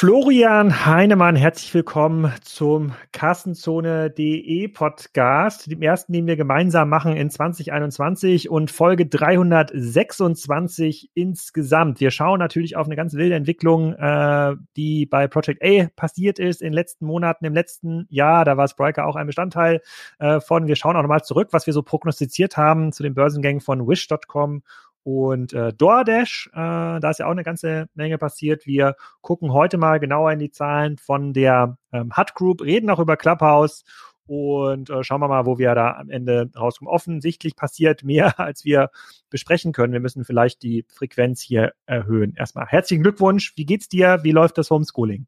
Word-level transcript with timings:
Florian 0.00 0.86
Heinemann, 0.86 1.34
herzlich 1.34 1.74
willkommen 1.74 2.32
zum 2.42 2.94
Kassenzone.de 3.10 4.68
Podcast, 4.68 5.68
dem 5.68 5.82
ersten, 5.82 6.12
den 6.12 6.28
wir 6.28 6.36
gemeinsam 6.36 6.88
machen 6.88 7.16
in 7.16 7.30
2021 7.30 8.48
und 8.48 8.70
Folge 8.70 9.06
326 9.06 11.10
insgesamt. 11.14 11.98
Wir 11.98 12.12
schauen 12.12 12.38
natürlich 12.38 12.76
auf 12.76 12.86
eine 12.86 12.94
ganz 12.94 13.14
wilde 13.14 13.34
Entwicklung, 13.34 13.94
äh, 13.94 14.54
die 14.76 15.04
bei 15.04 15.26
Project 15.26 15.64
A 15.64 15.88
passiert 15.96 16.38
ist 16.38 16.62
in 16.62 16.66
den 16.66 16.74
letzten 16.74 17.04
Monaten, 17.04 17.44
im 17.44 17.54
letzten 17.54 18.06
Jahr. 18.08 18.44
Da 18.44 18.56
war 18.56 18.68
Spriker 18.68 19.04
auch 19.04 19.16
ein 19.16 19.26
Bestandteil 19.26 19.80
äh, 20.20 20.38
von. 20.38 20.68
Wir 20.68 20.76
schauen 20.76 20.94
auch 20.94 21.02
nochmal 21.02 21.24
zurück, 21.24 21.48
was 21.50 21.66
wir 21.66 21.74
so 21.74 21.82
prognostiziert 21.82 22.56
haben 22.56 22.92
zu 22.92 23.02
den 23.02 23.14
Börsengängen 23.14 23.60
von 23.60 23.88
Wish.com 23.88 24.62
und 25.08 25.54
äh, 25.54 25.72
DoorDash, 25.72 26.50
äh, 26.52 27.00
da 27.00 27.08
ist 27.08 27.18
ja 27.18 27.26
auch 27.26 27.30
eine 27.30 27.42
ganze 27.42 27.88
Menge 27.94 28.18
passiert. 28.18 28.66
Wir 28.66 28.94
gucken 29.22 29.54
heute 29.54 29.78
mal 29.78 29.98
genauer 30.00 30.32
in 30.32 30.38
die 30.38 30.50
Zahlen 30.50 30.98
von 30.98 31.32
der 31.32 31.78
ähm, 31.94 32.12
Hut 32.14 32.34
Group, 32.34 32.60
reden 32.60 32.90
auch 32.90 32.98
über 32.98 33.16
Clubhouse 33.16 33.84
und 34.26 34.90
äh, 34.90 35.02
schauen 35.02 35.22
wir 35.22 35.28
mal, 35.28 35.46
wo 35.46 35.56
wir 35.56 35.74
da 35.74 35.92
am 35.92 36.10
Ende 36.10 36.50
rauskommen. 36.54 36.92
Offensichtlich 36.92 37.56
passiert 37.56 38.04
mehr, 38.04 38.38
als 38.38 38.66
wir 38.66 38.90
besprechen 39.30 39.72
können. 39.72 39.94
Wir 39.94 40.00
müssen 40.00 40.26
vielleicht 40.26 40.62
die 40.62 40.84
Frequenz 40.90 41.40
hier 41.40 41.72
erhöhen. 41.86 42.34
Erstmal 42.36 42.66
herzlichen 42.66 43.02
Glückwunsch. 43.02 43.54
Wie 43.56 43.64
geht's 43.64 43.88
dir? 43.88 44.18
Wie 44.24 44.32
läuft 44.32 44.58
das 44.58 44.70
Homeschooling? 44.70 45.26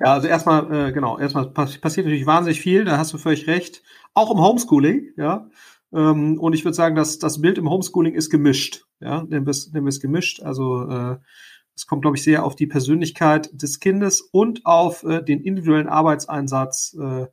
Ja, 0.00 0.14
also 0.14 0.28
erstmal, 0.28 0.88
äh, 0.88 0.92
genau, 0.92 1.18
erstmal 1.18 1.50
passiert 1.50 1.84
natürlich 1.84 2.26
wahnsinnig 2.26 2.60
viel, 2.60 2.86
da 2.86 2.96
hast 2.96 3.12
du 3.12 3.18
völlig 3.18 3.46
recht. 3.46 3.82
Auch 4.14 4.30
im 4.30 4.38
Homeschooling, 4.38 5.12
ja. 5.18 5.50
Ähm, 5.92 6.38
und 6.38 6.52
ich 6.52 6.64
würde 6.64 6.74
sagen, 6.74 6.96
dass 6.96 7.18
das 7.18 7.40
Bild 7.40 7.58
im 7.58 7.70
Homeschooling 7.70 8.14
ist 8.14 8.30
gemischt. 8.30 8.84
Ja, 9.00 9.22
nehmen 9.22 9.46
wir 9.46 9.50
es, 9.50 9.72
nehmen 9.72 9.86
wir 9.86 9.90
es 9.90 10.00
gemischt. 10.00 10.42
Also 10.42 10.88
äh, 10.88 11.16
es 11.74 11.86
kommt, 11.86 12.02
glaube 12.02 12.16
ich, 12.16 12.24
sehr 12.24 12.44
auf 12.44 12.56
die 12.56 12.66
Persönlichkeit 12.66 13.50
des 13.52 13.78
Kindes 13.80 14.20
und 14.20 14.66
auf 14.66 15.04
äh, 15.04 15.22
den 15.22 15.40
individuellen 15.40 15.88
Arbeitseinsatz 15.88 16.96
äh, 17.00 17.26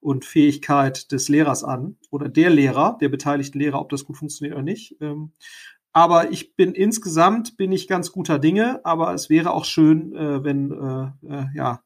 und 0.00 0.24
Fähigkeit 0.24 1.10
des 1.10 1.28
Lehrers 1.28 1.64
an 1.64 1.96
oder 2.10 2.28
der 2.28 2.50
Lehrer, 2.50 2.96
der 3.00 3.08
beteiligten 3.08 3.58
Lehrer, 3.58 3.80
ob 3.80 3.88
das 3.88 4.04
gut 4.04 4.16
funktioniert 4.16 4.54
oder 4.54 4.62
nicht. 4.62 4.96
Ähm, 5.00 5.32
aber 5.92 6.30
ich 6.30 6.54
bin 6.54 6.74
insgesamt 6.74 7.56
bin 7.56 7.72
ich 7.72 7.88
ganz 7.88 8.12
guter 8.12 8.38
Dinge, 8.38 8.80
aber 8.84 9.14
es 9.14 9.30
wäre 9.30 9.52
auch 9.52 9.64
schön, 9.64 10.14
äh, 10.14 10.44
wenn 10.44 10.70
äh, 10.70 11.26
äh, 11.26 11.46
ja 11.54 11.82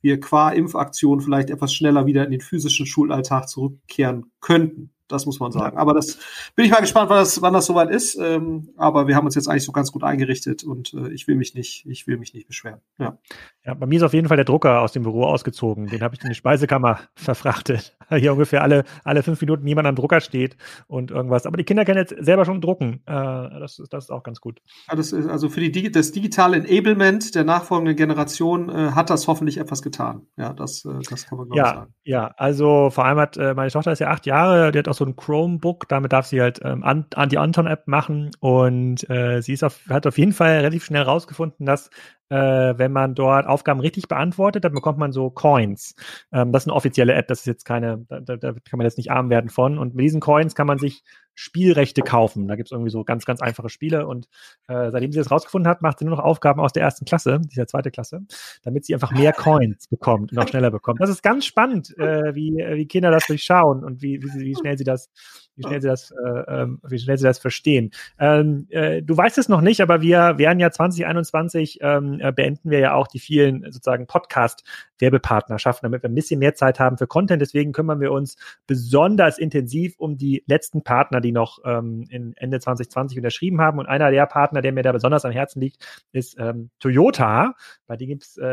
wir 0.00 0.18
qua 0.18 0.50
Impfaktion 0.50 1.20
vielleicht 1.20 1.50
etwas 1.50 1.72
schneller 1.72 2.06
wieder 2.06 2.24
in 2.24 2.32
den 2.32 2.40
physischen 2.40 2.86
Schulalltag 2.86 3.48
zurückkehren 3.48 4.32
könnten. 4.40 4.91
Das 5.08 5.26
muss 5.26 5.40
man 5.40 5.52
sagen. 5.52 5.76
Aber 5.76 5.94
das 5.94 6.18
bin 6.54 6.64
ich 6.64 6.70
mal 6.70 6.80
gespannt, 6.80 7.10
wann 7.10 7.18
das, 7.18 7.42
wann 7.42 7.52
das 7.52 7.66
soweit 7.66 7.90
ist. 7.90 8.16
Ähm, 8.20 8.70
aber 8.76 9.06
wir 9.08 9.16
haben 9.16 9.26
uns 9.26 9.34
jetzt 9.34 9.48
eigentlich 9.48 9.64
so 9.64 9.72
ganz 9.72 9.92
gut 9.92 10.04
eingerichtet 10.04 10.64
und 10.64 10.94
äh, 10.94 11.12
ich 11.12 11.28
will 11.28 11.36
mich 11.36 11.54
nicht, 11.54 11.86
ich 11.86 12.06
will 12.06 12.16
mich 12.16 12.34
nicht 12.34 12.46
beschweren. 12.46 12.80
Ja. 12.98 13.18
ja, 13.64 13.74
bei 13.74 13.86
mir 13.86 13.96
ist 13.96 14.02
auf 14.02 14.14
jeden 14.14 14.28
Fall 14.28 14.36
der 14.36 14.44
Drucker 14.44 14.80
aus 14.80 14.92
dem 14.92 15.02
Büro 15.02 15.24
ausgezogen. 15.24 15.86
Den 15.86 16.02
habe 16.02 16.14
ich 16.14 16.22
in 16.22 16.28
die 16.28 16.34
Speisekammer 16.34 17.00
verfrachtet. 17.14 17.96
Hier 18.08 18.32
ungefähr 18.32 18.62
alle, 18.62 18.84
alle 19.04 19.22
fünf 19.22 19.40
Minuten 19.40 19.66
jemand 19.66 19.86
am 19.86 19.96
Drucker 19.96 20.20
steht 20.20 20.56
und 20.86 21.10
irgendwas. 21.10 21.46
Aber 21.46 21.56
die 21.56 21.64
Kinder 21.64 21.84
können 21.84 21.98
jetzt 21.98 22.14
selber 22.18 22.44
schon 22.44 22.60
drucken. 22.60 23.02
Äh, 23.06 23.12
das, 23.12 23.82
das 23.90 24.04
ist 24.04 24.10
auch 24.10 24.22
ganz 24.22 24.40
gut. 24.40 24.60
Ja, 24.90 24.98
ist 24.98 25.12
also 25.28 25.48
für 25.48 25.60
die, 25.60 25.90
das 25.90 26.12
digitale 26.12 26.56
Enablement 26.56 27.34
der 27.34 27.44
nachfolgenden 27.44 27.96
Generation 27.96 28.68
äh, 28.68 28.92
hat 28.92 29.10
das 29.10 29.28
hoffentlich 29.28 29.58
etwas 29.58 29.82
getan. 29.82 30.26
Ja, 30.36 30.52
das, 30.52 30.84
äh, 30.84 30.90
das 31.08 31.26
kann 31.26 31.38
man 31.38 31.48
glaube 31.48 31.58
ja, 31.58 31.74
sagen. 31.74 31.94
Ja, 32.04 32.34
also 32.36 32.90
vor 32.90 33.04
allem 33.04 33.18
hat 33.18 33.36
äh, 33.36 33.54
meine 33.54 33.70
Tochter 33.70 33.92
ist 33.92 33.98
ja 33.98 34.10
acht 34.10 34.26
Jahre, 34.26 34.72
die 34.72 34.78
hat 34.78 34.88
auch 34.88 34.91
so 34.94 35.02
so 35.02 35.10
ein 35.10 35.16
Chromebook, 35.16 35.88
damit 35.88 36.12
darf 36.12 36.26
sie 36.26 36.40
halt 36.40 36.60
ähm, 36.62 36.84
an, 36.84 37.06
an 37.14 37.28
die 37.28 37.38
Anton-App 37.38 37.88
machen 37.88 38.30
und 38.38 39.08
äh, 39.10 39.40
sie 39.42 39.52
ist 39.52 39.64
auf, 39.64 39.80
hat 39.88 40.06
auf 40.06 40.16
jeden 40.16 40.32
Fall 40.32 40.56
relativ 40.56 40.84
schnell 40.84 41.02
rausgefunden, 41.02 41.66
dass 41.66 41.90
äh, 42.32 42.78
wenn 42.78 42.92
man 42.92 43.14
dort 43.14 43.46
Aufgaben 43.46 43.80
richtig 43.80 44.08
beantwortet, 44.08 44.64
dann 44.64 44.72
bekommt 44.72 44.98
man 44.98 45.12
so 45.12 45.28
Coins. 45.28 45.94
Ähm, 46.32 46.50
das 46.50 46.62
ist 46.62 46.68
eine 46.68 46.76
offizielle 46.76 47.12
App, 47.12 47.28
das 47.28 47.40
ist 47.40 47.46
jetzt 47.46 47.64
keine, 47.66 48.06
da, 48.08 48.20
da 48.20 48.52
kann 48.52 48.78
man 48.78 48.86
jetzt 48.86 48.96
nicht 48.96 49.10
arm 49.10 49.28
werden 49.28 49.50
von. 49.50 49.76
Und 49.76 49.94
mit 49.94 50.04
diesen 50.04 50.20
Coins 50.20 50.54
kann 50.54 50.66
man 50.66 50.78
sich 50.78 51.04
Spielrechte 51.34 52.02
kaufen. 52.02 52.46
Da 52.46 52.56
gibt 52.56 52.68
es 52.68 52.72
irgendwie 52.72 52.90
so 52.90 53.04
ganz, 53.04 53.24
ganz 53.24 53.40
einfache 53.40 53.68
Spiele. 53.68 54.06
Und 54.06 54.28
äh, 54.68 54.90
seitdem 54.90 55.12
sie 55.12 55.18
das 55.18 55.30
rausgefunden 55.30 55.68
hat, 55.68 55.82
macht 55.82 55.98
sie 55.98 56.04
nur 56.04 56.16
noch 56.16 56.24
Aufgaben 56.24 56.60
aus 56.60 56.72
der 56.72 56.82
ersten 56.82 57.04
Klasse, 57.04 57.40
dieser 57.44 57.66
zweite 57.66 57.90
Klasse, 57.90 58.20
damit 58.62 58.84
sie 58.84 58.94
einfach 58.94 59.12
mehr 59.12 59.32
Coins 59.32 59.88
bekommt 59.88 60.32
und 60.32 60.38
auch 60.38 60.48
schneller 60.48 60.70
bekommt. 60.70 61.00
Das 61.00 61.10
ist 61.10 61.22
ganz 61.22 61.46
spannend, 61.46 61.96
äh, 61.98 62.34
wie, 62.34 62.52
wie 62.52 62.86
Kinder 62.86 63.10
das 63.10 63.26
durchschauen 63.26 63.84
und 63.84 64.02
wie, 64.02 64.22
wie, 64.22 64.40
wie 64.40 64.54
schnell 64.54 64.76
sie 64.76 64.84
das, 64.84 65.10
wie 65.56 65.62
schnell 65.62 65.80
sie 65.80 65.88
das, 65.88 66.10
äh, 66.10 66.62
ähm, 66.62 66.80
wie 66.86 66.98
schnell 66.98 67.18
sie 67.18 67.24
das 67.24 67.38
verstehen. 67.38 67.90
Ähm, 68.18 68.66
äh, 68.70 69.02
du 69.02 69.16
weißt 69.16 69.38
es 69.38 69.48
noch 69.48 69.62
nicht, 69.62 69.80
aber 69.80 70.02
wir 70.02 70.38
werden 70.38 70.60
ja 70.60 70.70
2021 70.70 71.78
ähm, 71.80 72.18
äh, 72.22 72.32
beenden 72.32 72.70
wir 72.70 72.78
ja 72.78 72.94
auch 72.94 73.08
die 73.08 73.18
vielen 73.18 73.64
sozusagen 73.64 74.06
Podcast-Werbepartnerschaften, 74.06 75.86
damit 75.86 76.02
wir 76.02 76.10
ein 76.10 76.14
bisschen 76.14 76.38
mehr 76.38 76.54
Zeit 76.54 76.78
haben 76.80 76.96
für 76.98 77.06
Content. 77.06 77.42
Deswegen 77.42 77.72
kümmern 77.72 78.00
wir 78.00 78.12
uns 78.12 78.36
besonders 78.66 79.38
intensiv 79.38 79.94
um 79.98 80.16
die 80.16 80.44
letzten 80.46 80.82
Partner, 80.82 81.20
die 81.20 81.32
noch 81.32 81.58
ähm, 81.64 82.06
in 82.08 82.34
Ende 82.36 82.60
2020 82.60 83.18
unterschrieben 83.18 83.60
haben. 83.60 83.78
Und 83.78 83.86
einer 83.86 84.10
der 84.10 84.26
Partner, 84.26 84.62
der 84.62 84.72
mir 84.72 84.82
da 84.82 84.92
besonders 84.92 85.24
am 85.24 85.32
Herzen 85.32 85.60
liegt, 85.60 86.04
ist 86.12 86.38
ähm, 86.38 86.70
Toyota. 86.78 87.54
Bei 87.86 87.96
denen 87.96 88.10
gibt's, 88.10 88.36
äh, 88.38 88.46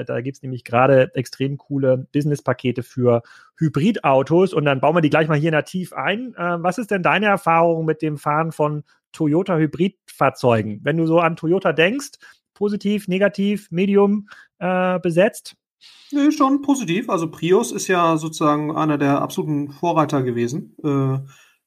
äh, 0.00 0.04
da 0.04 0.20
gibt's 0.20 0.42
nämlich 0.42 0.64
gerade 0.64 1.14
extrem 1.14 1.58
coole 1.58 2.06
Business-Pakete 2.12 2.82
für 2.82 3.22
Hybridautos. 3.58 4.54
Und 4.54 4.64
dann 4.64 4.80
bauen 4.80 4.96
wir 4.96 5.02
die 5.02 5.10
gleich 5.10 5.28
mal 5.28 5.38
hier 5.38 5.50
nativ 5.50 5.92
ein. 5.92 6.34
Äh, 6.34 6.62
was 6.62 6.78
ist 6.78 6.90
denn 6.90 7.02
deine 7.02 7.26
Erfahrung 7.26 7.84
mit 7.84 8.02
dem 8.02 8.18
Fahren 8.18 8.52
von 8.52 8.84
Toyota 9.12 9.56
Hybridfahrzeugen? 9.56 10.80
Wenn 10.82 10.96
du 10.96 11.06
so 11.06 11.20
an 11.20 11.36
Toyota 11.36 11.72
denkst, 11.72 12.12
positiv, 12.60 13.08
negativ, 13.08 13.70
medium 13.70 14.28
äh, 14.58 15.00
besetzt? 15.00 15.56
Nee, 16.12 16.30
schon 16.30 16.60
positiv. 16.60 17.08
Also 17.08 17.30
Prius 17.30 17.72
ist 17.72 17.88
ja 17.88 18.18
sozusagen 18.18 18.76
einer 18.76 18.98
der 18.98 19.22
absoluten 19.22 19.70
Vorreiter 19.70 20.22
gewesen 20.22 20.76
äh, 20.84 21.18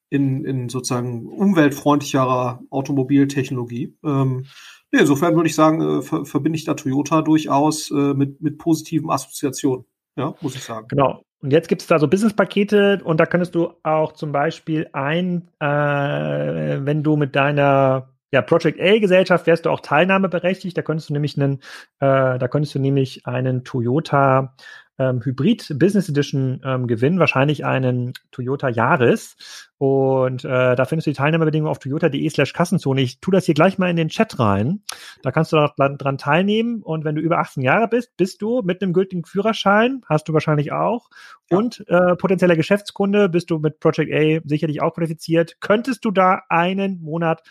in, 0.08 0.44
in 0.44 0.68
sozusagen 0.68 1.26
umweltfreundlicherer 1.26 2.60
Automobiltechnologie. 2.70 3.96
Ähm, 4.04 4.46
nee, 4.92 5.00
insofern 5.00 5.34
würde 5.34 5.48
ich 5.48 5.56
sagen, 5.56 5.80
äh, 5.80 6.02
ver 6.02 6.24
verbinde 6.24 6.56
ich 6.56 6.64
da 6.64 6.74
Toyota 6.74 7.22
durchaus 7.22 7.90
äh, 7.90 8.14
mit, 8.14 8.40
mit 8.40 8.58
positiven 8.58 9.10
Assoziationen. 9.10 9.84
Ja, 10.16 10.34
muss 10.42 10.54
ich 10.54 10.62
sagen. 10.62 10.86
Genau. 10.88 11.22
Und 11.42 11.52
jetzt 11.52 11.68
gibt 11.68 11.82
es 11.82 11.88
da 11.88 11.98
so 11.98 12.06
Businesspakete 12.06 13.02
und 13.04 13.18
da 13.18 13.26
könntest 13.26 13.56
du 13.56 13.72
auch 13.82 14.12
zum 14.12 14.30
Beispiel 14.30 14.88
ein, 14.92 15.48
äh, 15.58 15.66
wenn 15.66 17.02
du 17.02 17.16
mit 17.16 17.34
deiner 17.34 18.13
ja, 18.34 18.42
Project 18.42 18.80
A-Gesellschaft 18.80 19.46
wärst 19.46 19.64
du 19.64 19.70
auch 19.70 19.78
teilnahmeberechtigt. 19.78 20.76
Da 20.76 20.82
könntest 20.82 21.08
du 21.08 21.12
nämlich 21.12 21.40
einen, 21.40 21.60
äh, 22.00 22.36
da 22.36 22.48
könntest 22.48 22.74
du 22.74 22.80
nämlich 22.80 23.26
einen 23.28 23.62
Toyota 23.62 24.56
ähm, 24.98 25.20
Hybrid 25.24 25.76
Business 25.78 26.08
Edition 26.08 26.60
ähm, 26.64 26.88
gewinnen, 26.88 27.20
wahrscheinlich 27.20 27.64
einen 27.64 28.12
Toyota 28.32 28.68
Yaris. 28.68 29.36
Und 29.78 30.44
äh, 30.44 30.74
da 30.74 30.84
findest 30.84 31.06
du 31.06 31.10
die 31.12 31.16
Teilnahmebedingungen 31.16 31.70
auf 31.70 31.78
toyota.de 31.78 32.28
slash 32.28 32.52
Kassenzone. 32.52 33.02
Ich 33.02 33.20
tue 33.20 33.32
das 33.32 33.44
hier 33.44 33.54
gleich 33.54 33.78
mal 33.78 33.88
in 33.88 33.96
den 33.96 34.08
Chat 34.08 34.36
rein. 34.40 34.82
Da 35.22 35.30
kannst 35.30 35.52
du 35.52 35.68
dran, 35.76 35.96
dran 35.96 36.18
teilnehmen. 36.18 36.82
Und 36.82 37.04
wenn 37.04 37.14
du 37.14 37.20
über 37.20 37.38
18 37.38 37.62
Jahre 37.62 37.86
bist, 37.86 38.16
bist 38.16 38.42
du 38.42 38.62
mit 38.62 38.82
einem 38.82 38.92
gültigen 38.92 39.24
Führerschein, 39.24 40.02
hast 40.08 40.28
du 40.28 40.32
wahrscheinlich 40.32 40.72
auch. 40.72 41.08
Ja. 41.50 41.58
Und 41.58 41.84
äh, 41.88 42.16
potenzieller 42.16 42.56
Geschäftskunde 42.56 43.28
bist 43.28 43.50
du 43.50 43.60
mit 43.60 43.78
Project 43.78 44.12
A 44.12 44.48
sicherlich 44.48 44.82
auch 44.82 44.94
qualifiziert. 44.94 45.60
Könntest 45.60 46.04
du 46.04 46.10
da 46.10 46.42
einen 46.48 47.00
Monat 47.00 47.42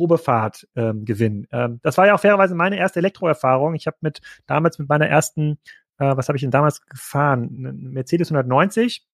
Probefahrt 0.00 0.66
ähm, 0.76 1.04
gewinnen. 1.04 1.46
Ähm, 1.52 1.78
das 1.82 1.98
war 1.98 2.06
ja 2.06 2.14
auch 2.14 2.20
fairerweise 2.20 2.54
meine 2.54 2.78
erste 2.78 3.00
Elektroerfahrung. 3.00 3.74
Ich 3.74 3.86
habe 3.86 3.98
mit 4.00 4.22
damals 4.46 4.78
mit 4.78 4.88
meiner 4.88 5.06
ersten, 5.06 5.58
äh, 5.98 6.16
was 6.16 6.28
habe 6.28 6.38
ich 6.38 6.40
denn 6.40 6.50
damals 6.50 6.80
gefahren? 6.86 7.50
Mercedes 7.92 8.30
190. 8.30 9.06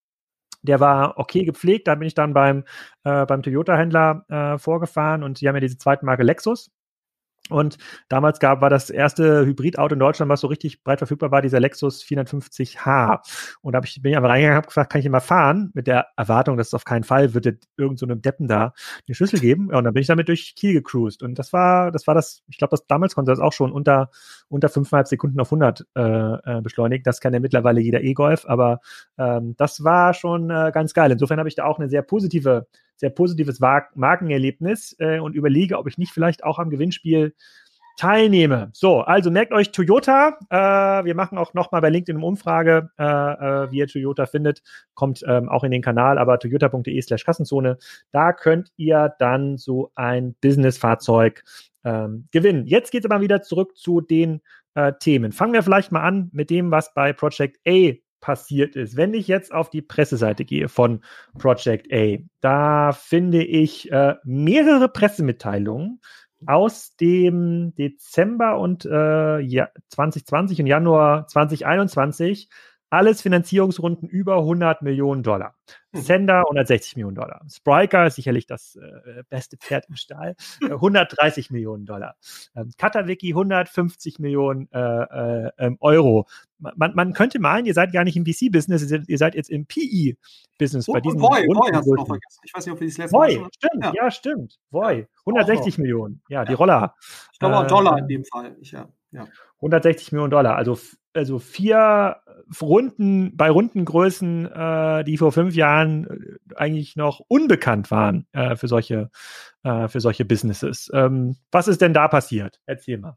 Der 0.63 0.79
war 0.79 1.19
okay 1.19 1.45
gepflegt. 1.45 1.89
Da 1.89 1.97
bin 1.97 2.07
ich 2.07 2.15
dann 2.15 2.35
beim, 2.35 2.63
äh, 3.03 3.27
beim 3.27 3.43
Toyota-Händler 3.43 4.27
äh, 4.29 4.59
vorgefahren 4.59 5.25
und 5.25 5.41
die 5.41 5.49
haben 5.49 5.57
ja 5.57 5.61
diese 5.61 5.77
zweite 5.77 6.07
Marke 6.07 6.23
Lexus. 6.23 6.71
Und 7.49 7.79
damals 8.09 8.41
gab, 8.41 8.61
war 8.61 8.71
das 8.71 8.91
erste 8.91 9.47
Hybridauto 9.47 9.95
in 9.95 10.01
Deutschland, 10.01 10.31
was 10.31 10.41
so 10.41 10.49
richtig 10.49 10.83
breit 10.83 10.99
verfügbar 10.99 11.31
war, 11.31 11.43
dieser 11.43 11.61
Lexus 11.61 12.03
450h. 12.03 13.59
Und 13.63 13.73
da 13.73 13.79
hab 13.79 13.85
ich, 13.85 14.03
bin 14.03 14.11
ich 14.11 14.17
einfach 14.17 14.31
reingegangen 14.31 14.55
und 14.55 14.63
habe 14.63 14.67
gefragt, 14.67 14.93
kann 14.93 14.99
ich 14.99 15.07
ihn 15.07 15.13
mal 15.13 15.21
fahren? 15.21 15.71
Mit 15.75 15.87
der 15.87 16.09
Erwartung, 16.17 16.57
dass 16.57 16.69
es 16.69 16.75
auf 16.75 16.85
keinen 16.85 17.05
Fall 17.05 17.35
wird 17.35 17.47
irgend 17.77 17.99
so 17.99 18.07
Deppen 18.07 18.49
da 18.49 18.73
den 19.09 19.15
Schlüssel 19.15 19.41
geben. 19.41 19.69
Ja, 19.71 19.79
und 19.79 19.85
dann 19.85 19.95
bin 19.95 20.01
ich 20.01 20.07
damit 20.07 20.29
durch 20.29 20.55
Kiel 20.57 20.75
gecruised. 20.75 21.23
Und 21.23 21.39
das 21.39 21.53
war, 21.53 21.93
das 21.93 22.07
war 22.07 22.15
das, 22.15 22.43
ich 22.49 22.59
glaube, 22.59 22.71
das 22.71 22.87
damals 22.87 23.15
konnte 23.15 23.31
das 23.31 23.41
auch 23.41 23.53
schon 23.53 23.73
unter, 23.73 24.11
unter 24.49 24.69
fünfeinhalb 24.69 25.07
Sekunden 25.07 25.41
auf 25.41 25.49
100 25.49 25.87
äh, 25.95 26.01
äh, 26.01 26.61
beschleunigen. 26.63 27.05
Das 27.05 27.21
kann 27.21 27.33
ja 27.33 27.41
mittlerweile 27.41 27.81
jeder 27.81 28.03
E-Golf, 28.03 28.45
aber 28.47 28.81
ähm, 29.19 29.55
das 29.57 29.85
war 29.85 30.15
schon 30.15 30.51
äh, 30.51 30.71
ganz 30.73 30.95
geil. 30.95 31.13
Insofern 31.13 31.39
habe 31.39 31.49
ich 31.49 31.55
da 31.55 31.65
auch 31.65 31.79
eine 31.79 31.89
sehr 31.89 32.03
positive 32.03 32.67
sehr 32.97 33.11
positives 33.11 33.61
Markenerlebnis 33.61 34.97
äh, 34.99 35.19
und 35.19 35.35
überlege, 35.35 35.79
ob 35.79 35.87
ich 35.87 35.99
nicht 35.99 36.13
vielleicht 36.13 36.45
auch 36.45 36.59
am 36.59 36.71
Gewinnspiel 36.71 37.35
teilnehme. 37.97 38.71
So, 38.73 39.01
also 39.01 39.31
merkt 39.31 39.53
euch 39.53 39.73
Toyota. 39.73 40.39
Äh, 40.51 41.05
wir 41.05 41.15
machen 41.15 41.39
auch 41.39 41.55
nochmal 41.55 41.81
bei 41.81 41.89
LinkedIn 41.89 42.19
eine 42.19 42.27
Umfrage, 42.27 42.91
äh, 42.99 43.05
äh, 43.05 43.71
wie 43.71 43.79
ihr 43.79 43.89
Toyota 43.89 44.27
findet. 44.27 44.63
Kommt 44.95 45.25
ähm, 45.27 45.49
auch 45.49 45.65
in 45.65 45.71
den 45.71 45.83
Kanal, 45.83 46.19
aber 46.19 46.39
toyota.de 46.39 47.01
slash 47.01 47.25
Kassenzone. 47.25 47.79
Da 48.13 48.33
könnt 48.33 48.71
ihr 48.77 49.15
dann 49.19 49.57
so 49.57 49.91
ein 49.95 50.35
Business-Fahrzeug 50.43 51.43
ähm, 51.85 52.29
gewinnen. 52.33 52.67
Jetzt 52.67 52.91
geht 52.93 53.05
es 53.05 53.11
aber 53.11 53.23
wieder 53.23 53.43
zurück 53.43 53.77
zu 53.77 54.03
den 54.03 54.43
äh, 54.75 54.93
Themen. 55.01 55.33
Fangen 55.33 55.55
wir 55.55 55.63
vielleicht 55.63 55.91
mal 55.91 56.03
an 56.03 56.29
mit 56.33 56.51
dem, 56.51 56.71
was 56.71 56.93
bei 56.93 57.13
Project 57.15 57.59
A 57.67 57.93
passiert 58.21 58.77
ist. 58.77 58.97
Wenn 58.97 59.15
ich 59.15 59.29
jetzt 59.29 59.53
auf 59.53 59.71
die 59.71 59.83
Presseseite 59.83 60.45
gehe 60.45 60.69
von 60.69 61.03
Project 61.39 61.93
A, 61.93 62.19
da 62.41 62.93
finde 62.93 63.45
ich 63.45 63.91
äh, 63.93 64.15
mehrere 64.25 64.89
Pressemitteilungen 64.89 66.01
aus 66.47 66.95
dem 66.97 67.75
Dezember 67.75 68.59
und 68.59 68.85
äh, 68.85 69.41
ja, 69.41 69.69
2020 69.89 70.61
und 70.61 70.67
Januar 70.67 71.27
2021 71.29 72.49
alles 72.91 73.21
Finanzierungsrunden 73.21 74.09
über 74.09 74.39
100 74.39 74.83
Millionen 74.83 75.23
Dollar. 75.23 75.55
Mhm. 75.93 76.01
Sender 76.01 76.39
160 76.41 76.97
Millionen 76.97 77.17
Dollar. 77.17 77.43
Spriker 77.51 78.07
ist 78.07 78.17
sicherlich 78.17 78.47
das 78.47 78.77
äh, 78.77 79.23
beste 79.29 79.57
Pferd 79.57 79.87
im 79.89 79.97
Stall. 79.97 80.37
Äh, 80.63 80.73
130 80.73 81.51
Millionen 81.51 81.85
Dollar. 81.85 82.17
Ähm, 82.55 82.71
Katawiki 82.79 83.31
150 83.31 84.19
Millionen 84.19 84.69
äh, 84.73 84.79
äh, 84.79 85.51
ähm, 85.59 85.77
Euro. 85.81 86.27
Man, 86.59 86.95
man, 86.95 87.13
könnte 87.13 87.39
meinen, 87.39 87.67
ihr 87.67 87.75
seid 87.75 87.93
gar 87.93 88.05
nicht 88.05 88.17
im 88.17 88.25
VC-Business, 88.25 88.91
ihr 88.91 89.19
seid 89.19 89.35
jetzt 89.35 89.51
im 89.51 89.67
PE-Business. 89.67 90.87
bei 90.87 91.01
diesem 91.01 91.21
Voy, 91.21 91.47
Voy 91.47 91.71
hast 91.73 91.87
du 91.87 91.95
noch 91.95 92.07
vergessen. 92.07 92.41
Ich 92.45 92.55
weiß 92.55 92.65
nicht, 92.65 92.73
ob 92.73 92.81
wir 92.81 92.87
das 92.87 92.97
letzte 92.97 93.17
Voy, 93.17 93.39
Mal 93.39 93.49
stimmt, 93.55 93.85
ja. 93.85 93.93
ja, 93.95 94.11
stimmt. 94.11 94.59
Voy, 94.71 95.07
160 95.27 95.77
Millionen. 95.79 96.23
Ja, 96.29 96.45
die 96.45 96.55
Roller. 96.55 96.95
Ich 97.33 97.39
glaube 97.39 97.59
auch 97.59 97.67
Dollar 97.67 97.97
äh, 97.97 98.01
in 98.01 98.09
dem 98.09 98.25
Fall. 98.25 98.57
Ich, 98.61 98.73
ja. 98.73 98.89
Ja. 99.11 99.27
160 99.57 100.13
Millionen 100.13 100.31
Dollar, 100.31 100.57
also, 100.57 100.79
also 101.17 101.39
vier 101.39 102.17
Runden 102.61 103.37
bei 103.37 103.51
Rundengrößen, 103.51 104.47
äh, 104.47 105.05
die 105.05 105.17
vor 105.17 105.33
fünf 105.33 105.55
Jahren 105.55 106.07
äh, 106.07 106.55
eigentlich 106.55 106.97
noch 106.97 107.21
unbekannt 107.27 107.91
waren 107.91 108.27
äh, 108.33 108.57
für 108.57 108.69
solche 108.69 109.11
äh, 109.65 109.89
für 109.89 110.01
solche 110.01 110.25
Businesses. 110.25 110.91
Ähm, 110.93 111.37
was 111.51 111.69
ist 111.69 111.81
denn 111.81 111.95
da 111.95 112.09
passiert? 112.09 112.61
Erzähl 112.67 112.99
mal. 112.99 113.17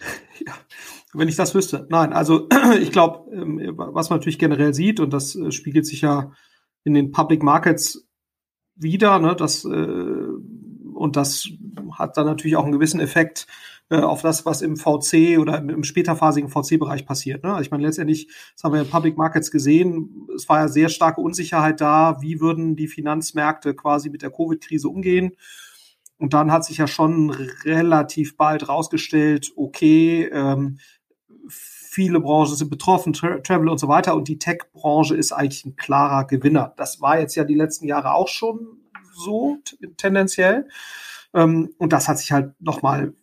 Ja, 0.46 0.52
wenn 1.14 1.28
ich 1.28 1.36
das 1.36 1.54
wüsste. 1.54 1.86
Nein, 1.88 2.12
also 2.12 2.46
ich 2.80 2.92
glaube, 2.92 3.34
ähm, 3.34 3.72
was 3.76 4.10
man 4.10 4.18
natürlich 4.18 4.38
generell 4.38 4.74
sieht 4.74 5.00
und 5.00 5.14
das 5.14 5.34
äh, 5.34 5.50
spiegelt 5.50 5.86
sich 5.86 6.02
ja 6.02 6.32
in 6.84 6.92
den 6.92 7.10
Public 7.10 7.42
Markets 7.42 8.06
wieder, 8.74 9.18
ne, 9.18 9.34
das 9.34 9.64
äh, 9.64 9.68
und 10.96 11.16
das 11.16 11.48
hat 11.92 12.18
dann 12.18 12.26
natürlich 12.26 12.56
auch 12.56 12.64
einen 12.64 12.72
gewissen 12.72 13.00
Effekt 13.00 13.46
äh, 13.88 13.98
auf 13.98 14.22
das, 14.22 14.44
was 14.44 14.62
im 14.62 14.76
VC 14.76 15.38
oder 15.38 15.58
im, 15.58 15.84
späterphasigen 15.84 16.50
VC-Bereich 16.50 17.06
passiert. 17.06 17.44
Ne? 17.44 17.50
Also 17.50 17.62
ich 17.62 17.70
meine, 17.70 17.84
letztendlich, 17.84 18.28
das 18.54 18.64
haben 18.64 18.74
wir 18.74 18.82
in 18.82 18.90
Public 18.90 19.16
Markets 19.16 19.50
gesehen, 19.50 20.26
es 20.34 20.48
war 20.48 20.60
ja 20.60 20.68
sehr 20.68 20.88
starke 20.88 21.20
Unsicherheit 21.20 21.80
da, 21.80 22.20
wie 22.20 22.40
würden 22.40 22.74
die 22.74 22.88
Finanzmärkte 22.88 23.74
quasi 23.74 24.10
mit 24.10 24.22
der 24.22 24.30
Covid-Krise 24.30 24.88
umgehen. 24.88 25.32
Und 26.18 26.34
dann 26.34 26.50
hat 26.50 26.64
sich 26.64 26.78
ja 26.78 26.86
schon 26.86 27.30
relativ 27.64 28.36
bald 28.36 28.68
rausgestellt, 28.68 29.52
okay, 29.54 30.30
ähm, 30.32 30.78
viele 31.48 32.20
Branchen 32.20 32.56
sind 32.56 32.70
betroffen, 32.70 33.12
Tra 33.12 33.38
Travel 33.38 33.68
und 33.68 33.78
so 33.78 33.88
weiter. 33.88 34.16
Und 34.16 34.28
die 34.28 34.38
Tech-Branche 34.38 35.16
ist 35.16 35.32
eigentlich 35.32 35.64
ein 35.64 35.76
klarer 35.76 36.26
Gewinner. 36.26 36.74
Das 36.76 37.00
war 37.00 37.20
jetzt 37.20 37.34
ja 37.36 37.44
die 37.44 37.54
letzten 37.54 37.86
Jahre 37.86 38.14
auch 38.14 38.28
schon 38.28 38.80
so 39.14 39.58
tendenziell. 39.96 40.68
Ähm, 41.34 41.70
und 41.78 41.92
das 41.92 42.08
hat 42.08 42.18
sich 42.18 42.32
halt 42.32 42.52
nochmal 42.60 43.14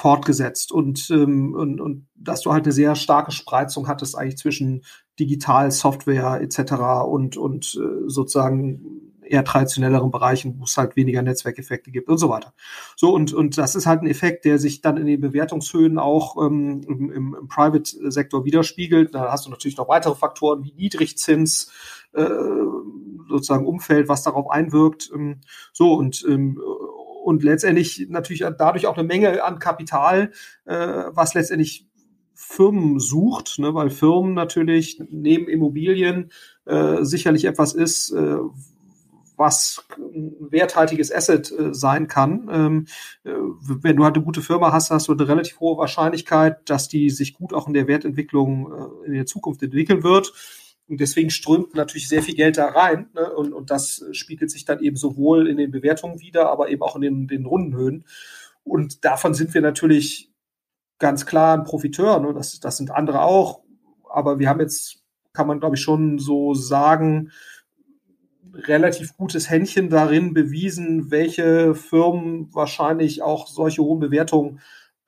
fortgesetzt 0.00 0.72
und, 0.72 1.10
ähm, 1.10 1.54
und, 1.54 1.80
und 1.80 2.06
dass 2.14 2.40
du 2.40 2.52
halt 2.52 2.64
eine 2.64 2.72
sehr 2.72 2.96
starke 2.96 3.32
Spreizung 3.32 3.86
hattest 3.86 4.16
eigentlich 4.16 4.38
zwischen 4.38 4.82
Digital, 5.18 5.70
Software 5.70 6.40
etc. 6.40 6.72
und, 7.06 7.36
und 7.36 7.78
äh, 7.78 8.08
sozusagen 8.08 9.10
eher 9.22 9.44
traditionelleren 9.44 10.10
Bereichen, 10.10 10.58
wo 10.58 10.64
es 10.64 10.76
halt 10.78 10.96
weniger 10.96 11.20
Netzwerkeffekte 11.20 11.90
gibt 11.90 12.08
und 12.08 12.16
so 12.16 12.30
weiter. 12.30 12.54
So, 12.96 13.14
und, 13.14 13.34
und 13.34 13.58
das 13.58 13.74
ist 13.74 13.86
halt 13.86 14.00
ein 14.00 14.08
Effekt, 14.08 14.46
der 14.46 14.58
sich 14.58 14.80
dann 14.80 14.96
in 14.96 15.06
den 15.06 15.20
Bewertungshöhen 15.20 15.98
auch 15.98 16.36
ähm, 16.42 16.80
im, 16.88 17.12
im, 17.12 17.48
Private-Sektor 17.48 18.46
widerspiegelt. 18.46 19.14
Da 19.14 19.30
hast 19.30 19.44
du 19.46 19.50
natürlich 19.50 19.76
noch 19.76 19.88
weitere 19.88 20.14
Faktoren 20.14 20.64
wie 20.64 20.72
Niedrigzins, 20.72 21.70
äh, 22.14 22.26
sozusagen 23.28 23.66
Umfeld, 23.66 24.08
was 24.08 24.22
darauf 24.22 24.50
einwirkt. 24.50 25.10
Ähm, 25.14 25.40
so, 25.74 25.92
und 25.92 26.24
ähm, 26.26 26.58
und 27.22 27.42
letztendlich 27.42 28.06
natürlich 28.08 28.44
dadurch 28.58 28.86
auch 28.86 28.96
eine 28.96 29.06
Menge 29.06 29.44
an 29.44 29.58
Kapital, 29.58 30.32
äh, 30.64 30.76
was 31.10 31.34
letztendlich 31.34 31.86
Firmen 32.34 32.98
sucht, 32.98 33.58
ne, 33.58 33.74
weil 33.74 33.90
Firmen 33.90 34.34
natürlich 34.34 35.02
neben 35.10 35.48
Immobilien 35.48 36.30
äh, 36.64 37.04
sicherlich 37.04 37.44
etwas 37.44 37.74
ist, 37.74 38.12
äh, 38.12 38.38
was 39.36 39.84
ein 39.96 40.34
werthaltiges 40.50 41.12
Asset 41.12 41.50
äh, 41.50 41.74
sein 41.74 42.08
kann. 42.08 42.48
Ähm, 42.52 42.86
äh, 43.24 43.32
wenn 43.82 43.96
du 43.96 44.04
halt 44.04 44.14
eine 44.14 44.24
gute 44.24 44.42
Firma 44.42 44.72
hast, 44.72 44.90
hast 44.90 45.08
du 45.08 45.12
eine 45.12 45.26
relativ 45.26 45.60
hohe 45.60 45.78
Wahrscheinlichkeit, 45.78 46.68
dass 46.68 46.88
die 46.88 47.10
sich 47.10 47.34
gut 47.34 47.54
auch 47.54 47.66
in 47.66 47.74
der 47.74 47.88
Wertentwicklung 47.88 48.70
äh, 48.72 49.06
in 49.06 49.14
der 49.14 49.26
Zukunft 49.26 49.62
entwickeln 49.62 50.02
wird. 50.02 50.32
Und 50.90 51.00
deswegen 51.00 51.30
strömt 51.30 51.76
natürlich 51.76 52.08
sehr 52.08 52.20
viel 52.20 52.34
Geld 52.34 52.58
da 52.58 52.66
rein. 52.66 53.08
Ne? 53.14 53.32
Und, 53.32 53.52
und 53.52 53.70
das 53.70 54.04
spiegelt 54.10 54.50
sich 54.50 54.64
dann 54.64 54.80
eben 54.80 54.96
sowohl 54.96 55.46
in 55.46 55.56
den 55.56 55.70
Bewertungen 55.70 56.20
wieder, 56.20 56.50
aber 56.50 56.68
eben 56.68 56.82
auch 56.82 56.96
in 56.96 57.02
den, 57.02 57.28
den 57.28 57.46
Rundenhöhen. 57.46 58.04
Und 58.64 59.04
davon 59.04 59.32
sind 59.32 59.54
wir 59.54 59.60
natürlich 59.60 60.32
ganz 60.98 61.26
klar 61.26 61.56
ein 61.56 61.62
Profiteur. 61.62 62.18
Ne? 62.18 62.34
Das, 62.34 62.58
das 62.58 62.76
sind 62.76 62.90
andere 62.90 63.22
auch. 63.22 63.62
Aber 64.10 64.40
wir 64.40 64.48
haben 64.48 64.58
jetzt, 64.58 65.04
kann 65.32 65.46
man 65.46 65.60
glaube 65.60 65.76
ich 65.76 65.80
schon 65.80 66.18
so 66.18 66.54
sagen, 66.54 67.30
relativ 68.52 69.16
gutes 69.16 69.48
Händchen 69.48 69.90
darin 69.90 70.34
bewiesen, 70.34 71.12
welche 71.12 71.76
Firmen 71.76 72.52
wahrscheinlich 72.52 73.22
auch 73.22 73.46
solche 73.46 73.82
hohen 73.82 74.00
Bewertungen 74.00 74.58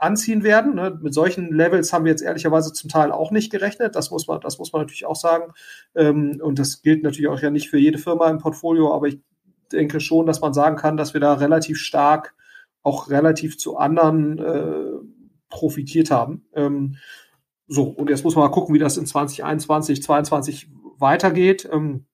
anziehen 0.03 0.43
werden. 0.43 0.75
Ne? 0.75 0.99
Mit 1.01 1.15
solchen 1.15 1.53
Levels 1.53 1.93
haben 1.93 2.05
wir 2.05 2.11
jetzt 2.11 2.23
ehrlicherweise 2.23 2.73
zum 2.73 2.91
Teil 2.91 3.13
auch 3.13 3.31
nicht 3.31 3.53
gerechnet. 3.53 3.95
Das 3.95 4.11
muss 4.11 4.27
man, 4.27 4.41
das 4.41 4.59
muss 4.59 4.73
man 4.73 4.83
natürlich 4.83 5.07
auch 5.07 5.17
sagen. 5.17 5.53
Ähm, 5.95 6.41
und 6.43 6.59
das 6.59 6.83
gilt 6.83 7.05
natürlich 7.05 7.29
auch 7.29 7.41
ja 7.41 7.51
nicht 7.51 7.71
für 7.71 7.79
jede 7.79 7.99
Firma 7.99 8.29
im 8.29 8.39
Portfolio, 8.39 8.93
aber 8.93 9.07
ich 9.07 9.21
denke 9.71 10.01
schon, 10.01 10.27
dass 10.27 10.41
man 10.41 10.53
sagen 10.53 10.77
kann, 10.77 10.97
dass 10.97 11.15
wir 11.15 11.21
da 11.21 11.35
relativ 11.35 11.79
stark 11.79 12.35
auch 12.83 13.11
relativ 13.11 13.59
zu 13.59 13.77
anderen 13.77 14.39
äh, 14.39 14.91
profitiert 15.49 16.11
haben. 16.11 16.47
Ähm, 16.53 16.97
so, 17.69 17.85
und 17.85 18.11
jetzt 18.11 18.25
muss 18.25 18.35
man 18.35 18.45
mal 18.45 18.51
gucken, 18.51 18.75
wie 18.75 18.81
das 18.81 18.97
in 18.97 19.07
2021, 19.07 20.03
2022 20.03 20.69
weitergeht. 20.99 21.69
Ähm, 21.73 22.07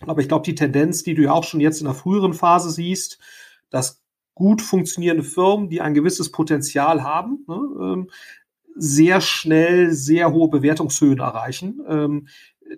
aber 0.00 0.20
ich 0.20 0.28
glaube, 0.28 0.44
die 0.44 0.54
Tendenz, 0.54 1.02
die 1.02 1.14
du 1.14 1.22
ja 1.22 1.32
auch 1.32 1.44
schon 1.44 1.60
jetzt 1.60 1.80
in 1.80 1.86
der 1.86 1.94
früheren 1.94 2.34
Phase 2.34 2.70
siehst, 2.70 3.18
dass 3.68 4.05
gut 4.36 4.62
funktionierende 4.62 5.24
Firmen, 5.24 5.68
die 5.68 5.80
ein 5.80 5.94
gewisses 5.94 6.30
Potenzial 6.30 7.02
haben, 7.02 7.44
ne, 7.48 7.60
ähm, 7.80 8.10
sehr 8.76 9.22
schnell 9.22 9.90
sehr 9.92 10.30
hohe 10.30 10.48
Bewertungshöhen 10.48 11.18
erreichen. 11.18 11.80
Ähm, 11.88 12.28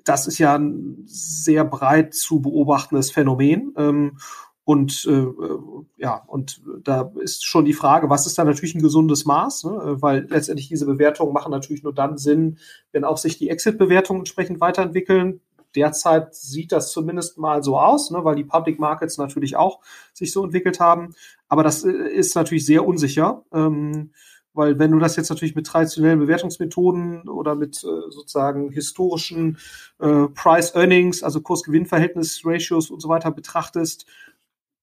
das 0.05 0.29
ist 0.29 0.39
ja 0.39 0.57
ein 0.57 1.03
sehr 1.05 1.65
breit 1.65 2.15
zu 2.15 2.41
beobachtendes 2.41 3.11
Phänomen. 3.11 3.75
Ähm, 3.77 4.19
und 4.63 5.05
äh, 5.09 5.13
äh, 5.13 5.59
ja, 5.97 6.23
und 6.27 6.61
da 6.85 7.11
ist 7.21 7.45
schon 7.45 7.65
die 7.65 7.73
Frage, 7.73 8.09
was 8.09 8.27
ist 8.27 8.39
da 8.39 8.45
natürlich 8.45 8.75
ein 8.75 8.83
gesundes 8.83 9.25
Maß? 9.25 9.65
Ne? 9.65 9.97
Weil 10.01 10.27
letztendlich 10.29 10.69
diese 10.69 10.87
Bewertungen 10.87 11.33
machen 11.33 11.51
natürlich 11.51 11.83
nur 11.83 11.95
dann 11.95 12.19
Sinn, 12.19 12.59
wenn 12.93 13.05
auch 13.05 13.17
sich 13.17 13.39
die 13.39 13.49
Exit-Bewertungen 13.49 14.21
entsprechend 14.21 14.61
weiterentwickeln 14.61 15.41
derzeit 15.75 16.35
sieht 16.35 16.73
das 16.73 16.93
zumindest 16.93 17.39
mal 17.39 17.63
so 17.63 17.79
aus, 17.79 18.11
ne, 18.11 18.25
weil 18.25 18.37
die 18.37 18.45
Public 18.45 18.79
Markets 18.79 19.19
natürlich 19.19 19.57
auch 19.57 19.81
sich 20.13 20.33
so 20.33 20.45
entwickelt 20.45 20.81
haben. 20.81 21.15
Aber 21.49 21.63
das 21.63 21.85
äh, 21.85 21.91
ist 21.91 22.35
natürlich 22.35 22.67
sehr 22.67 22.87
unsicher, 22.87 23.45
ähm, 23.53 24.13
weil 24.55 24.79
wenn 24.79 24.91
du 24.91 24.99
das 24.99 25.17
jetzt 25.17 25.29
natürlich 25.31 25.55
mit 25.55 25.67
traditionellen 25.67 26.19
Bewertungsmethoden 26.19 27.29
oder 27.29 27.55
mit 27.55 27.77
äh, 27.85 28.11
sozusagen 28.11 28.71
historischen 28.71 29.59
äh, 30.01 30.27
Price 30.35 30.75
Earnings, 30.75 31.23
also 31.23 31.41
Kurs-Gewinn-Verhältnis-Ratios 31.41 32.91
und 32.91 33.01
so 33.01 33.09
weiter 33.09 33.31
betrachtest, 33.31 34.07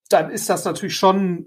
dann 0.08 0.30
ist 0.30 0.48
das 0.48 0.64
natürlich 0.64 0.96
schon 0.96 1.46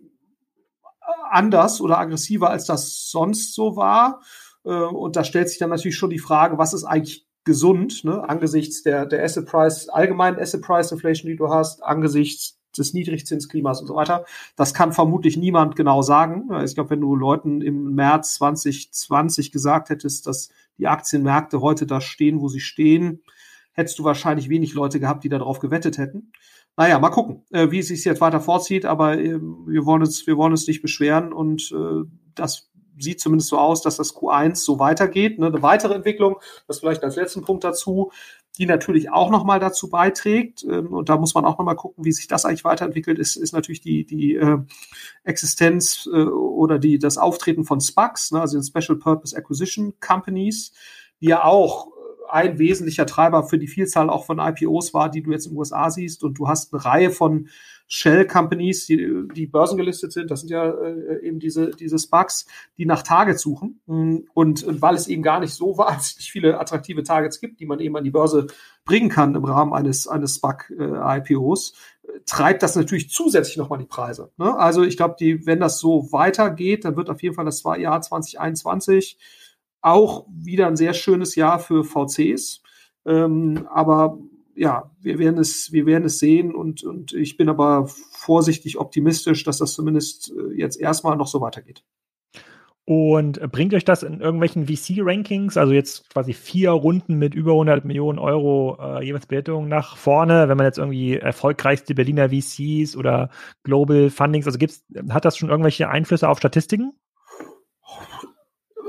anders 1.29 1.81
oder 1.81 1.97
aggressiver, 1.97 2.49
als 2.49 2.65
das 2.65 3.09
sonst 3.09 3.53
so 3.53 3.75
war. 3.75 4.21
Äh, 4.65 4.69
und 4.69 5.15
da 5.15 5.23
stellt 5.23 5.49
sich 5.49 5.57
dann 5.57 5.69
natürlich 5.69 5.97
schon 5.97 6.09
die 6.09 6.19
Frage, 6.19 6.57
was 6.57 6.73
ist 6.73 6.83
eigentlich 6.83 7.25
gesund, 7.49 8.03
ne, 8.03 8.29
angesichts 8.29 8.83
der, 8.83 9.07
der 9.07 9.23
Asset 9.23 9.47
Price, 9.47 9.89
allgemeinen 9.89 10.37
Asset 10.37 10.61
Price 10.61 10.91
Inflation, 10.91 11.31
die 11.31 11.35
du 11.35 11.49
hast, 11.49 11.81
angesichts 11.81 12.59
des 12.77 12.93
Niedrigzinsklimas 12.93 13.81
und 13.81 13.87
so 13.87 13.95
weiter. 13.95 14.23
Das 14.55 14.75
kann 14.75 14.93
vermutlich 14.93 15.35
niemand 15.35 15.75
genau 15.75 16.03
sagen. 16.03 16.47
Ich 16.63 16.75
glaube, 16.75 16.91
wenn 16.91 17.01
du 17.01 17.15
Leuten 17.15 17.61
im 17.61 17.95
März 17.95 18.35
2020 18.35 19.51
gesagt 19.51 19.89
hättest, 19.89 20.27
dass 20.27 20.49
die 20.77 20.85
Aktienmärkte 20.85 21.59
heute 21.59 21.87
da 21.87 22.01
stehen, 22.01 22.39
wo 22.39 22.49
sie 22.49 22.59
stehen, 22.59 23.23
hättest 23.71 23.97
du 23.97 24.03
wahrscheinlich 24.03 24.47
wenig 24.47 24.75
Leute 24.75 24.99
gehabt, 24.99 25.23
die 25.23 25.29
darauf 25.29 25.57
gewettet 25.57 25.97
hätten. 25.97 26.31
Naja, 26.77 26.99
mal 26.99 27.09
gucken, 27.09 27.45
äh, 27.49 27.71
wie 27.71 27.79
es 27.79 27.87
sich 27.87 28.05
jetzt 28.05 28.21
weiter 28.21 28.41
vorzieht, 28.41 28.85
aber 28.85 29.17
äh, 29.17 29.39
wir 29.41 29.87
wollen 29.87 30.03
uns, 30.03 30.27
wir 30.27 30.37
wollen 30.37 30.51
uns 30.51 30.67
nicht 30.67 30.83
beschweren 30.83 31.33
und 31.33 31.71
äh, 31.71 32.07
das 32.35 32.68
sieht 32.99 33.19
zumindest 33.19 33.49
so 33.49 33.57
aus, 33.57 33.81
dass 33.81 33.97
das 33.97 34.15
Q1 34.15 34.55
so 34.55 34.79
weitergeht. 34.79 35.39
Ne? 35.39 35.47
Eine 35.47 35.61
weitere 35.61 35.93
Entwicklung, 35.93 36.39
das 36.67 36.79
vielleicht 36.79 37.03
als 37.03 37.15
letzten 37.15 37.41
Punkt 37.41 37.63
dazu, 37.63 38.11
die 38.57 38.65
natürlich 38.65 39.09
auch 39.09 39.29
nochmal 39.29 39.59
dazu 39.59 39.89
beiträgt. 39.89 40.63
Ähm, 40.63 40.93
und 40.93 41.09
da 41.09 41.17
muss 41.17 41.33
man 41.33 41.45
auch 41.45 41.57
nochmal 41.57 41.75
gucken, 41.75 42.03
wie 42.05 42.11
sich 42.11 42.27
das 42.27 42.45
eigentlich 42.45 42.65
weiterentwickelt, 42.65 43.17
ist, 43.17 43.35
ist 43.35 43.53
natürlich 43.53 43.81
die, 43.81 44.05
die 44.05 44.35
äh, 44.35 44.57
Existenz 45.23 46.07
äh, 46.11 46.23
oder 46.23 46.77
die, 46.77 46.99
das 46.99 47.17
Auftreten 47.17 47.63
von 47.63 47.79
SPACs, 47.79 48.31
ne, 48.31 48.41
also 48.41 48.57
den 48.57 48.63
Special 48.63 48.97
Purpose 48.97 49.35
Acquisition 49.35 49.93
Companies, 49.99 50.73
die 51.21 51.27
ja 51.27 51.43
auch 51.43 51.87
ein 52.29 52.59
wesentlicher 52.59 53.05
Treiber 53.05 53.43
für 53.43 53.57
die 53.57 53.67
Vielzahl 53.67 54.09
auch 54.09 54.25
von 54.25 54.39
IPOs 54.39 54.93
war, 54.93 55.09
die 55.09 55.21
du 55.21 55.31
jetzt 55.31 55.45
in 55.45 55.53
den 55.53 55.59
USA 55.59 55.89
siehst. 55.89 56.23
Und 56.23 56.39
du 56.39 56.47
hast 56.47 56.73
eine 56.73 56.85
Reihe 56.85 57.11
von 57.11 57.49
Shell-Companies, 57.89 58.85
die, 58.85 59.27
die 59.33 59.47
börsengelistet 59.47 60.11
sind, 60.11 60.29
das 60.29 60.41
sind 60.41 60.49
ja 60.51 60.69
äh, 60.69 61.25
eben 61.25 61.39
diese, 61.39 61.71
diese 61.71 61.97
Sparks, 61.97 62.45
die 62.77 62.85
nach 62.85 63.01
Targets 63.01 63.41
suchen. 63.41 63.81
Und, 63.87 64.63
und 64.63 64.81
weil 64.81 64.93
es 64.93 65.07
eben 65.07 65.23
gar 65.23 65.39
nicht 65.39 65.53
so 65.53 65.77
wahnsinnig 65.77 66.31
viele 66.31 66.59
attraktive 66.59 67.03
Targets 67.03 67.39
gibt, 67.41 67.59
die 67.59 67.65
man 67.65 67.79
eben 67.79 67.97
an 67.97 68.03
die 68.03 68.11
Börse 68.11 68.47
bringen 68.85 69.09
kann 69.09 69.35
im 69.35 69.43
Rahmen 69.43 69.73
eines, 69.73 70.07
eines 70.07 70.35
SPAC-IPOs, 70.35 71.73
äh, 72.03 72.19
treibt 72.27 72.61
das 72.61 72.75
natürlich 72.75 73.09
zusätzlich 73.09 73.57
nochmal 73.57 73.79
die 73.79 73.85
Preise. 73.85 74.31
Ne? 74.37 74.55
Also 74.55 74.83
ich 74.83 74.95
glaube, 74.95 75.15
die, 75.19 75.47
wenn 75.47 75.59
das 75.59 75.79
so 75.79 76.11
weitergeht, 76.11 76.85
dann 76.85 76.95
wird 76.95 77.09
auf 77.09 77.23
jeden 77.23 77.33
Fall 77.33 77.45
das 77.45 77.63
Jahr 77.63 78.01
2021 78.01 79.17
auch 79.81 80.25
wieder 80.29 80.67
ein 80.67 80.75
sehr 80.75 80.93
schönes 80.93 81.35
Jahr 81.35 81.59
für 81.59 81.83
VCs. 81.83 82.61
Ähm, 83.05 83.67
aber 83.71 84.17
ja, 84.55 84.91
wir 84.99 85.19
werden 85.19 85.39
es, 85.39 85.71
wir 85.71 85.85
werden 85.85 86.03
es 86.03 86.19
sehen 86.19 86.53
und, 86.53 86.83
und 86.83 87.13
ich 87.13 87.37
bin 87.37 87.47
aber 87.47 87.87
vorsichtig 87.87 88.77
optimistisch, 88.77 89.43
dass 89.43 89.59
das 89.59 89.73
zumindest 89.73 90.31
äh, 90.31 90.53
jetzt 90.53 90.79
erstmal 90.79 91.15
noch 91.15 91.27
so 91.27 91.39
weitergeht. 91.39 91.83
Und 92.89 93.39
bringt 93.51 93.75
euch 93.75 93.85
das 93.85 94.01
in 94.01 94.19
irgendwelchen 94.19 94.65
VC-Rankings, 94.65 95.57
also 95.57 95.73
jetzt 95.73 96.09
quasi 96.09 96.33
vier 96.33 96.71
Runden 96.71 97.19
mit 97.19 97.35
über 97.35 97.51
100 97.51 97.85
Millionen 97.85 98.17
Euro 98.17 98.77
äh, 98.81 99.05
jeweils 99.05 99.27
Bewertung 99.27 99.67
nach 99.67 99.95
vorne, 99.95 100.49
wenn 100.49 100.57
man 100.57 100.65
jetzt 100.65 100.79
irgendwie 100.79 101.15
erfolgreichste 101.15 101.93
Berliner 101.93 102.29
VCs 102.29 102.97
oder 102.97 103.29
Global 103.63 104.09
Fundings, 104.09 104.47
also 104.47 104.57
gibt's, 104.57 104.83
hat 105.09 105.23
das 105.23 105.37
schon 105.37 105.49
irgendwelche 105.49 105.87
Einflüsse 105.87 106.27
auf 106.27 106.39
Statistiken? 106.39 106.93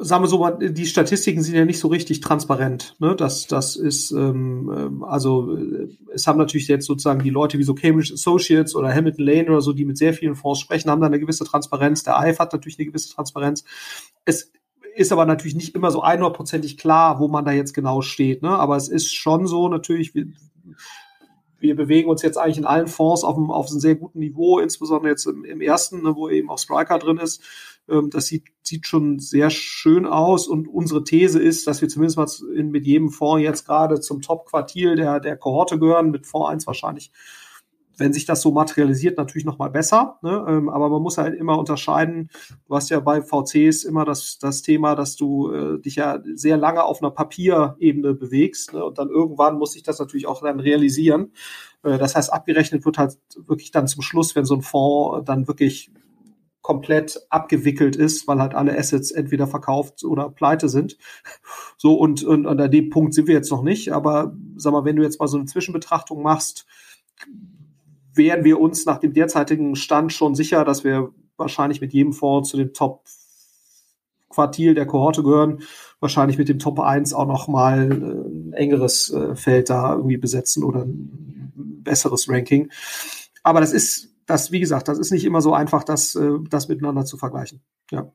Sagen 0.02 0.24
wir 0.24 0.28
so 0.28 0.48
die 0.50 0.86
Statistiken 0.86 1.42
sind 1.42 1.54
ja 1.54 1.64
nicht 1.64 1.78
so 1.78 1.88
richtig 1.88 2.20
transparent. 2.20 2.96
Ne? 2.98 3.14
Das, 3.16 3.46
das 3.46 3.76
ist, 3.76 4.10
ähm, 4.10 4.70
ähm 4.74 5.04
also 5.04 5.56
äh, 5.56 5.88
es 6.12 6.26
haben 6.26 6.38
natürlich 6.38 6.68
jetzt 6.68 6.86
sozusagen 6.86 7.22
die 7.22 7.30
Leute 7.30 7.58
wie 7.58 7.62
so 7.62 7.74
Cambridge 7.74 8.14
Associates 8.14 8.74
oder 8.74 8.92
Hamilton 8.92 9.24
Lane 9.24 9.50
oder 9.50 9.60
so, 9.60 9.72
die 9.72 9.84
mit 9.84 9.98
sehr 9.98 10.14
vielen 10.14 10.34
Fonds 10.34 10.60
sprechen, 10.60 10.90
haben 10.90 11.00
da 11.00 11.06
eine 11.06 11.20
gewisse 11.20 11.44
Transparenz. 11.44 12.02
Der 12.02 12.18
IF 12.26 12.38
hat 12.38 12.52
natürlich 12.52 12.78
eine 12.78 12.86
gewisse 12.86 13.14
Transparenz. 13.14 13.64
Es 14.24 14.52
ist 14.96 15.12
aber 15.12 15.26
natürlich 15.26 15.54
nicht 15.54 15.74
immer 15.74 15.90
so 15.90 16.02
einhundertprozentig 16.02 16.76
klar, 16.76 17.20
wo 17.20 17.28
man 17.28 17.44
da 17.44 17.52
jetzt 17.52 17.74
genau 17.74 18.00
steht. 18.00 18.42
Ne? 18.42 18.50
Aber 18.50 18.76
es 18.76 18.88
ist 18.88 19.14
schon 19.14 19.46
so 19.46 19.68
natürlich, 19.68 20.14
wir, 20.14 20.26
wir 21.58 21.76
bewegen 21.76 22.10
uns 22.10 22.22
jetzt 22.22 22.38
eigentlich 22.38 22.58
in 22.58 22.64
allen 22.64 22.88
Fonds 22.88 23.22
auf 23.22 23.36
einem, 23.36 23.50
auf 23.50 23.70
einem 23.70 23.80
sehr 23.80 23.94
guten 23.94 24.18
Niveau, 24.18 24.58
insbesondere 24.58 25.10
jetzt 25.10 25.26
im, 25.26 25.44
im 25.44 25.60
ersten, 25.60 26.02
ne, 26.02 26.16
wo 26.16 26.28
eben 26.28 26.50
auch 26.50 26.58
Striker 26.58 26.98
drin 26.98 27.18
ist 27.18 27.42
das 27.86 28.26
sieht, 28.26 28.44
sieht 28.62 28.86
schon 28.86 29.18
sehr 29.18 29.50
schön 29.50 30.06
aus. 30.06 30.46
Und 30.46 30.68
unsere 30.68 31.02
These 31.02 31.42
ist, 31.42 31.66
dass 31.66 31.80
wir 31.80 31.88
zumindest 31.88 32.16
mal 32.16 32.28
in, 32.54 32.70
mit 32.70 32.86
jedem 32.86 33.10
Fonds 33.10 33.42
jetzt 33.42 33.66
gerade 33.66 34.00
zum 34.00 34.20
Top-Quartil 34.20 34.94
der, 34.94 35.18
der 35.18 35.36
Kohorte 35.36 35.78
gehören, 35.78 36.10
mit 36.10 36.26
Fonds 36.26 36.50
1 36.50 36.66
wahrscheinlich 36.66 37.10
wenn 38.00 38.12
sich 38.12 38.24
das 38.24 38.40
so 38.40 38.50
materialisiert, 38.50 39.18
natürlich 39.18 39.44
noch 39.44 39.58
mal 39.58 39.68
besser. 39.68 40.18
Ne? 40.22 40.44
Ähm, 40.48 40.68
aber 40.70 40.88
man 40.88 41.02
muss 41.02 41.18
halt 41.18 41.38
immer 41.38 41.58
unterscheiden. 41.58 42.30
Du 42.66 42.74
hast 42.74 42.88
ja 42.88 42.98
bei 42.98 43.22
VCs 43.22 43.84
immer 43.84 44.04
das, 44.04 44.38
das 44.38 44.62
Thema, 44.62 44.96
dass 44.96 45.16
du 45.16 45.52
äh, 45.52 45.80
dich 45.80 45.96
ja 45.96 46.18
sehr 46.34 46.56
lange 46.56 46.82
auf 46.82 47.02
einer 47.02 47.10
Papierebene 47.10 48.14
bewegst. 48.14 48.72
Ne? 48.72 48.84
Und 48.84 48.98
dann 48.98 49.10
irgendwann 49.10 49.58
muss 49.58 49.72
sich 49.72 49.82
das 49.82 49.98
natürlich 49.98 50.26
auch 50.26 50.40
dann 50.40 50.58
realisieren. 50.58 51.32
Äh, 51.84 51.98
das 51.98 52.16
heißt, 52.16 52.32
abgerechnet 52.32 52.84
wird 52.86 52.98
halt 52.98 53.18
wirklich 53.36 53.70
dann 53.70 53.86
zum 53.86 54.02
Schluss, 54.02 54.34
wenn 54.34 54.46
so 54.46 54.54
ein 54.54 54.62
Fonds 54.62 55.24
dann 55.26 55.46
wirklich 55.46 55.92
komplett 56.62 57.20
abgewickelt 57.30 57.96
ist, 57.96 58.28
weil 58.28 58.40
halt 58.40 58.54
alle 58.54 58.76
Assets 58.76 59.10
entweder 59.10 59.46
verkauft 59.46 60.04
oder 60.04 60.28
pleite 60.30 60.68
sind. 60.68 60.98
So, 61.78 61.94
und, 61.94 62.22
und, 62.22 62.46
und 62.46 62.60
an 62.60 62.70
dem 62.70 62.90
Punkt 62.90 63.14
sind 63.14 63.26
wir 63.26 63.34
jetzt 63.34 63.50
noch 63.50 63.62
nicht. 63.62 63.92
Aber 63.92 64.36
sag 64.56 64.72
mal, 64.72 64.84
wenn 64.84 64.96
du 64.96 65.02
jetzt 65.02 65.18
mal 65.18 65.28
so 65.28 65.38
eine 65.38 65.46
Zwischenbetrachtung 65.46 66.22
machst, 66.22 66.66
wären 68.12 68.44
wir 68.44 68.60
uns 68.60 68.84
nach 68.84 68.98
dem 68.98 69.14
derzeitigen 69.14 69.76
Stand 69.76 70.12
schon 70.12 70.34
sicher, 70.34 70.64
dass 70.64 70.84
wir 70.84 71.14
wahrscheinlich 71.38 71.80
mit 71.80 71.92
jedem 71.92 72.12
Fonds 72.12 72.50
zu 72.50 72.58
dem 72.58 72.74
Top 72.74 73.04
Quartil 74.28 74.74
der 74.74 74.86
Kohorte 74.86 75.22
gehören, 75.22 75.62
wahrscheinlich 75.98 76.38
mit 76.38 76.48
dem 76.48 76.58
Top 76.58 76.78
1 76.78 77.12
auch 77.14 77.26
noch 77.26 77.48
mal 77.48 77.90
ein 77.90 78.52
engeres 78.52 79.10
äh, 79.10 79.34
Feld 79.34 79.70
da 79.70 79.94
irgendwie 79.94 80.18
besetzen 80.18 80.62
oder 80.62 80.82
ein 80.82 81.52
besseres 81.82 82.28
Ranking. 82.28 82.70
Aber 83.42 83.60
das 83.60 83.72
ist 83.72 84.09
das, 84.30 84.52
wie 84.52 84.60
gesagt, 84.60 84.88
das 84.88 84.98
ist 84.98 85.10
nicht 85.10 85.24
immer 85.24 85.40
so 85.40 85.52
einfach, 85.52 85.84
das, 85.84 86.14
äh, 86.14 86.30
das 86.48 86.68
miteinander 86.68 87.04
zu 87.04 87.16
vergleichen. 87.16 87.62
Ja. 87.90 88.12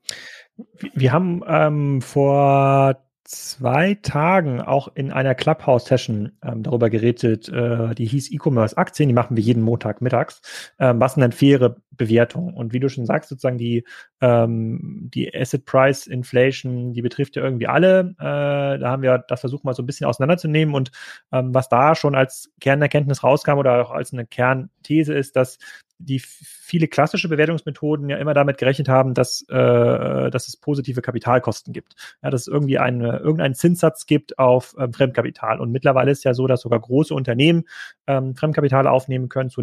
Wir 0.94 1.12
haben 1.12 1.44
ähm, 1.48 2.02
vor 2.02 2.98
zwei 3.26 3.96
Tagen 3.96 4.62
auch 4.62 4.88
in 4.94 5.12
einer 5.12 5.36
Clubhouse-Session 5.36 6.32
ähm, 6.44 6.64
darüber 6.64 6.90
geredet, 6.90 7.50
äh, 7.50 7.94
die 7.96 8.06
hieß 8.06 8.32
E-Commerce-Aktien, 8.32 9.10
die 9.10 9.16
machen 9.16 9.36
wir 9.36 9.44
jeden 9.44 9.64
Montag 9.64 10.02
mittags. 10.02 10.42
Ähm, 10.80 11.00
was 11.00 11.16
sind 11.16 11.22
denn 11.22 11.32
faire 11.32 11.76
Bewertungen? 11.98 12.54
Und 12.54 12.74
wie 12.74 12.80
du 12.80 12.90
schon 12.90 13.06
sagst, 13.06 13.30
sozusagen 13.30 13.58
die, 13.58 13.84
ähm, 14.22 15.10
die 15.14 15.34
Asset 15.34 15.66
Price 15.66 16.08
Inflation, 16.08 16.94
die 16.94 17.02
betrifft 17.02 17.36
ja 17.36 17.44
irgendwie 17.44 17.68
alle. 17.68 18.16
Äh, 18.20 18.80
da 18.80 18.92
haben 18.92 19.02
wir 19.02 19.24
das 19.28 19.40
versucht 19.40 19.64
mal 19.64 19.74
so 19.74 19.84
ein 19.84 19.86
bisschen 19.86 20.08
auseinanderzunehmen 20.08 20.76
und 20.76 20.92
ähm, 21.32 21.54
was 21.54 21.70
da 21.70 21.96
schon 21.96 22.16
als 22.16 22.52
Kernerkenntnis 22.60 23.24
rauskam 23.24 23.58
oder 23.58 23.82
auch 23.82 23.92
als 23.92 24.14
eine 24.14 24.26
Kernthese 24.26 25.14
ist, 25.14 25.36
dass 25.36 25.58
die 25.98 26.20
viele 26.20 26.88
klassische 26.88 27.30
Bewertungsmethoden 27.30 28.10
ja 28.10 28.18
immer 28.18 28.34
damit 28.34 28.58
gerechnet 28.58 28.90
haben, 28.90 29.14
dass, 29.14 29.46
äh, 29.50 30.30
dass 30.30 30.48
es 30.48 30.58
positive 30.58 31.02
Kapitalkosten 31.02 31.74
gibt. 31.74 31.96
Ja, 32.22 32.30
dass 32.30 32.42
es 32.42 32.48
irgendwie 32.48 32.80
eine, 32.80 33.20
irgendeinen 33.20 33.56
Zinssatz 33.56 34.06
gibt 34.06 34.38
auf 34.38 34.76
ähm, 34.78 34.94
Fremdkapital. 34.94 35.60
Und 35.60 35.72
mittlerweile 35.72 36.12
ist 36.12 36.24
ja 36.24 36.34
so, 36.34 36.48
dass 36.48 36.62
sogar 36.62 36.80
große 36.80 37.14
Unternehmen 37.14 37.64
ähm, 38.08 38.36
Fremdkapital 38.36 38.88
aufnehmen 38.88 39.30
können 39.30 39.50
zu 39.50 39.62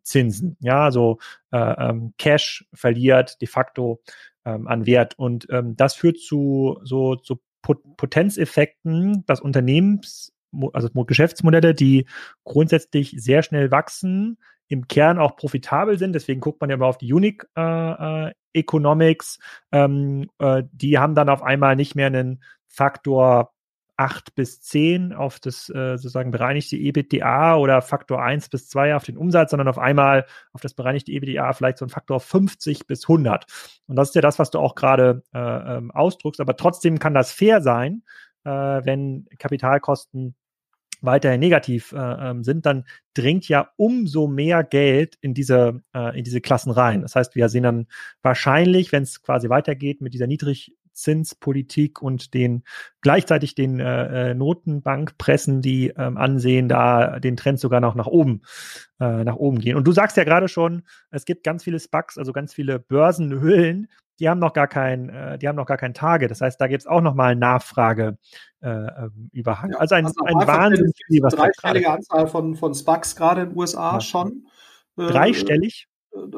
Negativzinsen. 0.00 0.56
Ja, 0.60 0.84
also 0.84 1.18
äh, 1.52 1.58
ähm, 1.58 2.14
Cash 2.18 2.66
verliert 2.72 3.40
de 3.40 3.48
facto 3.48 4.00
ähm, 4.44 4.66
an 4.66 4.86
Wert. 4.86 5.18
Und 5.18 5.46
ähm, 5.50 5.76
das 5.76 5.94
führt 5.94 6.18
zu 6.18 6.78
so 6.82 7.16
zu 7.16 7.40
Potenzeffekten, 7.62 9.24
dass 9.26 9.40
Unternehmens 9.40 10.32
also 10.72 10.88
Geschäftsmodelle, 11.04 11.74
die 11.74 12.06
grundsätzlich 12.42 13.14
sehr 13.16 13.42
schnell 13.42 13.70
wachsen, 13.70 14.38
im 14.66 14.88
Kern 14.88 15.18
auch 15.18 15.36
profitabel 15.36 15.98
sind. 15.98 16.12
Deswegen 16.12 16.40
guckt 16.40 16.60
man 16.60 16.70
ja 16.70 16.76
immer 16.76 16.86
auf 16.86 16.98
die 16.98 17.12
Unique 17.12 17.46
äh, 17.56 18.28
äh, 18.28 18.32
Economics. 18.52 19.38
Ähm, 19.70 20.28
äh, 20.38 20.64
die 20.72 20.98
haben 20.98 21.14
dann 21.14 21.28
auf 21.28 21.42
einmal 21.42 21.76
nicht 21.76 21.94
mehr 21.94 22.06
einen 22.06 22.42
Faktor 22.66 23.52
8 24.00 24.34
bis 24.34 24.62
10 24.62 25.12
auf 25.12 25.40
das 25.40 25.68
äh, 25.68 25.98
sozusagen 25.98 26.30
bereinigte 26.30 26.74
EBITDA 26.74 27.56
oder 27.56 27.82
Faktor 27.82 28.22
1 28.22 28.48
bis 28.48 28.66
2 28.70 28.96
auf 28.96 29.04
den 29.04 29.18
Umsatz, 29.18 29.50
sondern 29.50 29.68
auf 29.68 29.78
einmal 29.78 30.24
auf 30.54 30.62
das 30.62 30.72
bereinigte 30.72 31.12
EBITDA 31.12 31.52
vielleicht 31.52 31.76
so 31.76 31.84
ein 31.84 31.90
Faktor 31.90 32.18
50 32.18 32.86
bis 32.86 33.04
100. 33.04 33.44
Und 33.86 33.96
das 33.96 34.08
ist 34.08 34.14
ja 34.14 34.22
das, 34.22 34.38
was 34.38 34.50
du 34.50 34.58
auch 34.58 34.74
gerade 34.74 35.22
äh, 35.34 35.38
ähm, 35.38 35.90
ausdrückst. 35.90 36.40
Aber 36.40 36.56
trotzdem 36.56 36.98
kann 36.98 37.12
das 37.12 37.30
fair 37.30 37.60
sein, 37.60 38.02
äh, 38.44 38.50
wenn 38.50 39.26
Kapitalkosten 39.38 40.34
weiterhin 41.02 41.40
negativ 41.40 41.92
äh, 41.92 41.98
ähm, 41.98 42.42
sind, 42.42 42.64
dann 42.64 42.84
dringt 43.12 43.48
ja 43.48 43.70
umso 43.76 44.28
mehr 44.28 44.64
Geld 44.64 45.16
in 45.20 45.34
diese, 45.34 45.82
äh, 45.94 46.16
in 46.16 46.24
diese 46.24 46.40
Klassen 46.40 46.70
rein. 46.70 47.02
Das 47.02 47.16
heißt, 47.16 47.34
wir 47.34 47.50
sehen 47.50 47.64
dann 47.64 47.86
wahrscheinlich, 48.22 48.92
wenn 48.92 49.02
es 49.02 49.22
quasi 49.22 49.50
weitergeht 49.50 50.00
mit 50.00 50.14
dieser 50.14 50.26
Niedrigzinspolitik 51.00 52.02
und 52.02 52.34
den 52.34 52.62
gleichzeitig 53.00 53.54
den 53.54 53.80
äh, 53.80 54.30
äh, 54.30 54.34
Notenbankpressen, 54.34 55.62
die 55.62 55.88
ähm, 55.96 56.16
ansehen, 56.16 56.68
da 56.68 57.18
den 57.18 57.36
Trend 57.36 57.60
sogar 57.60 57.80
noch 57.80 57.94
nach 57.94 58.06
oben, 58.06 58.42
äh, 59.00 59.24
nach 59.24 59.36
oben 59.36 59.58
gehen. 59.58 59.76
Und 59.76 59.86
du 59.86 59.92
sagst 59.92 60.16
ja 60.16 60.24
gerade 60.24 60.48
schon, 60.48 60.82
es 61.10 61.24
gibt 61.24 61.44
ganz 61.44 61.64
viele 61.64 61.80
Spucks, 61.80 62.18
also 62.18 62.32
ganz 62.32 62.54
viele 62.54 62.78
Börsenhüllen, 62.78 63.88
die 64.18 64.28
haben 64.28 64.38
noch 64.38 64.52
gar 64.52 64.68
kein, 64.68 65.08
äh, 65.08 65.38
die 65.38 65.48
haben 65.48 65.56
noch 65.56 65.66
gar 65.66 65.78
kein 65.78 65.94
Target. 65.94 66.30
Das 66.30 66.42
heißt, 66.42 66.60
da 66.60 66.66
gibt 66.66 66.82
es 66.82 66.86
auch 66.86 67.00
noch 67.00 67.14
mal 67.14 67.34
Nachfrage 67.34 68.18
äh, 68.60 68.68
ähm, 68.68 69.30
Überhang. 69.32 69.70
Ja, 69.72 69.78
also 69.78 69.94
ein, 69.94 70.04
also 70.04 70.22
ein 70.24 70.46
Wahnsinn. 70.46 70.92
Was 71.22 71.34
dreistellige 71.34 71.90
Anzahl 71.90 72.26
von, 72.26 72.54
von 72.54 72.74
Spucks 72.74 73.16
gerade 73.16 73.42
in 73.42 73.48
den 73.50 73.58
USA 73.58 73.94
ja. 73.94 74.00
schon. 74.00 74.46
Äh, 74.98 75.06
Dreistellig? 75.06 75.88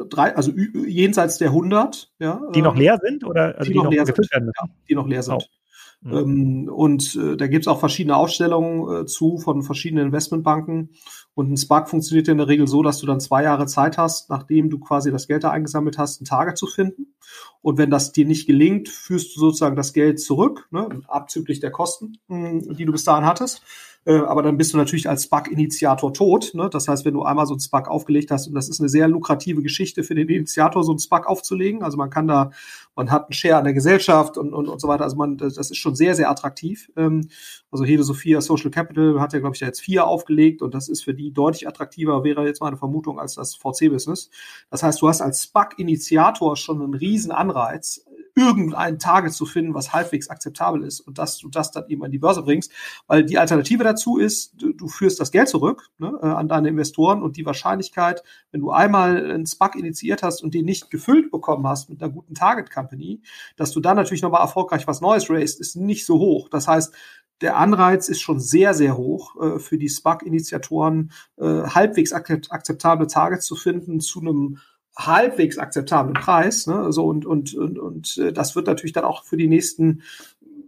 Drei, 0.08 0.36
also 0.36 0.52
jenseits 0.52 1.38
der 1.38 1.48
100. 1.48 2.12
Ja, 2.18 2.42
die 2.54 2.62
noch 2.62 2.76
leer 2.76 2.98
sind? 3.02 3.24
Oder 3.24 3.56
also 3.58 3.70
die, 3.70 3.78
die 3.78 3.84
noch, 3.84 3.90
leer 3.90 4.04
sind. 4.06 4.18
Werden 4.18 4.52
ja, 4.60 4.68
die 4.88 4.94
noch 4.94 5.06
leer 5.06 5.22
sind. 5.22 5.34
Oh. 5.34 5.62
Mhm. 6.02 6.12
Ähm, 6.12 6.68
und 6.68 7.14
äh, 7.14 7.36
da 7.36 7.46
gibt 7.46 7.64
es 7.64 7.68
auch 7.68 7.78
verschiedene 7.78 8.16
Ausstellungen 8.16 9.02
äh, 9.02 9.06
zu 9.06 9.38
von 9.38 9.62
verschiedenen 9.62 10.06
Investmentbanken. 10.06 10.90
Und 11.34 11.50
ein 11.50 11.56
SPAC 11.56 11.88
funktioniert 11.88 12.28
in 12.28 12.38
der 12.38 12.48
Regel 12.48 12.66
so, 12.66 12.82
dass 12.82 12.98
du 12.98 13.06
dann 13.06 13.20
zwei 13.20 13.44
Jahre 13.44 13.66
Zeit 13.66 13.98
hast, 13.98 14.28
nachdem 14.28 14.68
du 14.68 14.78
quasi 14.80 15.12
das 15.12 15.28
Geld 15.28 15.44
da 15.44 15.50
eingesammelt 15.50 15.98
hast, 15.98 16.20
ein 16.20 16.24
Target 16.24 16.58
zu 16.58 16.66
finden. 16.66 17.14
Und 17.62 17.78
wenn 17.78 17.90
das 17.90 18.12
dir 18.12 18.26
nicht 18.26 18.46
gelingt, 18.46 18.88
führst 18.88 19.36
du 19.36 19.40
sozusagen 19.40 19.76
das 19.76 19.92
Geld 19.92 20.20
zurück, 20.20 20.66
ne, 20.72 20.88
abzüglich 21.06 21.60
der 21.60 21.70
Kosten, 21.70 22.18
hm, 22.28 22.76
die 22.76 22.84
du 22.84 22.92
bis 22.92 23.04
dahin 23.04 23.24
hattest. 23.24 23.62
Äh, 24.04 24.16
aber 24.16 24.42
dann 24.42 24.56
bist 24.56 24.72
du 24.72 24.78
natürlich 24.78 25.08
als 25.08 25.22
SPAC-Initiator 25.22 26.12
tot. 26.12 26.54
Ne? 26.54 26.68
Das 26.70 26.88
heißt, 26.88 27.04
wenn 27.04 27.14
du 27.14 27.22
einmal 27.22 27.46
so 27.46 27.54
ein 27.54 27.60
SPAC 27.60 27.88
aufgelegt 27.88 28.30
hast, 28.30 28.48
und 28.48 28.54
das 28.54 28.68
ist 28.68 28.80
eine 28.80 28.88
sehr 28.88 29.06
lukrative 29.08 29.62
Geschichte 29.62 30.02
für 30.02 30.14
den 30.14 30.28
Initiator, 30.28 30.82
so 30.82 30.92
ein 30.92 30.98
SPAC 30.98 31.26
aufzulegen. 31.26 31.82
Also 31.82 31.96
man 31.96 32.10
kann 32.10 32.26
da, 32.26 32.50
man 32.96 33.10
hat 33.10 33.24
einen 33.24 33.32
Share 33.32 33.56
an 33.56 33.64
der 33.64 33.74
Gesellschaft 33.74 34.38
und, 34.38 34.52
und, 34.52 34.68
und 34.68 34.80
so 34.80 34.88
weiter. 34.88 35.04
Also 35.04 35.16
man, 35.16 35.36
das 35.36 35.56
ist 35.56 35.76
schon 35.76 35.94
sehr, 35.94 36.14
sehr 36.14 36.30
attraktiv. 36.30 36.90
Ähm, 36.96 37.28
also 37.70 37.84
Hede 37.84 38.02
Sophia 38.02 38.40
Social 38.40 38.70
Capital 38.70 39.20
hat 39.20 39.32
ja, 39.32 39.38
glaube 39.38 39.54
ich, 39.54 39.60
jetzt 39.60 39.80
vier 39.80 40.06
aufgelegt 40.06 40.62
und 40.62 40.74
das 40.74 40.88
ist 40.88 41.04
für 41.04 41.14
die 41.14 41.32
deutlich 41.32 41.68
attraktiver, 41.68 42.24
wäre 42.24 42.44
jetzt 42.44 42.60
meine 42.60 42.76
Vermutung, 42.76 43.20
als 43.20 43.34
das 43.34 43.54
VC-Business. 43.54 44.30
Das 44.70 44.82
heißt, 44.82 45.00
du 45.00 45.08
hast 45.08 45.20
als 45.20 45.42
SPAC-Initiator 45.42 46.56
schon 46.56 46.82
einen 46.82 46.94
riesen 46.94 47.30
Anreiz, 47.30 48.04
irgendein 48.34 48.98
Target 48.98 49.34
zu 49.34 49.44
finden, 49.44 49.74
was 49.74 49.92
halbwegs 49.92 50.30
akzeptabel 50.30 50.84
ist 50.84 51.00
und 51.00 51.18
dass 51.18 51.38
du 51.38 51.48
das 51.48 51.70
dann 51.70 51.86
eben 51.88 52.02
an 52.04 52.10
die 52.10 52.18
Börse 52.18 52.42
bringst. 52.42 52.72
Weil 53.06 53.24
die 53.24 53.38
Alternative 53.38 53.84
dazu 53.84 54.16
ist, 54.18 54.54
du, 54.60 54.72
du 54.72 54.88
führst 54.88 55.20
das 55.20 55.32
Geld 55.32 55.48
zurück 55.48 55.90
ne, 55.98 56.18
äh, 56.22 56.26
an 56.26 56.48
deine 56.48 56.68
Investoren 56.68 57.22
und 57.22 57.36
die 57.36 57.44
Wahrscheinlichkeit, 57.44 58.22
wenn 58.50 58.60
du 58.60 58.70
einmal 58.70 59.32
einen 59.32 59.46
SPAC 59.46 59.76
initiiert 59.76 60.22
hast 60.22 60.42
und 60.42 60.54
den 60.54 60.64
nicht 60.64 60.90
gefüllt 60.90 61.30
bekommen 61.30 61.66
hast 61.66 61.90
mit 61.90 62.02
einer 62.02 62.12
guten 62.12 62.34
Target 62.34 62.70
Company, 62.70 63.20
dass 63.56 63.72
du 63.72 63.80
dann 63.80 63.96
natürlich 63.96 64.22
nochmal 64.22 64.42
erfolgreich 64.42 64.86
was 64.86 65.00
Neues 65.00 65.28
raised, 65.28 65.60
ist 65.60 65.76
nicht 65.76 66.06
so 66.06 66.18
hoch. 66.18 66.48
Das 66.48 66.68
heißt, 66.68 66.94
der 67.42 67.56
Anreiz 67.56 68.08
ist 68.08 68.20
schon 68.20 68.40
sehr, 68.40 68.72
sehr 68.72 68.96
hoch 68.96 69.36
äh, 69.42 69.58
für 69.58 69.76
die 69.76 69.88
SPAC-Initiatoren, 69.88 71.10
äh, 71.38 71.44
halbwegs 71.44 72.12
akzeptable 72.12 73.08
Targets 73.08 73.46
zu 73.46 73.56
finden 73.56 74.00
zu 74.00 74.20
einem 74.20 74.58
halbwegs 74.96 75.58
akzeptablen 75.58 76.14
Preis. 76.14 76.66
Ne? 76.66 76.92
So 76.92 77.06
und 77.06 77.26
und 77.26 77.54
und, 77.54 77.78
und 77.78 78.18
äh, 78.18 78.32
das 78.32 78.54
wird 78.54 78.66
natürlich 78.66 78.92
dann 78.92 79.04
auch 79.04 79.24
für 79.24 79.36
die 79.36 79.48
nächsten 79.48 80.02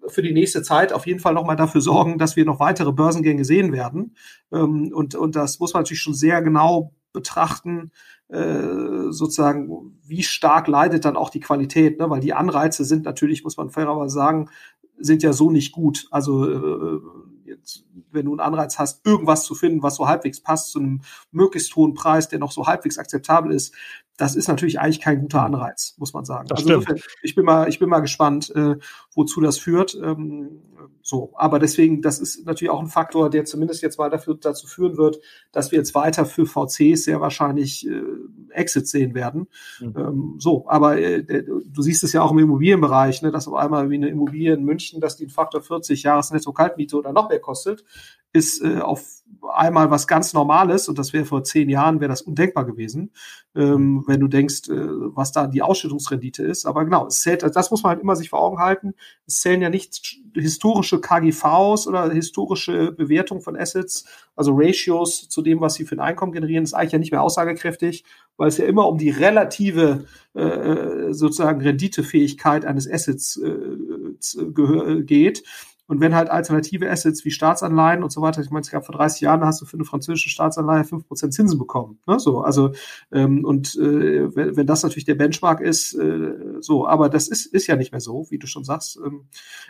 für 0.09 0.23
die 0.23 0.33
nächste 0.33 0.63
Zeit 0.63 0.93
auf 0.93 1.07
jeden 1.07 1.21
Fall 1.21 1.35
nochmal 1.35 1.57
dafür 1.57 1.81
sorgen, 1.81 2.19
dass 2.19 2.37
wir 2.37 2.45
noch 2.45 2.61
weitere 2.61 2.93
Börsengänge 2.93 3.45
sehen 3.45 3.73
werden. 3.73 4.15
Ähm, 4.53 4.93
und, 4.93 5.15
und 5.15 5.37
das 5.37 5.61
muss 5.61 5.73
man 5.73 5.83
natürlich 5.83 6.03
schon 6.03 6.15
sehr 6.15 6.43
genau 6.43 6.93
betrachten, 7.13 7.91
äh, 8.29 9.11
sozusagen, 9.11 9.99
wie 10.05 10.23
stark 10.23 10.67
leidet 10.67 11.05
dann 11.05 11.17
auch 11.17 11.31
die 11.31 11.41
Qualität, 11.41 11.99
ne? 11.99 12.11
weil 12.11 12.21
die 12.21 12.35
Anreize 12.35 12.85
sind 12.85 13.05
natürlich, 13.05 13.45
muss 13.45 13.57
man 13.57 13.71
fairerweise 13.71 14.15
sagen, 14.15 14.51
sind 14.99 15.23
ja 15.23 15.33
so 15.33 15.51
nicht 15.51 15.73
gut. 15.73 16.07
Also 16.11 16.51
äh, 16.51 17.01
jetzt, 17.45 17.85
wenn 18.15 18.27
du 18.27 18.33
einen 18.33 18.41
Anreiz 18.41 18.79
hast, 18.79 19.05
irgendwas 19.07 19.45
zu 19.45 19.55
finden, 19.55 19.83
was 19.83 19.97
so 19.97 20.09
halbwegs 20.09 20.41
passt 20.41 20.71
zu 20.71 20.79
einem 20.79 21.03
möglichst 21.31 21.75
hohen 21.77 21.95
Preis, 21.95 22.29
der 22.29 22.39
noch 22.39 22.53
so 22.53 22.67
halbwegs 22.67 22.99
akzeptabel 22.99 23.53
ist, 23.53 23.75
das 24.17 24.37
ist 24.37 24.47
natürlich 24.47 24.79
eigentlich 24.79 25.01
kein 25.01 25.21
guter 25.21 25.43
Anreiz, 25.43 25.95
muss 25.99 26.13
man 26.13 26.25
sagen. 26.25 26.47
Das 26.47 26.61
also 26.61 26.75
insofern, 26.75 27.01
ich 27.23 27.35
bin 27.35 27.45
mal, 27.45 27.69
ich 27.69 27.81
bin 27.81 27.89
mal 27.89 28.01
gespannt, 28.01 28.55
äh, 28.55 28.77
wozu 29.13 29.41
das 29.41 29.59
führt. 29.59 29.99
Ähm, 30.01 30.63
so, 31.03 31.33
aber 31.35 31.59
deswegen, 31.59 32.01
das 32.01 32.21
ist 32.21 32.47
natürlich 32.47 32.71
auch 32.71 32.81
ein 32.81 32.87
Faktor, 32.87 33.29
der 33.29 33.45
zumindest 33.45 33.83
jetzt 33.83 33.99
mal 33.99 34.11
dafür, 34.11 34.37
dazu 34.41 34.69
führen 34.69 34.97
wird, 34.97 35.21
dass 35.51 35.73
wir 35.73 35.79
jetzt 35.79 35.95
weiter 35.97 36.27
für 36.27 36.47
VCs 36.47 37.05
sehr 37.05 37.21
wahrscheinlich 37.21 37.89
äh, 37.89 38.03
Exits 38.51 38.91
sehen 38.91 39.15
werden. 39.15 39.49
Mhm. 39.81 39.95
Ähm, 39.97 40.35
so, 40.39 40.65
aber 40.69 40.97
äh, 40.99 41.25
du 41.45 41.83
siehst 41.83 42.05
es 42.05 42.13
ja 42.13 42.23
auch 42.23 42.31
im 42.31 42.39
Immobilienbereich, 42.39 43.23
ne, 43.23 43.33
dass 43.33 43.49
auf 43.49 43.55
einmal 43.55 43.91
wie 43.91 43.97
eine 43.97 44.09
Immobilie 44.09 44.55
in 44.55 44.65
München, 44.65 45.01
dass 45.01 45.17
die 45.17 45.25
einen 45.25 45.31
Faktor 45.31 45.61
40 45.61 46.05
Jahres 46.05 46.31
Netto-Kaltmiete 46.31 46.97
oder 46.97 47.13
noch 47.13 47.29
mehr 47.29 47.41
kostet, 47.41 47.85
ist 48.33 48.63
äh, 48.63 48.81
auf 48.81 49.23
einmal 49.53 49.91
was 49.91 50.07
ganz 50.07 50.33
Normales 50.33 50.89
und 50.89 50.99
das 50.99 51.13
wäre 51.13 51.25
vor 51.25 51.45
zehn 51.45 51.69
Jahren 51.69 52.01
wäre 52.01 52.09
das 52.09 52.23
undenkbar 52.23 52.65
gewesen, 52.65 53.13
ähm, 53.55 54.05
wenn 54.07 54.21
du 54.21 54.29
denkst, 54.29 54.69
äh, 54.69 54.75
was 55.15 55.33
da 55.33 55.47
die 55.47 55.63
Ausschüttungsrendite 55.63 56.43
ist. 56.43 56.67
Aber 56.67 56.85
genau, 56.85 57.07
es 57.07 57.21
zählt, 57.21 57.43
das 57.43 57.71
muss 57.71 57.83
man 57.83 57.91
halt 57.91 58.03
immer 58.03 58.17
sich 58.17 58.31
vor 58.31 58.41
Augen 58.41 58.59
halten. 58.59 58.95
Es 59.27 59.41
zählen 59.41 59.63
ja 59.63 59.71
nicht 59.71 60.19
historische 60.35 61.01
KGVs 61.01 61.87
oder 61.87 62.11
historische 62.11 62.93
Bewertung 62.93 63.41
von 63.41 63.57
Assets, 63.57 64.05
also 64.35 64.53
Ratios 64.55 65.29
zu 65.29 65.43
dem, 65.43 65.61
was 65.61 65.75
sie 65.75 65.85
für 65.85 65.97
ein 65.97 66.01
Einkommen 66.01 66.33
generieren, 66.33 66.65
ist 66.65 66.75
eigentlich 66.75 66.93
ja 66.93 66.99
nicht 66.99 67.13
mehr 67.13 67.23
aussagekräftig, 67.23 68.05
weil 68.37 68.49
es 68.49 68.59
ja 68.59 68.65
immer 68.65 68.89
um 68.89 68.99
die 68.99 69.11
relative 69.11 70.07
äh, 70.35 70.43
äh 70.43 71.13
sozusagen 71.13 71.61
Renditefähigkeit 71.61 72.65
eines 72.65 72.91
Assets 72.91 73.37
äh, 73.37 75.03
geht. 75.03 75.45
Und 75.87 76.01
wenn 76.01 76.15
halt 76.15 76.31
alternative 76.31 76.91
Assets 76.91 77.25
wie 77.25 77.31
Staatsanleihen 77.31 78.03
und 78.03 78.11
so 78.11 78.23
weiter, 78.23 78.41
ich 78.41 78.51
meine, 78.51 78.63
es 78.63 78.71
gab 78.71 78.87
vor 78.87 78.95
30 78.95 79.21
Jahren, 79.21 79.45
hast 79.45 79.61
du 79.61 79.67
für 79.67 79.77
eine 79.77 79.85
französische 79.85 80.31
Staatsanleihe 80.31 80.83
5% 80.83 81.31
Zinsen 81.31 81.59
bekommen. 81.59 81.99
Ne? 82.07 82.19
So, 82.19 82.41
also 82.41 82.73
ähm, 83.13 83.45
und 83.45 83.77
äh, 83.77 84.35
wenn, 84.35 84.57
wenn 84.57 84.67
das 84.67 84.83
natürlich 84.83 85.05
der 85.05 85.15
Benchmark 85.15 85.61
ist, 85.61 85.95
äh, 85.95 86.33
so, 86.61 86.87
aber 86.87 87.11
das 87.11 87.29
ist, 87.29 87.47
ist 87.47 87.67
ja 87.67 87.77
nicht 87.77 87.93
mehr 87.93 88.01
so, 88.01 88.27
wie 88.31 88.39
du 88.39 88.47
schon 88.47 88.65
sagst. 88.65 88.99
Ähm, 89.05 89.27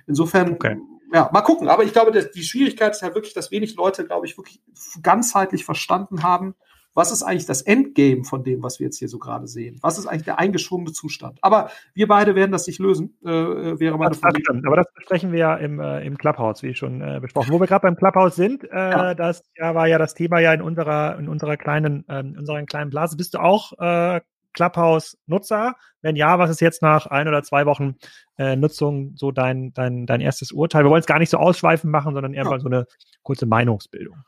insofern, 0.06 0.52
okay. 0.52 0.78
ja, 1.12 1.28
mal 1.32 1.42
gucken. 1.42 1.68
Aber 1.68 1.82
ich 1.82 1.92
glaube, 1.92 2.12
dass 2.12 2.30
die 2.30 2.44
Schwierigkeit 2.44 2.92
ist 2.92 3.02
halt 3.02 3.16
wirklich, 3.16 3.34
dass 3.34 3.50
wenig 3.50 3.74
Leute, 3.74 4.06
glaube 4.06 4.26
ich, 4.26 4.38
wirklich 4.38 4.62
ganzheitlich 5.02 5.64
verstanden 5.64 6.22
haben, 6.22 6.54
was 6.94 7.10
ist 7.10 7.22
eigentlich 7.22 7.46
das 7.46 7.62
Endgame 7.62 8.24
von 8.24 8.44
dem, 8.44 8.62
was 8.62 8.78
wir 8.78 8.86
jetzt 8.86 8.98
hier 8.98 9.08
so 9.08 9.18
gerade 9.18 9.46
sehen? 9.48 9.78
Was 9.82 9.98
ist 9.98 10.06
eigentlich 10.06 10.24
der 10.24 10.38
eingeschwungene 10.38 10.92
Zustand? 10.92 11.38
Aber 11.42 11.70
wir 11.92 12.06
beide 12.06 12.34
werden 12.36 12.52
das 12.52 12.66
nicht 12.66 12.78
lösen, 12.78 13.16
äh, 13.24 13.30
äh 13.30 13.80
wäre 13.80 13.98
meine 13.98 14.14
Vermutung. 14.14 14.62
Aber 14.64 14.76
das 14.76 14.86
besprechen 14.94 15.32
wir 15.32 15.38
ja 15.38 15.56
im, 15.56 15.80
äh, 15.80 16.06
im 16.06 16.16
Clubhouse, 16.16 16.62
wie 16.62 16.74
schon 16.74 17.00
äh, 17.00 17.18
besprochen. 17.20 17.52
Wo 17.52 17.60
wir 17.60 17.66
gerade 17.66 17.82
beim 17.82 17.96
Clubhouse 17.96 18.36
sind, 18.36 18.64
äh, 18.64 18.76
ja. 18.76 19.14
das 19.14 19.42
ja, 19.56 19.74
war 19.74 19.88
ja 19.88 19.98
das 19.98 20.14
Thema 20.14 20.38
ja 20.38 20.52
in 20.54 20.62
unserer, 20.62 21.18
in 21.18 21.28
unserer 21.28 21.56
kleinen, 21.56 22.08
äh, 22.08 22.20
in 22.20 22.38
unserer 22.38 22.62
kleinen 22.62 22.90
Blase. 22.90 23.16
Bist 23.16 23.34
du 23.34 23.38
auch 23.38 23.72
äh, 23.78 24.20
Clubhouse-Nutzer? 24.52 25.74
Wenn 26.00 26.14
ja, 26.14 26.38
was 26.38 26.50
ist 26.50 26.60
jetzt 26.60 26.80
nach 26.80 27.06
ein 27.06 27.26
oder 27.26 27.42
zwei 27.42 27.66
Wochen 27.66 27.96
äh, 28.38 28.54
Nutzung 28.54 29.14
so 29.16 29.32
dein, 29.32 29.72
dein, 29.74 30.06
dein 30.06 30.20
erstes 30.20 30.52
Urteil? 30.52 30.84
Wir 30.84 30.90
wollen 30.90 31.00
es 31.00 31.06
gar 31.06 31.18
nicht 31.18 31.30
so 31.30 31.38
ausschweifend 31.38 31.90
machen, 31.90 32.14
sondern 32.14 32.34
eher 32.34 32.44
ja. 32.44 32.50
mal 32.50 32.60
so 32.60 32.68
eine 32.68 32.86
kurze 33.22 33.46
Meinungsbildung. 33.46 34.22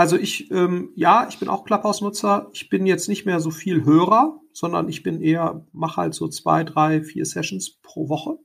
Also 0.00 0.16
ich, 0.16 0.50
ähm, 0.50 0.92
ja, 0.96 1.26
ich 1.28 1.38
bin 1.38 1.50
auch 1.50 1.66
Clubhouse-Nutzer. 1.66 2.48
Ich 2.54 2.70
bin 2.70 2.86
jetzt 2.86 3.06
nicht 3.06 3.26
mehr 3.26 3.38
so 3.38 3.50
viel 3.50 3.84
Hörer, 3.84 4.40
sondern 4.54 4.88
ich 4.88 5.02
bin 5.02 5.20
eher, 5.20 5.66
mache 5.72 5.98
halt 5.98 6.14
so 6.14 6.26
zwei, 6.26 6.64
drei, 6.64 7.02
vier 7.02 7.26
Sessions 7.26 7.78
pro 7.82 8.08
Woche 8.08 8.38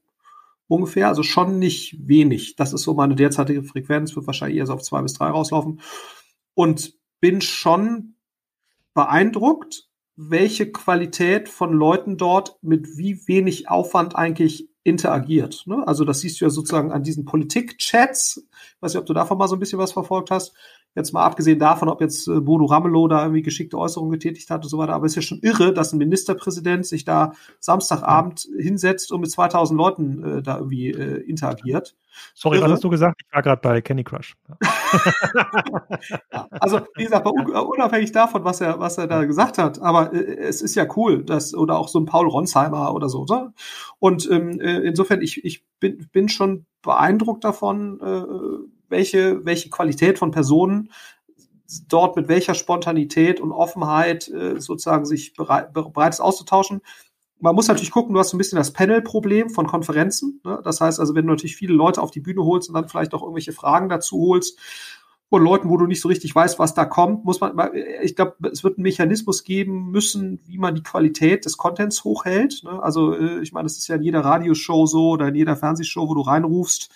ungefähr. 0.68 1.08
Also 1.08 1.24
schon 1.24 1.58
nicht 1.58 2.10
wenig. 2.10 2.58
Das 2.58 2.74
ist 2.74 2.82
so 2.82 2.94
meine 2.94 3.16
derzeitige 3.16 3.64
Frequenz, 3.64 4.14
wird 4.18 4.28
wahrscheinlich 4.28 4.58
eher 4.58 4.66
so 4.66 4.74
auf 4.74 4.82
zwei 4.82 5.02
bis 5.02 5.14
drei 5.14 5.30
rauslaufen. 5.30 5.80
Und 6.56 6.96
bin 7.22 7.40
schon 7.40 8.16
beeindruckt, 8.94 9.88
welche 10.18 10.74
Qualität 10.74 11.48
von 11.48 11.72
Leuten 11.72 12.18
dort 12.18 12.62
mit 12.64 12.98
wie 12.98 13.30
wenig 13.30 13.70
Aufwand 13.70 14.18
eigentlich 14.18 14.68
interagiert. 14.84 15.64
Ne? 15.68 15.88
Also 15.88 16.04
das 16.04 16.20
siehst 16.20 16.42
du 16.42 16.46
ja 16.46 16.50
sozusagen 16.50 16.92
an 16.92 17.04
diesen 17.04 17.24
Politik-Chats. 17.24 18.46
Ich 18.52 18.82
weiß 18.82 18.94
nicht, 18.94 19.00
ob 19.00 19.06
du 19.06 19.14
davon 19.14 19.38
mal 19.38 19.48
so 19.48 19.56
ein 19.56 19.60
bisschen 19.60 19.80
was 19.80 19.94
verfolgt 19.94 20.32
hast. 20.32 20.54
Jetzt 20.96 21.12
mal 21.12 21.26
abgesehen 21.26 21.60
davon, 21.60 21.90
ob 21.90 22.00
jetzt 22.00 22.28
äh, 22.30 22.40
Bodo 22.40 22.66
Ramelow 22.66 23.10
da 23.10 23.24
irgendwie 23.24 23.42
geschickte 23.42 23.78
Äußerungen 23.78 24.14
getätigt 24.14 24.50
hat 24.50 24.64
und 24.64 24.70
so 24.70 24.78
weiter. 24.78 24.94
Aber 24.94 25.06
es 25.06 25.12
ist 25.12 25.16
ja 25.18 25.22
schon 25.24 25.40
irre, 25.40 25.74
dass 25.74 25.92
ein 25.92 25.98
Ministerpräsident 25.98 26.86
sich 26.86 27.04
da 27.04 27.34
Samstagabend 27.60 28.48
hinsetzt 28.58 29.12
und 29.12 29.20
mit 29.20 29.30
2000 29.30 29.78
Leuten 29.78 30.24
äh, 30.24 30.42
da 30.42 30.58
irgendwie 30.58 30.92
äh, 30.92 31.22
interagiert. 31.28 31.98
Sorry, 32.34 32.58
irre. 32.58 32.66
was 32.66 32.72
hast 32.74 32.84
du 32.86 32.90
gesagt? 32.90 33.22
Ich 33.28 33.34
war 33.34 33.42
gerade 33.42 33.62
bei 33.62 33.82
Candy 33.82 34.06
Crush. 34.06 34.36
ja, 36.32 36.48
also, 36.50 36.80
wie 36.96 37.04
gesagt, 37.04 37.28
unabhängig 37.28 38.14
davon, 38.14 38.46
was 38.46 38.62
er, 38.62 38.80
was 38.80 38.98
er 38.98 39.08
da 39.08 39.26
gesagt 39.26 39.58
hat, 39.58 39.82
aber 39.82 40.14
äh, 40.14 40.38
es 40.38 40.62
ist 40.62 40.76
ja 40.76 40.88
cool, 40.96 41.26
dass, 41.26 41.54
oder 41.54 41.78
auch 41.78 41.90
so 41.90 42.00
ein 42.00 42.06
Paul 42.06 42.30
Ronsheimer 42.30 42.94
oder 42.94 43.10
so. 43.10 43.26
Ne? 43.26 43.54
Und 44.00 44.30
ähm, 44.32 44.62
äh, 44.62 44.78
insofern, 44.80 45.22
ich, 45.22 45.44
ich 45.44 45.66
bin, 45.82 46.08
bin 46.14 46.30
schon 46.30 46.66
beeindruckt 46.82 47.44
davon, 47.44 48.00
äh, 48.00 48.75
welche, 48.90 49.46
welche 49.46 49.70
Qualität 49.70 50.20
von 50.20 50.32
Personen 50.32 50.92
dort 51.88 52.16
mit 52.16 52.28
welcher 52.28 52.54
Spontanität 52.54 53.40
und 53.40 53.52
Offenheit 53.52 54.28
äh, 54.30 54.60
sozusagen 54.60 55.06
sich 55.06 55.34
bereit, 55.34 55.74
bereit 55.74 56.14
ist 56.14 56.20
auszutauschen. 56.20 56.82
Man 57.40 57.56
muss 57.56 57.68
natürlich 57.68 57.92
gucken, 57.92 58.14
du 58.14 58.20
hast 58.20 58.30
so 58.30 58.38
ein 58.38 58.38
bisschen 58.38 58.58
das 58.58 58.72
Panel-Problem 58.72 59.50
von 59.50 59.68
Konferenzen. 59.68 60.42
Ne? 60.44 60.62
Das 60.64 60.80
heißt 60.80 61.00
also, 61.00 61.16
wenn 61.16 61.26
du 61.26 61.32
natürlich 61.32 61.56
viele 61.56 61.74
Leute 61.74 62.02
auf 62.02 62.12
die 62.12 62.22
Bühne 62.22 62.44
holst 62.44 62.70
und 62.70 62.76
dann 62.76 62.88
vielleicht 62.88 63.14
auch 63.14 63.22
irgendwelche 63.22 63.52
Fragen 63.52 63.90
dazu 63.90 64.18
holst, 64.20 64.60
von 65.30 65.44
Leuten, 65.44 65.70
wo 65.70 65.78
du 65.78 65.88
nicht 65.88 66.02
so 66.02 66.08
richtig 66.08 66.34
weißt, 66.36 66.60
was 66.60 66.76
da 66.76 66.86
kommt, 66.86 67.26
muss 67.26 67.42
man, 67.42 67.58
ich 68.04 68.16
glaube, 68.16 68.36
es 68.52 68.64
wird 68.64 68.78
einen 68.78 68.84
Mechanismus 68.84 69.44
geben 69.44 69.90
müssen, 69.90 70.40
wie 70.46 70.58
man 70.58 70.76
die 70.76 70.84
Qualität 70.84 71.46
des 71.46 71.58
Contents 71.58 72.04
hochhält. 72.04 72.62
Ne? 72.64 72.82
Also 72.82 73.14
äh, 73.14 73.42
ich 73.42 73.52
meine, 73.52 73.66
das 73.66 73.78
ist 73.78 73.88
ja 73.88 73.96
in 73.96 74.04
jeder 74.04 74.22
Radioshow 74.22 74.86
so 74.86 75.10
oder 75.10 75.28
in 75.30 75.36
jeder 75.36 75.56
Fernsehshow, 75.56 76.08
wo 76.08 76.14
du 76.14 76.22
reinrufst, 76.22 76.90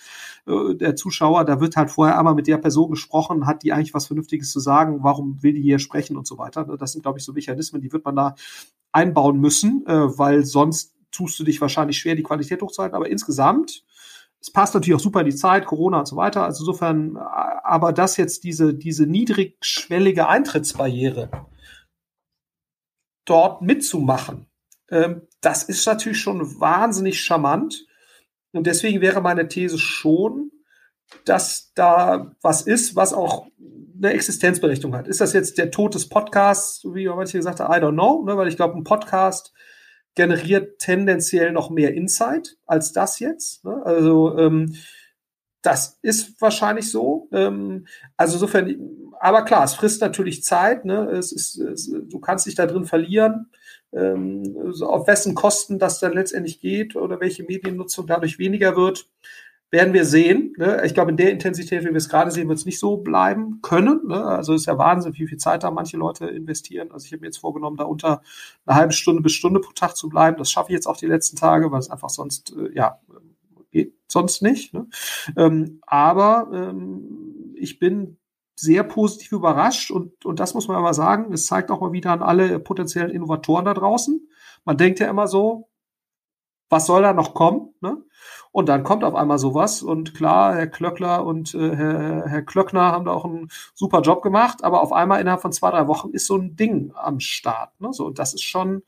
äh, 0.46 0.74
der 0.74 0.96
Zuschauer, 0.96 1.44
da 1.44 1.60
wird 1.60 1.76
halt 1.76 1.90
vorher 1.90 2.18
einmal 2.18 2.34
mit 2.34 2.46
der 2.46 2.58
Person 2.58 2.90
gesprochen, 2.90 3.46
hat 3.46 3.62
die 3.62 3.72
eigentlich 3.72 3.94
was 3.94 4.06
Vernünftiges 4.06 4.50
zu 4.50 4.60
sagen, 4.60 5.02
warum 5.02 5.42
will 5.42 5.54
die 5.54 5.62
hier 5.62 5.78
sprechen 5.78 6.16
und 6.16 6.26
so 6.26 6.38
weiter. 6.38 6.66
Ne? 6.66 6.76
Das 6.78 6.92
sind, 6.92 7.02
glaube 7.02 7.18
ich, 7.18 7.24
so 7.24 7.32
Mechanismen, 7.32 7.80
die 7.80 7.92
wird 7.92 8.04
man 8.04 8.16
da 8.16 8.34
einbauen 8.92 9.40
müssen, 9.40 9.84
äh, 9.86 10.18
weil 10.18 10.44
sonst 10.44 10.94
tust 11.10 11.38
du 11.38 11.44
dich 11.44 11.60
wahrscheinlich 11.60 11.98
schwer, 11.98 12.14
die 12.14 12.22
Qualität 12.22 12.62
hochzuhalten. 12.62 12.96
Aber 12.96 13.10
insgesamt 13.10 13.84
es 14.40 14.50
passt 14.50 14.74
natürlich 14.74 14.96
auch 14.96 15.04
super 15.04 15.20
in 15.20 15.26
die 15.26 15.34
Zeit, 15.34 15.66
Corona 15.66 16.00
und 16.00 16.08
so 16.08 16.16
weiter. 16.16 16.44
Also 16.44 16.62
insofern, 16.62 17.16
aber 17.18 17.92
das 17.92 18.16
jetzt 18.16 18.44
diese, 18.44 18.74
diese 18.74 19.06
niedrigschwellige 19.06 20.28
Eintrittsbarriere 20.28 21.30
dort 23.26 23.60
mitzumachen, 23.60 24.46
ähm, 24.90 25.22
das 25.40 25.62
ist 25.62 25.86
natürlich 25.86 26.20
schon 26.20 26.58
wahnsinnig 26.58 27.20
charmant. 27.20 27.86
Und 28.52 28.66
deswegen 28.66 29.00
wäre 29.00 29.20
meine 29.20 29.48
These 29.48 29.78
schon, 29.78 30.50
dass 31.24 31.72
da 31.74 32.34
was 32.42 32.62
ist, 32.62 32.96
was 32.96 33.12
auch 33.12 33.46
eine 33.96 34.12
Existenzberechtigung 34.12 34.96
hat. 34.96 35.08
Ist 35.08 35.20
das 35.20 35.32
jetzt 35.32 35.58
der 35.58 35.70
Tod 35.70 35.94
des 35.94 36.08
Podcasts, 36.08 36.84
wie 36.84 37.06
manche 37.08 37.38
gesagt 37.38 37.60
haben, 37.60 37.72
I 37.72 37.84
don't 37.84 37.92
know, 37.92 38.24
ne? 38.24 38.36
weil 38.36 38.48
ich 38.48 38.56
glaube, 38.56 38.76
ein 38.76 38.84
Podcast 38.84 39.52
generiert 40.14 40.78
tendenziell 40.78 41.52
noch 41.52 41.70
mehr 41.70 41.94
Insight 41.94 42.56
als 42.66 42.92
das 42.92 43.18
jetzt. 43.18 43.64
Ne? 43.64 43.82
Also 43.84 44.36
ähm, 44.38 44.74
das 45.62 45.98
ist 46.02 46.40
wahrscheinlich 46.40 46.90
so. 46.90 47.28
Ähm, 47.32 47.86
also 48.16 48.34
insofern, 48.34 48.74
aber 49.20 49.44
klar, 49.44 49.64
es 49.64 49.74
frisst 49.74 50.00
natürlich 50.00 50.42
Zeit. 50.42 50.84
Ne? 50.84 51.10
Es 51.10 51.32
ist, 51.32 51.58
es, 51.58 51.90
du 51.90 52.18
kannst 52.18 52.46
dich 52.46 52.54
da 52.54 52.66
drin 52.66 52.86
verlieren. 52.86 53.50
Ähm, 53.92 54.72
auf 54.82 55.06
wessen 55.06 55.34
Kosten 55.34 55.78
das 55.78 55.98
dann 55.98 56.12
letztendlich 56.12 56.60
geht 56.60 56.96
oder 56.96 57.20
welche 57.20 57.42
Mediennutzung 57.42 58.06
dadurch 58.06 58.38
weniger 58.38 58.76
wird 58.76 59.08
werden 59.70 59.94
wir 59.94 60.04
sehen. 60.04 60.52
Ne? 60.56 60.82
Ich 60.84 60.94
glaube, 60.94 61.12
in 61.12 61.16
der 61.16 61.30
Intensität, 61.30 61.82
wie 61.82 61.90
wir 61.90 61.96
es 61.96 62.08
gerade 62.08 62.30
sehen, 62.30 62.48
wird 62.48 62.58
es 62.58 62.66
nicht 62.66 62.80
so 62.80 62.96
bleiben 62.96 63.60
können. 63.62 64.00
Ne? 64.06 64.24
Also 64.24 64.54
es 64.54 64.62
ist 64.62 64.66
ja 64.66 64.78
Wahnsinn, 64.78 65.14
wie 65.14 65.26
viel 65.26 65.38
Zeit 65.38 65.62
da 65.62 65.70
manche 65.70 65.96
Leute 65.96 66.26
investieren. 66.26 66.90
Also 66.90 67.06
ich 67.06 67.12
habe 67.12 67.20
mir 67.20 67.28
jetzt 67.28 67.38
vorgenommen, 67.38 67.76
da 67.76 67.84
unter 67.84 68.22
eine 68.66 68.76
halbe 68.76 68.92
Stunde 68.92 69.22
bis 69.22 69.32
Stunde 69.32 69.60
pro 69.60 69.72
Tag 69.72 69.96
zu 69.96 70.08
bleiben. 70.08 70.36
Das 70.38 70.50
schaffe 70.50 70.70
ich 70.70 70.74
jetzt 70.74 70.86
auch 70.86 70.96
die 70.96 71.06
letzten 71.06 71.36
Tage, 71.36 71.70
weil 71.70 71.78
es 71.78 71.90
einfach 71.90 72.10
sonst, 72.10 72.54
äh, 72.56 72.74
ja, 72.74 72.98
geht 73.70 73.94
sonst 74.08 74.42
nicht. 74.42 74.74
Ne? 74.74 74.88
Ähm, 75.36 75.80
aber 75.86 76.50
ähm, 76.52 77.54
ich 77.54 77.78
bin 77.78 78.16
sehr 78.60 78.84
positiv 78.84 79.32
überrascht 79.32 79.90
und, 79.90 80.24
und 80.24 80.40
das 80.40 80.54
muss 80.54 80.68
man 80.68 80.76
aber 80.76 80.94
sagen, 80.94 81.32
es 81.32 81.46
zeigt 81.46 81.70
auch 81.70 81.80
mal 81.80 81.92
wieder 81.92 82.12
an 82.12 82.22
alle 82.22 82.58
potenziellen 82.60 83.10
Innovatoren 83.10 83.64
da 83.64 83.74
draußen. 83.74 84.28
Man 84.64 84.76
denkt 84.76 85.00
ja 85.00 85.08
immer 85.08 85.26
so, 85.26 85.68
was 86.68 86.86
soll 86.86 87.02
da 87.02 87.12
noch 87.12 87.34
kommen? 87.34 87.74
Ne? 87.80 87.96
Und 88.52 88.68
dann 88.68 88.84
kommt 88.84 89.04
auf 89.04 89.14
einmal 89.14 89.38
sowas. 89.38 89.82
Und 89.82 90.14
klar, 90.14 90.54
Herr 90.54 90.68
Klöckler 90.68 91.24
und 91.24 91.54
äh, 91.54 91.76
Herr, 91.76 92.24
Herr 92.26 92.42
Klöckner 92.42 92.92
haben 92.92 93.04
da 93.04 93.12
auch 93.12 93.24
einen 93.24 93.48
super 93.74 94.00
Job 94.02 94.22
gemacht. 94.22 94.62
Aber 94.62 94.80
auf 94.80 94.92
einmal 94.92 95.20
innerhalb 95.20 95.42
von 95.42 95.52
zwei, 95.52 95.70
drei 95.70 95.88
Wochen 95.88 96.10
ist 96.10 96.26
so 96.26 96.36
ein 96.36 96.56
Ding 96.56 96.92
am 96.94 97.20
Start. 97.20 97.78
Ne? 97.80 97.92
So, 97.92 98.06
und 98.06 98.18
das 98.18 98.34
ist 98.34 98.42
schon 98.42 98.82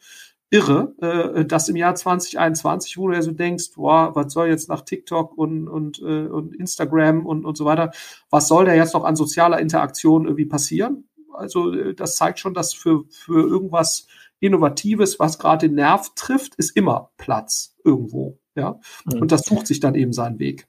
irre, 0.53 0.95
äh, 1.01 1.45
dass 1.47 1.71
im 1.71 1.77
Jahr 1.77 1.95
2021, 1.95 2.99
wo 2.99 3.09
du 3.09 3.15
ja 3.15 3.23
so 3.23 3.33
denkst, 3.33 3.73
boah, 3.75 4.15
was 4.15 4.35
soll 4.35 4.49
jetzt 4.49 4.69
nach 4.69 4.83
TikTok 4.83 5.37
und, 5.37 5.67
und, 5.67 5.99
äh, 6.01 6.27
und 6.27 6.55
Instagram 6.55 7.25
und, 7.25 7.47
und 7.47 7.57
so 7.57 7.65
weiter, 7.65 7.91
was 8.29 8.49
soll 8.49 8.67
da 8.67 8.75
jetzt 8.75 8.93
noch 8.93 9.05
an 9.05 9.17
sozialer 9.17 9.61
Interaktion 9.61 10.27
irgendwie 10.27 10.45
passieren? 10.45 11.09
Also 11.33 11.73
äh, 11.73 11.95
das 11.95 12.17
zeigt 12.17 12.39
schon, 12.39 12.53
dass 12.53 12.75
für, 12.75 13.05
für 13.09 13.49
irgendwas 13.49 14.07
Innovatives, 14.41 15.19
was 15.19 15.39
gerade 15.39 15.69
den 15.69 15.77
Nerv 15.77 16.11
trifft, 16.17 16.55
ist 16.57 16.77
immer 16.77 17.13
Platz 17.17 17.75
irgendwo. 17.83 18.39
Ja, 18.55 18.79
mhm. 19.07 19.23
und 19.23 19.33
das 19.33 19.47
sucht 19.47 19.67
sich 19.67 19.81
dann 19.81 19.95
eben 19.95 20.13
seinen 20.13 20.39
Weg. 20.39 20.69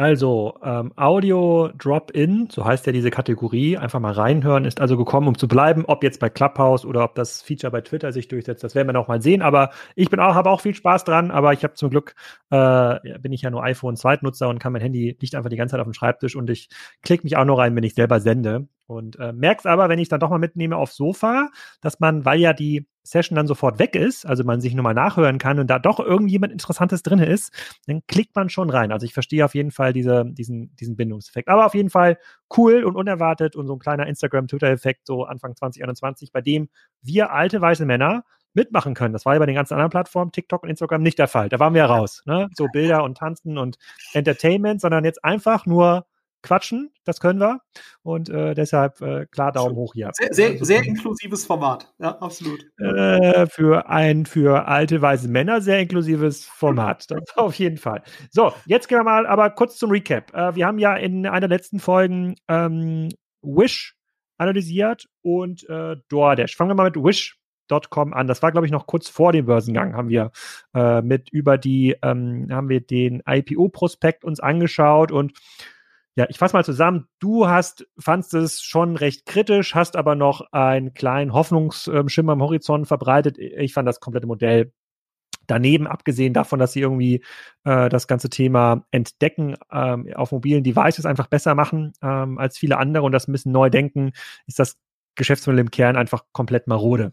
Also, 0.00 0.54
ähm, 0.64 0.94
Audio 0.96 1.68
Drop-In, 1.76 2.48
so 2.50 2.64
heißt 2.64 2.86
ja 2.86 2.92
diese 2.92 3.10
Kategorie, 3.10 3.76
einfach 3.76 4.00
mal 4.00 4.12
reinhören, 4.12 4.64
ist 4.64 4.80
also 4.80 4.96
gekommen, 4.96 5.28
um 5.28 5.36
zu 5.36 5.46
bleiben, 5.46 5.84
ob 5.84 6.02
jetzt 6.02 6.20
bei 6.20 6.30
Clubhouse 6.30 6.86
oder 6.86 7.04
ob 7.04 7.14
das 7.16 7.42
Feature 7.42 7.70
bei 7.70 7.82
Twitter 7.82 8.10
sich 8.10 8.26
durchsetzt, 8.26 8.64
das 8.64 8.74
werden 8.74 8.88
wir 8.88 8.94
noch 8.94 9.08
mal 9.08 9.20
sehen. 9.20 9.42
Aber 9.42 9.72
ich 9.96 10.08
bin 10.08 10.18
auch, 10.18 10.34
habe 10.34 10.48
auch 10.48 10.62
viel 10.62 10.74
Spaß 10.74 11.04
dran, 11.04 11.30
aber 11.30 11.52
ich 11.52 11.64
habe 11.64 11.74
zum 11.74 11.90
Glück, 11.90 12.14
äh, 12.48 13.18
bin 13.18 13.30
ich 13.32 13.42
ja 13.42 13.50
nur 13.50 13.62
iPhone 13.62 13.94
Zweitnutzer 13.94 14.48
und 14.48 14.58
kann 14.58 14.72
mein 14.72 14.80
Handy 14.80 15.18
nicht 15.20 15.34
einfach 15.34 15.50
die 15.50 15.56
ganze 15.56 15.72
Zeit 15.72 15.80
auf 15.80 15.86
dem 15.86 15.92
Schreibtisch 15.92 16.34
und 16.34 16.48
ich 16.48 16.70
klicke 17.02 17.24
mich 17.24 17.36
auch 17.36 17.44
nur 17.44 17.58
rein, 17.58 17.76
wenn 17.76 17.84
ich 17.84 17.94
selber 17.94 18.20
sende. 18.20 18.68
Und 18.90 19.20
äh, 19.20 19.32
merk's 19.32 19.66
aber, 19.66 19.88
wenn 19.88 20.00
ich 20.00 20.08
dann 20.08 20.18
doch 20.18 20.30
mal 20.30 20.40
mitnehme 20.40 20.76
aufs 20.76 20.96
Sofa, 20.96 21.50
dass 21.80 22.00
man, 22.00 22.24
weil 22.24 22.40
ja 22.40 22.52
die 22.52 22.88
Session 23.04 23.36
dann 23.36 23.46
sofort 23.46 23.78
weg 23.78 23.94
ist, 23.94 24.26
also 24.26 24.42
man 24.42 24.60
sich 24.60 24.74
nochmal 24.74 24.94
nachhören 24.94 25.38
kann 25.38 25.60
und 25.60 25.68
da 25.68 25.78
doch 25.78 26.00
irgendjemand 26.00 26.52
Interessantes 26.52 27.04
drin 27.04 27.20
ist, 27.20 27.52
dann 27.86 28.00
klickt 28.08 28.34
man 28.34 28.48
schon 28.48 28.68
rein. 28.68 28.90
Also 28.90 29.06
ich 29.06 29.14
verstehe 29.14 29.44
auf 29.44 29.54
jeden 29.54 29.70
Fall 29.70 29.92
diese, 29.92 30.24
diesen, 30.26 30.74
diesen 30.74 30.96
Bindungseffekt. 30.96 31.48
Aber 31.48 31.66
auf 31.66 31.74
jeden 31.74 31.88
Fall 31.88 32.18
cool 32.56 32.82
und 32.82 32.96
unerwartet 32.96 33.54
und 33.54 33.68
so 33.68 33.74
ein 33.74 33.78
kleiner 33.78 34.08
Instagram-Twitter-Effekt 34.08 35.06
so 35.06 35.22
Anfang 35.22 35.54
2021, 35.54 36.32
bei 36.32 36.40
dem 36.40 36.68
wir 37.00 37.30
alte 37.30 37.60
weiße 37.60 37.86
Männer 37.86 38.24
mitmachen 38.54 38.94
können. 38.94 39.12
Das 39.12 39.24
war 39.24 39.34
ja 39.34 39.38
bei 39.38 39.46
den 39.46 39.54
ganzen 39.54 39.74
anderen 39.74 39.90
Plattformen, 39.90 40.32
TikTok 40.32 40.64
und 40.64 40.68
Instagram, 40.68 41.00
nicht 41.00 41.20
der 41.20 41.28
Fall. 41.28 41.48
Da 41.48 41.60
waren 41.60 41.74
wir 41.74 41.84
raus. 41.84 42.22
Ne? 42.26 42.48
So 42.56 42.66
Bilder 42.72 43.04
und 43.04 43.18
Tanzen 43.18 43.56
und 43.56 43.78
Entertainment, 44.14 44.80
sondern 44.80 45.04
jetzt 45.04 45.24
einfach 45.24 45.64
nur 45.64 46.06
quatschen, 46.42 46.92
das 47.04 47.20
können 47.20 47.40
wir. 47.40 47.60
Und 48.02 48.28
äh, 48.28 48.54
deshalb 48.54 49.00
äh, 49.00 49.26
klar 49.26 49.52
Daumen 49.52 49.76
hoch 49.76 49.94
hier. 49.94 50.10
Sehr, 50.12 50.32
sehr, 50.32 50.64
sehr 50.64 50.82
inklusives 50.82 51.44
Format, 51.44 51.92
ja, 51.98 52.18
absolut. 52.18 52.64
Äh, 52.78 53.46
für 53.46 53.88
ein 53.88 54.26
für 54.26 54.66
alte 54.68 55.00
weiße 55.00 55.28
Männer 55.28 55.60
sehr 55.60 55.80
inklusives 55.80 56.44
Format. 56.44 57.10
Das 57.10 57.20
auf 57.36 57.54
jeden 57.54 57.78
Fall. 57.78 58.02
So, 58.30 58.52
jetzt 58.66 58.88
gehen 58.88 58.98
wir 58.98 59.04
mal 59.04 59.26
aber 59.26 59.50
kurz 59.50 59.76
zum 59.76 59.90
Recap. 59.90 60.34
Äh, 60.34 60.54
wir 60.54 60.66
haben 60.66 60.78
ja 60.78 60.96
in 60.96 61.26
einer 61.26 61.48
der 61.48 61.56
letzten 61.56 61.80
Folgen 61.80 62.36
ähm, 62.48 63.08
Wish 63.42 63.96
analysiert 64.38 65.06
und 65.22 65.68
äh, 65.68 65.96
DoorDash. 66.08 66.56
Fangen 66.56 66.70
wir 66.70 66.74
mal 66.74 66.90
mit 66.90 66.96
Wish 66.96 67.40
Com 67.88 68.12
an. 68.12 68.26
Das 68.26 68.42
war, 68.42 68.50
glaube 68.50 68.66
ich, 68.66 68.72
noch 68.72 68.86
kurz 68.86 69.08
vor 69.08 69.32
dem 69.32 69.46
Börsengang, 69.46 69.94
haben 69.94 70.08
wir 70.08 70.32
äh, 70.74 71.02
mit 71.02 71.30
über 71.30 71.56
die, 71.58 71.96
ähm, 72.02 72.48
haben 72.50 72.68
wir 72.68 72.80
den 72.80 73.22
IPO-Prospekt 73.26 74.24
uns 74.24 74.40
angeschaut 74.40 75.12
und 75.12 75.32
ja, 76.16 76.26
ich 76.28 76.38
fasse 76.38 76.56
mal 76.56 76.64
zusammen. 76.64 77.06
Du 77.18 77.48
hast, 77.48 77.86
fandst 77.98 78.34
es 78.34 78.62
schon 78.62 78.96
recht 78.96 79.26
kritisch, 79.26 79.74
hast 79.74 79.96
aber 79.96 80.14
noch 80.14 80.52
einen 80.52 80.92
kleinen 80.92 81.32
Hoffnungsschimmer 81.32 82.32
am 82.32 82.42
Horizont 82.42 82.88
verbreitet. 82.88 83.38
Ich 83.38 83.72
fand 83.72 83.88
das 83.88 84.00
komplette 84.00 84.26
Modell 84.26 84.72
daneben, 85.46 85.86
abgesehen 85.86 86.32
davon, 86.32 86.58
dass 86.58 86.72
sie 86.72 86.80
irgendwie 86.80 87.24
äh, 87.64 87.88
das 87.88 88.06
ganze 88.06 88.30
Thema 88.30 88.84
Entdecken 88.90 89.56
ähm, 89.72 90.12
auf 90.14 90.32
mobilen 90.32 90.64
Devices 90.64 91.06
einfach 91.06 91.26
besser 91.26 91.54
machen 91.54 91.92
ähm, 92.02 92.38
als 92.38 92.58
viele 92.58 92.78
andere 92.78 93.04
und 93.04 93.12
das 93.12 93.26
bisschen 93.26 93.52
neu 93.52 93.70
denken, 93.70 94.12
ist 94.46 94.58
das 94.58 94.78
Geschäftsmodell 95.16 95.60
im 95.60 95.70
Kern 95.70 95.96
einfach 95.96 96.24
komplett 96.32 96.66
marode. 96.66 97.12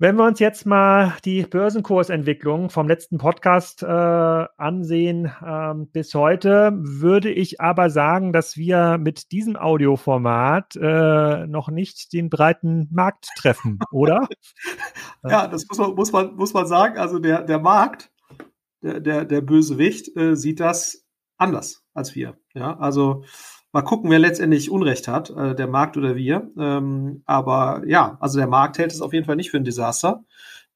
Wenn 0.00 0.14
wir 0.14 0.26
uns 0.26 0.38
jetzt 0.38 0.64
mal 0.64 1.16
die 1.24 1.42
Börsenkursentwicklung 1.42 2.70
vom 2.70 2.86
letzten 2.86 3.18
Podcast 3.18 3.82
äh, 3.82 3.86
ansehen 3.86 5.32
ähm, 5.44 5.88
bis 5.90 6.14
heute, 6.14 6.70
würde 6.72 7.32
ich 7.32 7.60
aber 7.60 7.90
sagen, 7.90 8.32
dass 8.32 8.56
wir 8.56 8.98
mit 8.98 9.32
diesem 9.32 9.56
Audioformat 9.56 10.76
äh, 10.76 11.48
noch 11.48 11.68
nicht 11.68 12.12
den 12.12 12.30
breiten 12.30 12.86
Markt 12.92 13.26
treffen, 13.36 13.80
oder? 13.90 14.28
ja, 15.28 15.48
das 15.48 15.66
muss 15.66 15.78
man, 15.78 15.94
muss 15.96 16.12
man, 16.12 16.36
muss 16.36 16.54
man 16.54 16.68
sagen. 16.68 16.96
Also 16.96 17.18
der, 17.18 17.42
der 17.42 17.58
Markt, 17.58 18.12
der, 18.80 19.00
der, 19.00 19.24
der 19.24 19.40
Bösewicht, 19.40 20.16
äh, 20.16 20.36
sieht 20.36 20.60
das 20.60 21.08
anders 21.38 21.82
als 21.92 22.14
wir. 22.14 22.38
Ja, 22.54 22.78
also 22.78 23.24
Mal 23.72 23.82
gucken, 23.82 24.10
wer 24.10 24.18
letztendlich 24.18 24.70
Unrecht 24.70 25.08
hat, 25.08 25.30
äh, 25.30 25.54
der 25.54 25.66
Markt 25.66 25.96
oder 25.96 26.16
wir. 26.16 26.50
Ähm, 26.58 27.22
aber 27.26 27.82
ja, 27.86 28.16
also 28.20 28.38
der 28.38 28.48
Markt 28.48 28.78
hält 28.78 28.92
es 28.92 29.02
auf 29.02 29.12
jeden 29.12 29.26
Fall 29.26 29.36
nicht 29.36 29.50
für 29.50 29.58
ein 29.58 29.64
Desaster. 29.64 30.24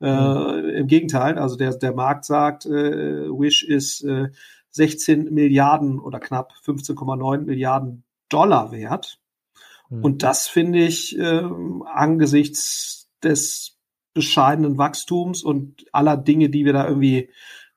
Äh, 0.00 0.11
mhm. 0.11 0.68
Im 0.68 0.87
Gegenteil, 0.88 1.38
also 1.38 1.57
der, 1.57 1.74
der 1.74 1.94
Markt 1.94 2.24
sagt, 2.24 2.66
äh, 2.66 3.28
Wish 3.28 3.62
ist 3.62 4.02
äh, 4.02 4.28
16 4.72 5.33
Milliarden 5.33 6.00
oder 6.00 6.18
knapp 6.18 6.52
15,9 6.64 7.44
Milliarden 7.44 8.05
Dollar 8.28 8.72
wert. 8.72 9.20
Mhm. 9.88 10.05
Und 10.05 10.22
das 10.22 10.46
finde 10.46 10.81
ich 10.81 11.18
äh, 11.18 11.42
angesichts 11.87 13.09
des 13.22 13.78
bescheidenen 14.14 14.76
Wachstums 14.76 15.42
und 15.42 15.87
aller 15.92 16.16
Dinge, 16.16 16.50
die 16.50 16.64
wir 16.64 16.72
da 16.72 16.87
irgendwie 16.87 17.31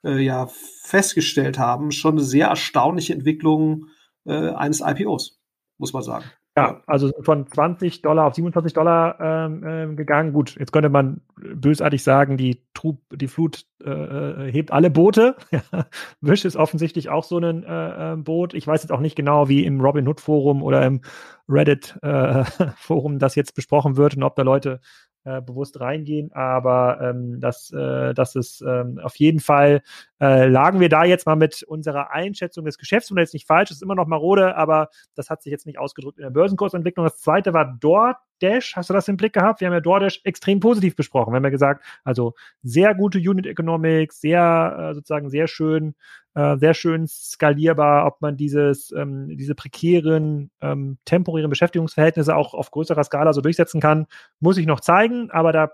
äh, 0.04 0.20
ja 0.20 0.50
festgestellt 0.84 1.58
haben, 1.58 1.92
schon 1.92 2.16
eine 2.16 2.24
sehr 2.24 2.48
erstaunliche 2.48 3.14
Entwicklung 3.14 3.88
äh, 4.26 4.50
eines 4.50 4.82
IPOs, 4.82 5.40
muss 5.78 5.94
man 5.94 6.04
sagen. 6.04 6.26
Ja, 6.58 6.82
also 6.88 7.12
von 7.20 7.48
20 7.48 8.02
Dollar 8.02 8.28
auf 8.28 8.36
27 8.36 8.72
Dollar 8.72 9.20
ähm, 9.20 9.64
ähm, 9.68 9.96
gegangen. 9.98 10.32
Gut, 10.32 10.56
jetzt 10.58 10.72
könnte 10.72 10.88
man 10.88 11.20
bösartig 11.36 12.02
sagen, 12.02 12.38
die, 12.38 12.64
Trub, 12.74 13.02
die 13.12 13.28
Flut 13.28 13.66
äh, 13.84 13.90
äh 13.90 14.52
hebt 14.54 14.72
alle 14.72 14.90
Boote. 14.90 15.36
Wish 16.22 16.46
ist 16.46 16.56
offensichtlich 16.56 17.10
auch 17.10 17.26
so 17.26 17.40
ein 17.40 17.64
äh, 17.64 18.14
ähm, 18.14 18.24
Boot. 18.24 18.54
Ich 18.54 18.66
weiß 18.66 18.84
jetzt 18.84 18.92
auch 18.92 19.02
nicht 19.02 19.18
genau, 19.18 19.50
wie 19.50 19.66
im 19.66 19.82
Robin 19.82 20.08
Hood 20.08 20.22
Forum 20.22 20.64
oder 20.64 20.86
im 20.86 21.02
Reddit 21.50 22.00
äh, 22.02 22.46
Forum 22.78 23.20
das 23.20 23.36
jetzt 23.36 23.54
besprochen 23.54 23.98
wird 23.98 24.16
und 24.16 24.24
ob 24.24 24.38
da 24.38 24.44
Leute 24.44 24.80
äh, 25.26 25.42
bewusst 25.42 25.80
reingehen, 25.80 26.32
aber 26.34 27.00
ähm, 27.02 27.40
das, 27.40 27.72
äh, 27.72 28.14
das 28.14 28.36
ist 28.36 28.62
ähm, 28.62 29.00
auf 29.04 29.16
jeden 29.18 29.40
Fall, 29.40 29.82
äh, 30.22 30.48
lagen 30.48 30.80
wir 30.80 30.90
da 30.90 31.04
jetzt 31.04 31.26
mal 31.26 31.36
mit 31.36 31.64
unserer 31.64 32.12
Einschätzung 32.12 32.64
des 32.64 32.78
Geschäftsmodells 32.78 33.34
nicht 33.34 33.48
falsch, 33.48 33.72
ist 33.72 33.84
immer 33.84 33.96
noch 33.96 34.08
marode, 34.08 34.56
aber 34.56 34.90
das 35.16 35.30
hat 35.30 35.42
sich 35.42 35.52
jetzt 35.52 35.66
nicht 35.66 35.80
ausgedrückt 35.80 36.20
in 36.20 36.24
der 36.24 36.30
Börsenkursentwicklung. 36.30 37.06
Das 37.06 37.20
zweite 37.20 37.54
war 37.54 37.76
dort 37.80 38.18
DoorDash, 38.42 38.76
hast 38.76 38.90
du 38.90 38.94
das 38.94 39.08
im 39.08 39.18
Blick 39.18 39.34
gehabt? 39.34 39.62
Wir 39.62 39.68
haben 39.68 39.74
ja 39.74 39.82
DoorDash 39.82 40.22
extrem 40.24 40.60
positiv 40.60 40.96
besprochen. 40.96 41.34
Wir 41.34 41.38
haben 41.38 41.44
ja 41.44 41.50
gesagt, 41.50 41.84
also 42.04 42.34
sehr 42.64 42.96
gute 42.96 43.18
Unit 43.18 43.46
Economics, 43.46 44.22
sehr 44.22 44.78
äh, 44.92 44.94
sozusagen 44.94 45.30
sehr 45.30 45.48
schön, 45.48 45.96
äh, 46.34 46.58
sehr 46.58 46.74
schön 46.74 47.08
skalierbar, 47.08 48.06
ob 48.06 48.22
man 48.22 48.38
dieses, 48.38 48.92
ähm, 48.92 49.36
diese 49.38 49.56
prekären, 49.56 50.52
ähm, 50.62 50.98
temporären 51.06 51.50
Beschäftigungsverhältnisse 51.50 52.36
auch 52.36 52.54
auf 52.54 52.72
größerer 52.72 53.04
Skala 53.04 53.34
so 53.34 53.42
durchsetzen 53.42 53.82
kann, 53.82 54.08
muss 54.40 54.58
ich 54.58 54.66
noch 54.66 54.82
zeigen, 54.82 55.32
aber 55.32 55.52
da 55.52 55.72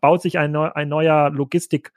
baut 0.00 0.22
sich 0.22 0.38
ein, 0.38 0.50
neu, 0.50 0.70
ein 0.74 0.88
neuer 0.88 1.30
Logistik 1.30 1.92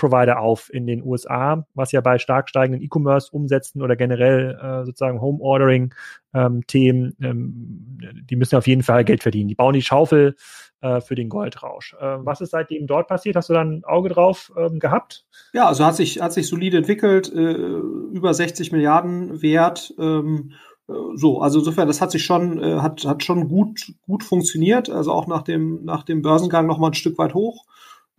Provider 0.00 0.40
auf 0.40 0.72
in 0.72 0.86
den 0.86 1.04
USA, 1.04 1.66
was 1.74 1.92
ja 1.92 2.00
bei 2.00 2.18
stark 2.18 2.48
steigenden 2.48 2.82
E-Commerce-Umsätzen 2.82 3.82
oder 3.82 3.96
generell 3.96 4.58
äh, 4.60 4.86
sozusagen 4.86 5.20
Home-Ordering-Themen, 5.20 7.16
ähm, 7.20 7.26
ähm, 7.28 8.24
die 8.30 8.36
müssen 8.36 8.56
auf 8.56 8.66
jeden 8.66 8.82
Fall 8.82 9.04
Geld 9.04 9.22
verdienen. 9.22 9.48
Die 9.48 9.54
bauen 9.54 9.74
die 9.74 9.82
Schaufel 9.82 10.36
äh, 10.80 11.02
für 11.02 11.16
den 11.16 11.28
Goldrausch. 11.28 11.94
Äh, 12.00 12.16
was 12.24 12.40
ist 12.40 12.52
seitdem 12.52 12.86
dort 12.86 13.08
passiert? 13.08 13.36
Hast 13.36 13.50
du 13.50 13.52
da 13.52 13.60
ein 13.60 13.84
Auge 13.84 14.08
drauf 14.08 14.50
ähm, 14.56 14.78
gehabt? 14.78 15.26
Ja, 15.52 15.68
also 15.68 15.84
hat 15.84 15.96
sich, 15.96 16.22
hat 16.22 16.32
sich 16.32 16.48
solide 16.48 16.78
entwickelt, 16.78 17.30
äh, 17.30 17.52
über 17.52 18.32
60 18.32 18.72
Milliarden 18.72 19.42
wert. 19.42 19.92
Ähm, 19.98 20.52
äh, 20.88 20.94
so, 21.14 21.42
also 21.42 21.58
insofern, 21.58 21.88
das 21.88 22.00
hat 22.00 22.10
sich 22.10 22.24
schon, 22.24 22.58
äh, 22.62 22.76
hat, 22.76 23.04
hat 23.04 23.22
schon 23.22 23.48
gut, 23.48 23.92
gut 24.06 24.24
funktioniert. 24.24 24.88
Also 24.88 25.12
auch 25.12 25.26
nach 25.26 25.42
dem, 25.42 25.84
nach 25.84 26.04
dem 26.04 26.22
Börsengang 26.22 26.66
noch 26.66 26.78
mal 26.78 26.88
ein 26.88 26.94
Stück 26.94 27.18
weit 27.18 27.34
hoch. 27.34 27.66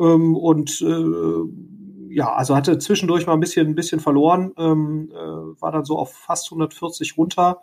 Ähm, 0.01 0.35
und 0.35 0.81
äh, 0.81 2.13
ja, 2.13 2.33
also 2.33 2.55
hatte 2.55 2.77
zwischendurch 2.79 3.25
mal 3.27 3.33
ein 3.33 3.39
bisschen, 3.39 3.67
ein 3.67 3.75
bisschen 3.75 3.99
verloren, 3.99 4.51
ähm, 4.57 5.11
äh, 5.13 5.61
war 5.61 5.71
dann 5.71 5.85
so 5.85 5.97
auf 5.97 6.13
fast 6.13 6.47
140 6.47 7.17
runter. 7.17 7.61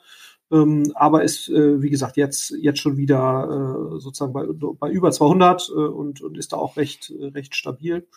Ähm, 0.51 0.93
aber 0.95 1.25
ist, 1.25 1.51
äh, 1.51 1.83
wie 1.83 1.91
gesagt, 1.91 2.17
jetzt, 2.17 2.55
jetzt 2.59 2.81
schon 2.81 2.97
wieder 2.97 3.93
äh, 3.95 4.01
sozusagen 4.01 4.33
bei, 4.33 4.47
bei 4.47 4.91
über 4.91 5.11
200 5.11 5.69
äh, 5.69 5.73
und, 5.73 6.23
und 6.23 6.39
ist 6.39 6.53
da 6.53 6.57
auch 6.57 6.79
recht, 6.79 7.13
recht 7.21 7.55
stabil. 7.55 8.09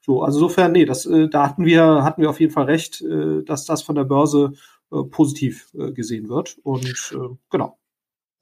So, 0.00 0.22
also 0.22 0.38
insofern, 0.38 0.70
nee, 0.70 0.84
das, 0.84 1.06
äh, 1.06 1.28
da 1.28 1.48
hatten 1.48 1.64
wir, 1.64 2.04
hatten 2.04 2.22
wir 2.22 2.30
auf 2.30 2.38
jeden 2.38 2.52
Fall 2.52 2.66
recht, 2.66 3.02
äh, 3.02 3.42
dass 3.42 3.64
das 3.64 3.82
von 3.82 3.96
der 3.96 4.04
Börse 4.04 4.52
äh, 4.92 5.02
positiv 5.02 5.72
äh, 5.74 5.90
gesehen 5.92 6.28
wird. 6.28 6.58
Und 6.62 7.12
äh, 7.12 7.34
genau. 7.50 7.79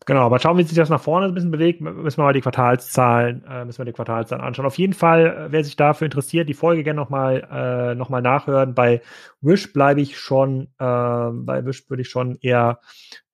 Genau, 0.07 0.21
aber 0.21 0.39
schauen, 0.39 0.57
wie 0.57 0.63
sich 0.63 0.77
das 0.77 0.89
nach 0.89 1.03
vorne 1.03 1.27
ein 1.27 1.35
bisschen 1.35 1.51
bewegt, 1.51 1.81
müssen 1.81 2.19
wir 2.19 2.25
mal 2.25 2.33
die 2.33 2.41
Quartalszahlen, 2.41 3.45
äh, 3.45 3.65
müssen 3.65 3.79
wir 3.79 3.85
die 3.85 3.93
Quartalszahlen 3.93 4.43
anschauen. 4.43 4.65
Auf 4.65 4.79
jeden 4.79 4.95
Fall, 4.95 5.27
äh, 5.27 5.53
wer 5.53 5.63
sich 5.65 5.77
dafür 5.77 6.07
interessiert, 6.07 6.49
die 6.49 6.55
Folge 6.55 6.83
gerne 6.83 6.99
nochmal 6.99 7.47
äh, 7.53 7.95
noch 7.95 8.09
nachhören. 8.09 8.75
Bei 8.75 9.03
Wish 9.43 9.73
bleibe 9.73 10.01
ich 10.01 10.19
schon, 10.19 10.69
äh, 10.79 10.85
bei 10.85 11.63
Wish 11.67 11.91
würde 11.91 12.03
ich 12.03 12.09
schon 12.09 12.39
eher 12.41 12.81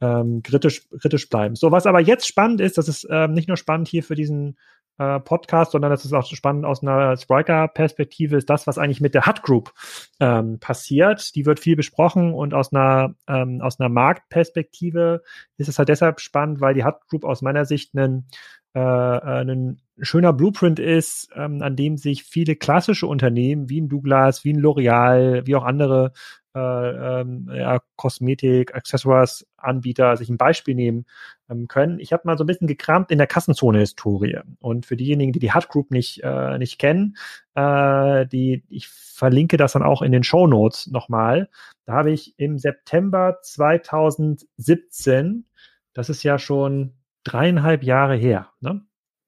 ähm, 0.00 0.42
kritisch, 0.42 0.88
kritisch 1.00 1.28
bleiben. 1.28 1.54
So, 1.54 1.70
was 1.70 1.86
aber 1.86 2.00
jetzt 2.00 2.26
spannend 2.26 2.60
ist, 2.60 2.76
das 2.76 2.88
ist 2.88 3.06
ähm, 3.08 3.34
nicht 3.34 3.46
nur 3.46 3.56
spannend 3.56 3.86
hier 3.86 4.02
für 4.02 4.16
diesen 4.16 4.58
äh, 4.98 5.20
Podcast, 5.20 5.72
sondern 5.72 5.90
das 5.90 6.04
ist 6.04 6.12
auch 6.12 6.24
spannend 6.26 6.64
aus 6.64 6.82
einer 6.82 7.16
Spriker-Perspektive, 7.16 8.36
ist 8.36 8.50
das, 8.50 8.66
was 8.66 8.78
eigentlich 8.78 9.00
mit 9.00 9.14
der 9.14 9.26
Hut 9.26 9.42
Group 9.42 9.72
ähm, 10.20 10.58
passiert. 10.60 11.34
Die 11.34 11.46
wird 11.46 11.60
viel 11.60 11.76
besprochen 11.76 12.32
und 12.32 12.54
aus 12.54 12.72
einer, 12.72 13.14
ähm, 13.26 13.60
aus 13.60 13.80
einer 13.80 13.88
Marktperspektive 13.88 15.22
ist 15.56 15.68
es 15.68 15.78
halt 15.78 15.88
deshalb 15.88 16.20
spannend, 16.20 16.60
weil 16.60 16.74
die 16.74 16.84
Hut 16.84 17.06
Group 17.08 17.24
aus 17.24 17.42
meiner 17.42 17.64
Sicht 17.64 17.96
einen, 17.96 18.26
äh, 18.74 18.80
ein 18.80 19.80
schöner 20.00 20.32
Blueprint 20.32 20.78
ist, 20.78 21.28
ähm, 21.34 21.62
an 21.62 21.76
dem 21.76 21.96
sich 21.96 22.24
viele 22.24 22.56
klassische 22.56 23.06
Unternehmen 23.06 23.68
wie 23.68 23.80
ein 23.80 23.88
Douglas, 23.88 24.44
wie 24.44 24.52
ein 24.52 24.60
L'Oreal, 24.60 25.46
wie 25.46 25.54
auch 25.56 25.64
andere 25.64 26.12
äh, 26.54 27.20
ähm, 27.20 27.50
ja, 27.52 27.80
Kosmetik, 27.96 28.74
Accessoires 28.74 29.46
Anbieter 29.56 30.16
sich 30.16 30.28
ein 30.28 30.38
Beispiel 30.38 30.74
nehmen 30.74 31.06
ähm, 31.50 31.68
können. 31.68 31.98
Ich 31.98 32.12
habe 32.12 32.22
mal 32.26 32.38
so 32.38 32.44
ein 32.44 32.46
bisschen 32.46 32.68
gekramt 32.68 33.10
in 33.10 33.18
der 33.18 33.26
Kassenzone-Historie. 33.26 34.40
Und 34.60 34.86
für 34.86 34.96
diejenigen, 34.96 35.32
die 35.32 35.40
die 35.40 35.52
Hut 35.52 35.68
Group 35.68 35.90
nicht, 35.90 36.22
äh, 36.22 36.58
nicht 36.58 36.78
kennen, 36.78 37.16
äh, 37.54 38.26
die, 38.26 38.64
ich 38.68 38.88
verlinke 38.88 39.56
das 39.56 39.72
dann 39.72 39.82
auch 39.82 40.02
in 40.02 40.12
den 40.12 40.24
Show 40.24 40.46
Notes 40.46 40.86
nochmal. 40.86 41.48
Da 41.86 41.94
habe 41.94 42.12
ich 42.12 42.38
im 42.38 42.58
September 42.58 43.38
2017, 43.42 45.46
das 45.92 46.08
ist 46.08 46.22
ja 46.22 46.38
schon 46.38 46.94
dreieinhalb 47.24 47.82
Jahre 47.82 48.16
her, 48.16 48.50
ne? 48.60 48.82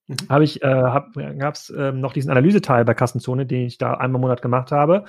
Mhm. 0.09 0.17
Habe 0.29 0.45
ich, 0.45 0.63
äh, 0.63 0.67
hab, 0.67 1.15
gab 1.39 1.55
es 1.55 1.71
äh, 1.71 1.93
noch 1.93 2.13
diesen 2.13 2.31
Analyseteil 2.31 2.85
bei 2.85 2.95
Kassenzone, 2.95 3.47
den 3.47 3.67
ich 3.67 3.79
da 3.79 3.95
einmal 3.95 4.19
im 4.19 4.23
Monat 4.23 4.43
gemacht 4.43 4.71
habe. 4.73 5.05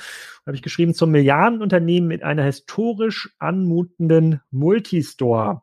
Habe 0.46 0.56
ich 0.56 0.62
geschrieben 0.62 0.94
zum 0.94 1.12
Milliardenunternehmen 1.12 2.08
mit 2.08 2.24
einer 2.24 2.44
historisch 2.44 3.36
anmutenden 3.40 4.42
Multistore. 4.52 5.62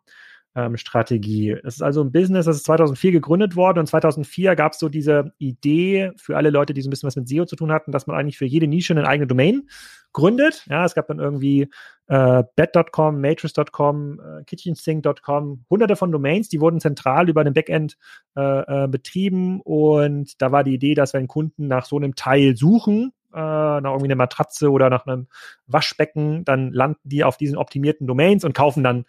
Ähm, 0.56 0.76
Strategie. 0.76 1.50
Es 1.50 1.74
ist 1.74 1.82
also 1.82 2.00
ein 2.02 2.12
Business, 2.12 2.46
das 2.46 2.56
ist 2.56 2.64
2004 2.66 3.10
gegründet 3.10 3.56
worden 3.56 3.80
und 3.80 3.86
2004 3.86 4.54
gab 4.54 4.72
es 4.72 4.78
so 4.78 4.88
diese 4.88 5.32
Idee 5.38 6.12
für 6.16 6.36
alle 6.36 6.50
Leute, 6.50 6.74
die 6.74 6.80
so 6.80 6.88
ein 6.88 6.90
bisschen 6.90 7.08
was 7.08 7.16
mit 7.16 7.28
SEO 7.28 7.44
zu 7.44 7.56
tun 7.56 7.72
hatten, 7.72 7.90
dass 7.90 8.06
man 8.06 8.16
eigentlich 8.16 8.38
für 8.38 8.44
jede 8.44 8.68
Nische 8.68 8.92
eine 8.92 9.08
eigene 9.08 9.26
Domain 9.26 9.68
gründet. 10.12 10.64
Ja, 10.68 10.84
es 10.84 10.94
gab 10.94 11.08
dann 11.08 11.18
irgendwie 11.18 11.68
äh, 12.06 12.44
bed.com, 12.54 13.20
matrix.com, 13.20 14.20
äh, 14.20 14.44
kitchensink.com, 14.44 15.64
hunderte 15.68 15.96
von 15.96 16.12
Domains, 16.12 16.48
die 16.48 16.60
wurden 16.60 16.78
zentral 16.78 17.28
über 17.28 17.42
den 17.42 17.52
Backend 17.52 17.98
äh, 18.36 18.84
äh, 18.84 18.88
betrieben 18.88 19.60
und 19.60 20.40
da 20.40 20.52
war 20.52 20.62
die 20.64 20.74
Idee, 20.74 20.94
dass 20.94 21.14
wenn 21.14 21.26
Kunden 21.26 21.66
nach 21.66 21.84
so 21.84 21.96
einem 21.96 22.14
Teil 22.14 22.56
suchen, 22.56 23.12
äh, 23.32 23.36
nach 23.36 23.82
irgendwie 23.82 24.06
einer 24.06 24.14
Matratze 24.14 24.70
oder 24.70 24.88
nach 24.88 25.06
einem 25.06 25.26
Waschbecken, 25.66 26.44
dann 26.44 26.72
landen 26.72 27.00
die 27.02 27.24
auf 27.24 27.36
diesen 27.36 27.56
optimierten 27.56 28.06
Domains 28.06 28.44
und 28.44 28.54
kaufen 28.54 28.84
dann 28.84 29.04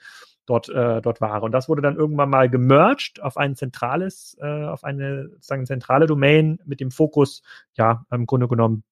dort, 0.45 0.69
äh, 0.69 1.01
dort 1.01 1.21
Ware. 1.21 1.43
Und 1.43 1.51
das 1.51 1.69
wurde 1.69 1.81
dann 1.81 1.95
irgendwann 1.95 2.29
mal 2.29 2.49
gemerged 2.49 3.21
auf 3.21 3.38
ein 3.38 3.55
zentrales, 3.55 4.38
äh, 4.41 4.65
auf 4.65 4.84
eine 4.84 5.29
sozusagen 5.29 5.65
zentrale 5.65 6.05
Domain 6.05 6.60
mit 6.65 6.79
dem 6.79 6.91
Fokus, 6.91 7.43
ja, 7.73 8.05
im 8.12 8.25
Grunde 8.25 8.47
genommen 8.47 8.84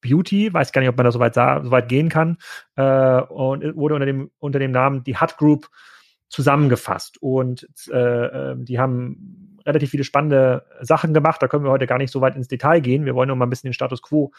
Beauty, 0.00 0.52
weiß 0.52 0.72
gar 0.72 0.80
nicht, 0.80 0.90
ob 0.90 0.96
man 0.96 1.04
da 1.04 1.12
so 1.12 1.18
weit, 1.18 1.34
so 1.34 1.40
weit 1.70 1.88
gehen 1.88 2.08
kann, 2.08 2.38
äh, 2.76 3.20
und 3.20 3.76
wurde 3.76 3.94
unter 3.94 4.06
dem, 4.06 4.30
unter 4.38 4.58
dem 4.58 4.70
Namen 4.70 5.02
die 5.04 5.18
Hut 5.18 5.36
Group 5.36 5.68
zusammengefasst. 6.28 7.20
Und 7.20 7.68
äh, 7.90 8.52
ähm, 8.52 8.64
die 8.64 8.78
haben 8.78 9.58
relativ 9.66 9.90
viele 9.90 10.04
spannende 10.04 10.64
Sachen 10.80 11.14
gemacht. 11.14 11.42
Da 11.42 11.48
können 11.48 11.64
wir 11.64 11.70
heute 11.70 11.86
gar 11.86 11.98
nicht 11.98 12.10
so 12.10 12.20
weit 12.20 12.36
ins 12.36 12.48
Detail 12.48 12.80
gehen. 12.80 13.04
Wir 13.04 13.14
wollen 13.14 13.28
nur 13.28 13.36
mal 13.36 13.46
ein 13.46 13.50
bisschen 13.50 13.68
den 13.68 13.74
Status 13.74 14.02
quo 14.02 14.32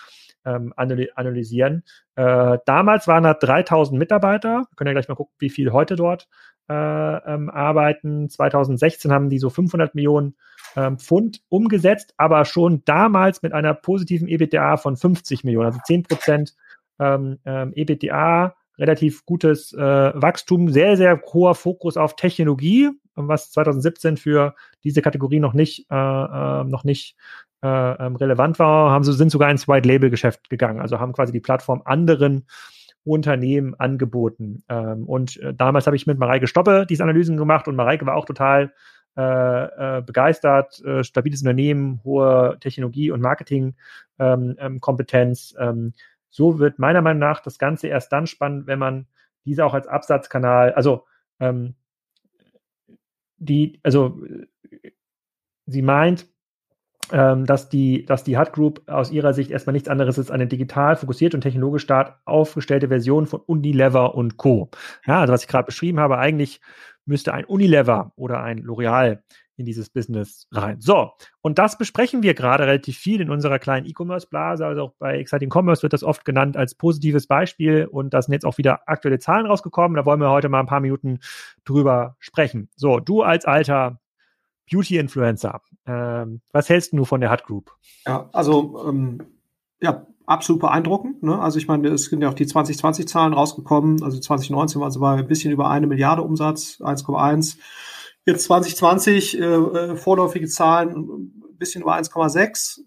ähm, 0.46 0.74
analysieren. 0.76 1.84
Äh, 2.16 2.58
damals 2.66 3.08
waren 3.08 3.24
da 3.24 3.34
3000 3.34 3.98
Mitarbeiter. 3.98 4.66
Wir 4.70 4.76
können 4.76 4.88
ja 4.88 4.94
gleich 4.94 5.08
mal 5.08 5.16
gucken, 5.16 5.36
wie 5.40 5.50
viel 5.50 5.72
heute 5.72 5.96
dort 5.96 6.28
äh, 6.70 6.74
ähm, 6.74 7.50
arbeiten. 7.50 8.30
2016 8.30 9.12
haben 9.12 9.30
die 9.30 9.40
so 9.40 9.50
500 9.50 9.96
Millionen 9.96 10.36
ähm, 10.76 10.98
Pfund 10.98 11.42
umgesetzt, 11.50 12.14
aber 12.18 12.46
schon 12.46 12.84
damals 12.86 13.42
mit 13.42 13.54
einer 13.54 13.74
positiven 13.74 14.28
EBITDA 14.28 14.78
von 14.78 14.96
50 14.96 15.44
Millionen, 15.44 15.68
also 15.68 15.80
10 15.86 16.04
Prozent 16.04 16.56
ähm, 17.00 17.40
ähm, 17.46 17.74
EBITDA, 17.74 18.56
relativ 18.78 19.26
gutes 19.26 19.74
äh, 19.74 19.78
Wachstum, 19.80 20.70
sehr, 20.70 20.98
sehr 20.98 21.22
hoher 21.34 21.56
Fokus 21.56 21.98
auf 21.98 22.16
Technologie, 22.16 22.90
was 23.16 23.52
2017 23.52 24.18
für 24.18 24.56
diese 24.84 25.02
Kategorie 25.02 25.40
noch 25.40 25.54
nicht, 25.54 25.90
äh, 25.90 25.96
äh, 25.96 26.64
noch 26.64 26.84
nicht 26.84 27.16
äh, 27.62 27.68
ähm, 27.68 28.16
relevant 28.16 28.60
war, 28.60 28.92
haben 28.92 29.04
sie, 29.04 29.14
sind 29.14 29.30
sogar 29.30 29.50
ins 29.50 29.68
White-Label-Geschäft 29.68 30.50
gegangen, 30.50 30.82
also 30.82 31.00
haben 31.00 31.14
quasi 31.14 31.32
die 31.32 31.40
Plattform 31.40 31.82
anderen 31.86 32.46
Unternehmen 33.06 33.76
angeboten. 33.76 34.64
Ähm, 34.70 35.08
und 35.08 35.38
äh, 35.38 35.54
damals 35.54 35.88
habe 35.88 35.96
ich 35.96 36.08
mit 36.08 36.20
Mareike 36.20 36.48
Stoppe 36.48 36.86
diese 36.88 37.04
Analysen 37.04 37.38
gemacht 37.38 37.68
und 37.68 37.76
Mareike 37.76 38.06
war 38.06 38.16
auch 38.16 38.26
total 38.26 38.74
äh, 39.16 39.98
äh, 39.98 40.02
begeistert, 40.02 40.84
äh, 40.84 41.04
stabiles 41.04 41.42
Unternehmen, 41.42 42.02
hohe 42.04 42.58
Technologie- 42.60 43.12
und 43.12 43.22
Marketingkompetenz. 43.22 45.56
Ähm, 45.60 45.70
ähm, 45.70 45.94
so 46.32 46.58
wird 46.58 46.80
meiner 46.80 47.04
Meinung 47.04 47.20
nach 47.20 47.42
das 47.42 47.60
Ganze 47.60 47.90
erst 47.90 48.12
dann 48.12 48.26
spannend, 48.26 48.66
wenn 48.66 48.80
man 48.80 49.06
diese 49.46 49.66
auch 49.66 49.76
als 49.76 49.88
Absatzkanal, 49.88 50.74
also 50.74 51.06
ähm, 51.40 51.76
die, 53.44 53.80
also 53.84 54.20
sie 55.66 55.82
meint, 55.82 56.28
ähm, 57.12 57.46
dass 57.46 57.70
die, 57.70 58.06
dass 58.06 58.24
die 58.24 58.38
Hut 58.38 58.54
Group 58.54 58.82
aus 58.88 59.12
ihrer 59.12 59.34
Sicht 59.34 59.52
erstmal 59.52 59.74
nichts 59.74 59.90
anderes 59.90 60.18
ist 60.18 60.26
als 60.26 60.32
eine 60.32 60.48
digital 60.48 60.96
fokussiert 60.96 61.36
und 61.36 61.42
technologisch 61.42 61.84
stark 61.84 62.20
aufgestellte 62.26 62.88
Version 62.88 63.28
von 63.28 63.42
Unilever 63.42 64.16
und 64.16 64.38
Co. 64.38 64.70
Ja, 65.06 65.20
also 65.20 65.34
was 65.34 65.44
ich 65.44 65.50
gerade 65.50 65.66
beschrieben 65.66 66.00
habe, 66.00 66.18
eigentlich 66.18 66.62
müsste 67.06 67.34
ein 67.34 67.46
Unilever 67.46 68.12
oder 68.16 68.42
ein 68.42 68.64
L'Oreal 68.64 69.20
in 69.56 69.66
dieses 69.66 69.90
Business 69.90 70.48
rein. 70.52 70.82
So, 70.82 71.12
und 71.42 71.60
das 71.60 71.78
besprechen 71.78 72.24
wir 72.24 72.34
gerade 72.34 72.66
relativ 72.66 72.98
viel 72.98 73.22
in 73.22 73.30
unserer 73.30 73.60
kleinen 73.60 73.86
E-Commerce-Blase. 73.86 74.66
Also 74.66 74.82
auch 74.82 74.94
bei 74.98 75.20
Exciting 75.20 75.52
Commerce 75.54 75.84
wird 75.84 75.94
das 75.94 76.04
oft 76.04 76.26
genannt 76.26 76.58
als 76.58 76.76
positives 76.76 77.28
Beispiel 77.28 77.86
und 77.86 78.14
da 78.14 78.22
sind 78.22 78.34
jetzt 78.34 78.46
auch 78.46 78.58
wieder 78.58 78.82
aktuelle 78.88 79.20
Zahlen 79.20 79.46
rausgekommen. 79.46 79.96
Da 79.96 80.06
wollen 80.06 80.20
wir 80.20 80.32
heute 80.32 80.50
mal 80.50 80.60
ein 80.60 80.66
paar 80.66 80.80
Minuten 80.80 81.20
drüber 81.66 82.16
sprechen. 82.20 82.70
So, 82.76 83.00
du 83.00 83.22
als 83.22 83.46
alter 83.46 84.00
Beauty-Influencer, 84.72 85.62
ähm, 85.86 86.42
was 86.52 86.70
hältst 86.70 86.94
du 86.94 87.06
von 87.06 87.22
der 87.22 87.32
Hut 87.32 87.44
Group? 87.44 87.72
Ja, 88.08 88.30
also 88.32 88.88
ähm, 88.88 89.20
ja, 89.82 90.08
absolut 90.26 90.62
beeindruckend. 90.62 91.24
Ne? 91.24 91.40
Also 91.40 91.58
ich 91.58 91.68
meine, 91.68 91.90
es 91.90 92.06
sind 92.06 92.22
ja 92.22 92.30
auch 92.30 92.34
die 92.34 92.46
2020-Zahlen 92.46 93.34
rausgekommen. 93.34 94.04
Also 94.04 94.20
2019 94.20 94.82
waren 94.82 94.92
sie 94.92 95.00
bei 95.00 95.16
ein 95.16 95.28
bisschen 95.28 95.52
über 95.52 95.70
eine 95.70 95.88
Milliarde 95.88 96.22
Umsatz, 96.22 96.80
1,1. 96.82 97.58
Jetzt 98.26 98.46
2020 98.46 99.38
äh, 99.38 99.44
äh, 99.44 99.96
vorläufige 99.96 100.48
Zahlen 100.48 100.92
ein 100.92 101.58
bisschen 101.58 101.82
über 101.82 101.96
1,6, 101.96 102.80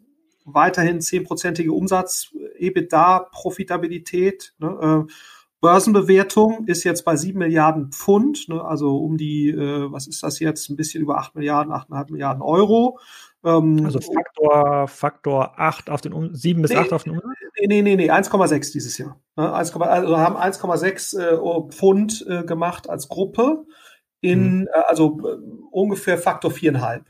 weiterhin 0.44 1.00
zehnprozentige 1.00 1.72
Umsatz, 1.72 2.32
EBITDA, 2.58 3.28
Profitabilität. 3.32 4.54
Ne, 4.58 5.06
äh, 5.06 5.12
Börsenbewertung 5.60 6.64
ist 6.66 6.84
jetzt 6.84 7.04
bei 7.04 7.16
sieben 7.16 7.40
Milliarden 7.40 7.90
Pfund, 7.90 8.48
ne, 8.48 8.62
also 8.64 8.96
um 8.96 9.16
die, 9.16 9.48
äh, 9.50 9.90
was 9.90 10.06
ist 10.06 10.22
das 10.22 10.38
jetzt, 10.38 10.70
ein 10.70 10.76
bisschen 10.76 11.02
über 11.02 11.18
acht 11.18 11.34
Milliarden, 11.34 11.72
achteinhalb 11.72 12.10
Milliarden 12.10 12.42
Euro. 12.42 12.98
Ähm, 13.44 13.84
also 13.84 14.00
Faktor, 14.00 14.88
Faktor 14.88 15.58
8 15.58 15.90
auf 15.90 16.00
den 16.00 16.12
um 16.12 16.34
7 16.34 16.62
bis 16.62 16.70
nee, 16.70 16.76
8 16.76 16.92
auf 16.92 17.04
den 17.04 17.12
Umsatz? 17.12 17.30
Nee, 17.58 17.82
nee, 17.82 17.96
nee, 17.96 18.10
1,6 18.10 18.72
dieses 18.72 18.98
Jahr. 18.98 19.20
Ne, 19.36 19.52
1, 19.54 19.74
also 19.76 20.18
haben 20.18 20.36
1,6 20.36 21.18
äh, 21.18 21.72
Pfund 21.72 22.26
äh, 22.28 22.44
gemacht 22.44 22.88
als 22.88 23.08
Gruppe 23.08 23.64
in, 24.20 24.60
hm. 24.60 24.68
äh, 24.72 24.80
also 24.88 25.20
äh, 25.26 25.36
ungefähr 25.70 26.18
Faktor 26.18 26.50
viereinhalb. 26.50 27.04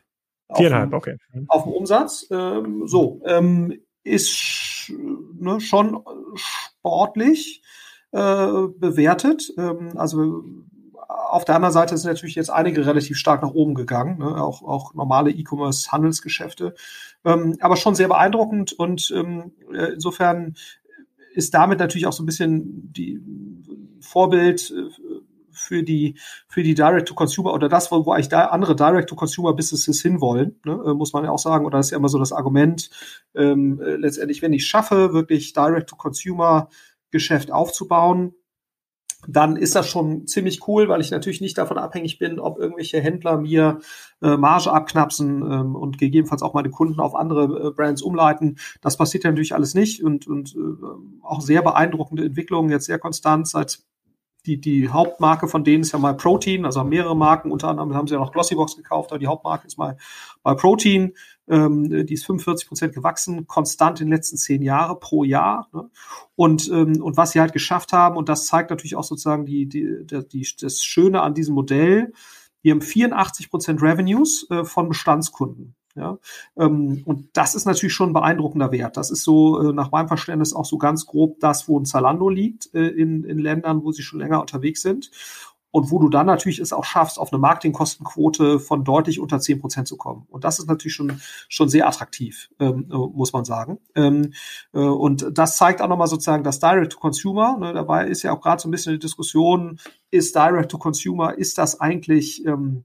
Viereinhalb, 0.55 0.93
auf, 0.93 0.99
okay. 0.99 1.17
Mhm. 1.33 1.47
Auf 1.49 1.65
dem 1.65 1.73
Umsatz. 1.73 2.27
Ähm, 2.31 2.87
so, 2.87 3.21
ähm, 3.27 3.81
ist 4.05 4.93
ne, 5.39 5.61
schon 5.61 6.05
sportlich 6.37 7.63
äh, 8.13 8.69
bewertet. 8.79 9.53
Ähm, 9.59 9.93
also 9.97 10.45
auf 11.09 11.45
der 11.45 11.55
anderen 11.55 11.73
Seite 11.73 11.97
sind 11.97 12.11
natürlich 12.11 12.35
jetzt 12.35 12.51
einige 12.51 12.87
relativ 12.87 13.17
stark 13.17 13.43
nach 13.43 13.53
oben 13.53 13.75
gegangen, 13.75 14.19
ne? 14.19 14.43
auch, 14.43 14.63
auch 14.63 14.95
normale 14.95 15.31
E-Commerce-Handelsgeschäfte. 15.31 16.75
Ähm, 17.25 17.57
aber 17.61 17.77
schon 17.77 17.95
sehr 17.95 18.09
beeindruckend 18.09 18.73
und 18.73 19.13
ähm, 19.15 19.53
äh, 19.73 19.93
insofern 19.95 20.55
ist 21.35 21.55
damit 21.55 21.79
natürlich 21.79 22.07
auch 22.07 22.13
so 22.13 22.23
ein 22.23 22.27
bisschen 22.27 22.93
die 22.93 23.21
Vorbild 24.01 24.71
äh, 24.71 24.91
für 25.57 25.83
die, 25.83 26.19
für 26.49 26.63
die 26.63 26.75
Direct-to-Consumer 26.75 27.53
oder 27.53 27.69
das, 27.69 27.91
wo, 27.91 28.05
wo 28.07 28.13
eigentlich 28.13 28.29
da 28.29 28.47
andere 28.47 28.77
Direct-to-Consumer-Businesses 28.77 30.01
hinwollen, 30.03 30.61
ne, 30.65 30.73
äh, 30.87 30.95
muss 30.95 31.13
man 31.13 31.25
ja 31.25 31.31
auch 31.31 31.39
sagen. 31.39 31.67
Oder 31.67 31.79
ist 31.79 31.91
ja 31.91 31.99
immer 31.99 32.09
so 32.09 32.19
das 32.19 32.33
Argument, 32.33 32.91
ähm, 33.35 33.81
äh, 33.81 33.97
letztendlich, 33.97 34.43
wenn 34.43 34.53
ich 34.53 34.67
schaffe, 34.67 35.13
wirklich 35.13 35.53
Direct-to-Consumer-Geschäft 35.55 37.51
aufzubauen, 37.51 38.35
dann 39.29 39.57
ist 39.57 39.75
das 39.75 39.89
schon 39.89 40.27
ziemlich 40.27 40.67
cool, 40.69 40.89
weil 40.89 41.01
ich 41.01 41.11
natürlich 41.11 41.41
nicht 41.41 41.59
davon 41.59 41.79
abhängig 41.79 42.19
bin, 42.19 42.39
ob 42.39 42.59
irgendwelche 42.59 43.01
Händler 43.01 43.39
mir 43.39 43.81
äh, 44.23 44.37
Marge 44.37 44.73
abknapsen 44.73 45.43
ähm, 45.43 45.75
und 45.75 45.99
gegebenenfalls 45.99 46.43
auch 46.43 46.55
meine 46.55 46.71
Kunden 46.71 47.01
auf 47.01 47.15
andere 47.15 47.69
äh, 47.69 47.71
Brands 47.73 48.03
umleiten. 48.03 48.59
Das 48.81 48.97
passiert 48.97 49.25
ja 49.25 49.31
natürlich 49.31 49.55
alles 49.55 49.75
nicht 49.75 50.03
und, 50.03 50.27
und 50.27 50.55
äh, 50.55 51.23
auch 51.23 51.41
sehr 51.41 51.63
beeindruckende 51.63 52.25
Entwicklungen, 52.25 52.71
jetzt 52.71 52.87
sehr 52.87 52.99
konstant 52.99 53.49
seit 53.49 53.81
die, 54.47 54.61
die 54.61 54.89
Hauptmarke 54.89 55.49
von 55.49 55.65
denen 55.65 55.83
ist 55.83 55.93
ja 55.93 55.99
mal 55.99 56.17
Protein, 56.17 56.65
also 56.65 56.81
haben 56.81 56.89
mehrere 56.89 57.17
Marken, 57.17 57.51
unter 57.51 57.69
anderem 57.69 57.95
haben 57.95 58.07
sie 58.07 58.15
ja 58.15 58.21
noch 58.21 58.33
Glossybox 58.33 58.77
gekauft, 58.77 59.11
aber 59.11 59.19
die 59.19 59.27
Hauptmarke 59.27 59.67
ist 59.67 59.77
mal 59.77 59.97
bei 60.43 60.55
Protein. 60.55 61.13
Ähm, 61.49 62.07
die 62.07 62.15
ist 62.15 62.27
45 62.27 62.67
Prozent 62.67 62.95
gewachsen, 62.95 63.47
konstant 63.47 64.01
in 64.01 64.07
den 64.07 64.13
letzten 64.15 64.37
zehn 64.37 64.63
Jahren 64.63 64.99
pro 64.99 65.23
Jahr. 65.23 65.69
Ne? 65.73 65.89
Und, 66.35 66.69
ähm, 66.73 67.01
und 67.03 67.17
was 67.17 67.33
sie 67.33 67.41
halt 67.41 67.53
geschafft 67.53 67.93
haben, 67.93 68.17
und 68.17 68.29
das 68.29 68.47
zeigt 68.47 68.71
natürlich 68.71 68.97
auch 68.97 69.05
sozusagen 69.05 69.47
die, 69.47 69.67
die, 69.69 70.05
die, 70.05 70.49
das 70.61 70.83
Schöne 70.83 71.23
an 71.23 71.35
diesem 71.35 71.55
Modell, 71.55 72.13
die 72.65 72.73
haben 72.73 72.83
84 72.83 73.49
Prozent 73.49 73.81
Revenues 73.81 74.49
äh, 74.51 74.65
von 74.65 74.89
Bestandskunden. 74.89 75.76
Ja, 75.97 76.19
ähm, 76.59 77.03
und 77.07 77.31
das 77.33 77.55
ist 77.55 77.65
natürlich 77.65 77.95
schon 77.95 78.11
ein 78.11 78.13
beeindruckender 78.13 78.71
Wert. 78.71 78.99
Das 78.99 79.11
ist 79.11 79.25
so 79.25 79.61
äh, 79.61 79.73
nach 79.73 79.91
meinem 79.91 80.09
Verständnis 80.09 80.53
auch 80.53 80.67
so 80.67 80.77
ganz 80.77 81.07
grob 81.07 81.41
das, 81.41 81.69
wo 81.69 81.81
ein 81.81 81.87
Zalando 81.87 82.29
liegt 82.29 82.75
äh, 82.75 82.89
in, 82.89 83.25
in 83.25 83.39
Ländern, 83.39 83.83
wo 83.83 83.93
sie 83.93 84.03
schon 84.03 84.21
länger 84.21 84.41
unterwegs 84.41 84.83
sind. 84.83 85.11
Und 85.71 85.91
wo 85.91 85.99
du 85.99 86.09
dann 86.09 86.27
natürlich 86.27 86.59
es 86.59 86.73
auch 86.73 86.85
schaffst, 86.85 87.19
auf 87.19 87.33
eine 87.33 87.39
Marketingkostenquote 87.39 88.61
von 88.61 88.83
deutlich 88.83 89.21
unter 89.21 89.41
zehn 89.41 89.61
Prozent 89.61 89.87
zu 89.87 89.99
kommen. 89.99 90.27
Und 90.31 90.45
das 90.45 90.59
ist 90.59 90.69
natürlich 90.69 90.95
schon, 90.95 91.21
schon 91.51 91.69
sehr 91.69 91.87
attraktiv, 91.87 92.49
ähm, 92.59 92.89
äh, 92.91 92.97
muss 92.97 93.35
man 93.35 93.45
sagen. 93.45 93.79
Ähm, 93.95 94.33
äh, 94.73 94.79
und 94.79 95.27
das 95.33 95.57
zeigt 95.59 95.83
auch 95.83 95.89
nochmal 95.89 96.07
sozusagen 96.07 96.45
das 96.45 96.61
Direct-to-Consumer. 96.61 97.59
Ne, 97.59 97.73
dabei 97.75 98.07
ist 98.07 98.23
ja 98.23 98.33
auch 98.33 98.41
gerade 98.41 98.61
so 98.61 98.69
ein 98.69 98.71
bisschen 98.71 98.95
die 98.95 98.99
Diskussion, 98.99 99.79
ist 100.11 100.35
Direct-to-Consumer, 100.35 101.37
ist 101.37 101.59
das 101.59 101.79
eigentlich 101.79 102.47
ähm, 102.47 102.85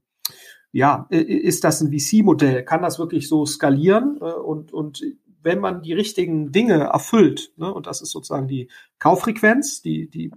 ja, 0.72 1.06
ist 1.10 1.64
das 1.64 1.82
ein 1.82 1.92
VC-Modell? 1.92 2.64
Kann 2.64 2.82
das 2.82 2.98
wirklich 2.98 3.28
so 3.28 3.44
skalieren? 3.44 4.18
Äh, 4.20 4.24
und, 4.24 4.72
und 4.72 5.02
wenn 5.42 5.60
man 5.60 5.82
die 5.82 5.92
richtigen 5.92 6.50
Dinge 6.50 6.84
erfüllt, 6.84 7.52
ne, 7.56 7.72
und 7.72 7.86
das 7.86 8.00
ist 8.00 8.10
sozusagen 8.10 8.48
die 8.48 8.68
Kauffrequenz, 8.98 9.82
die, 9.82 10.08
die 10.08 10.32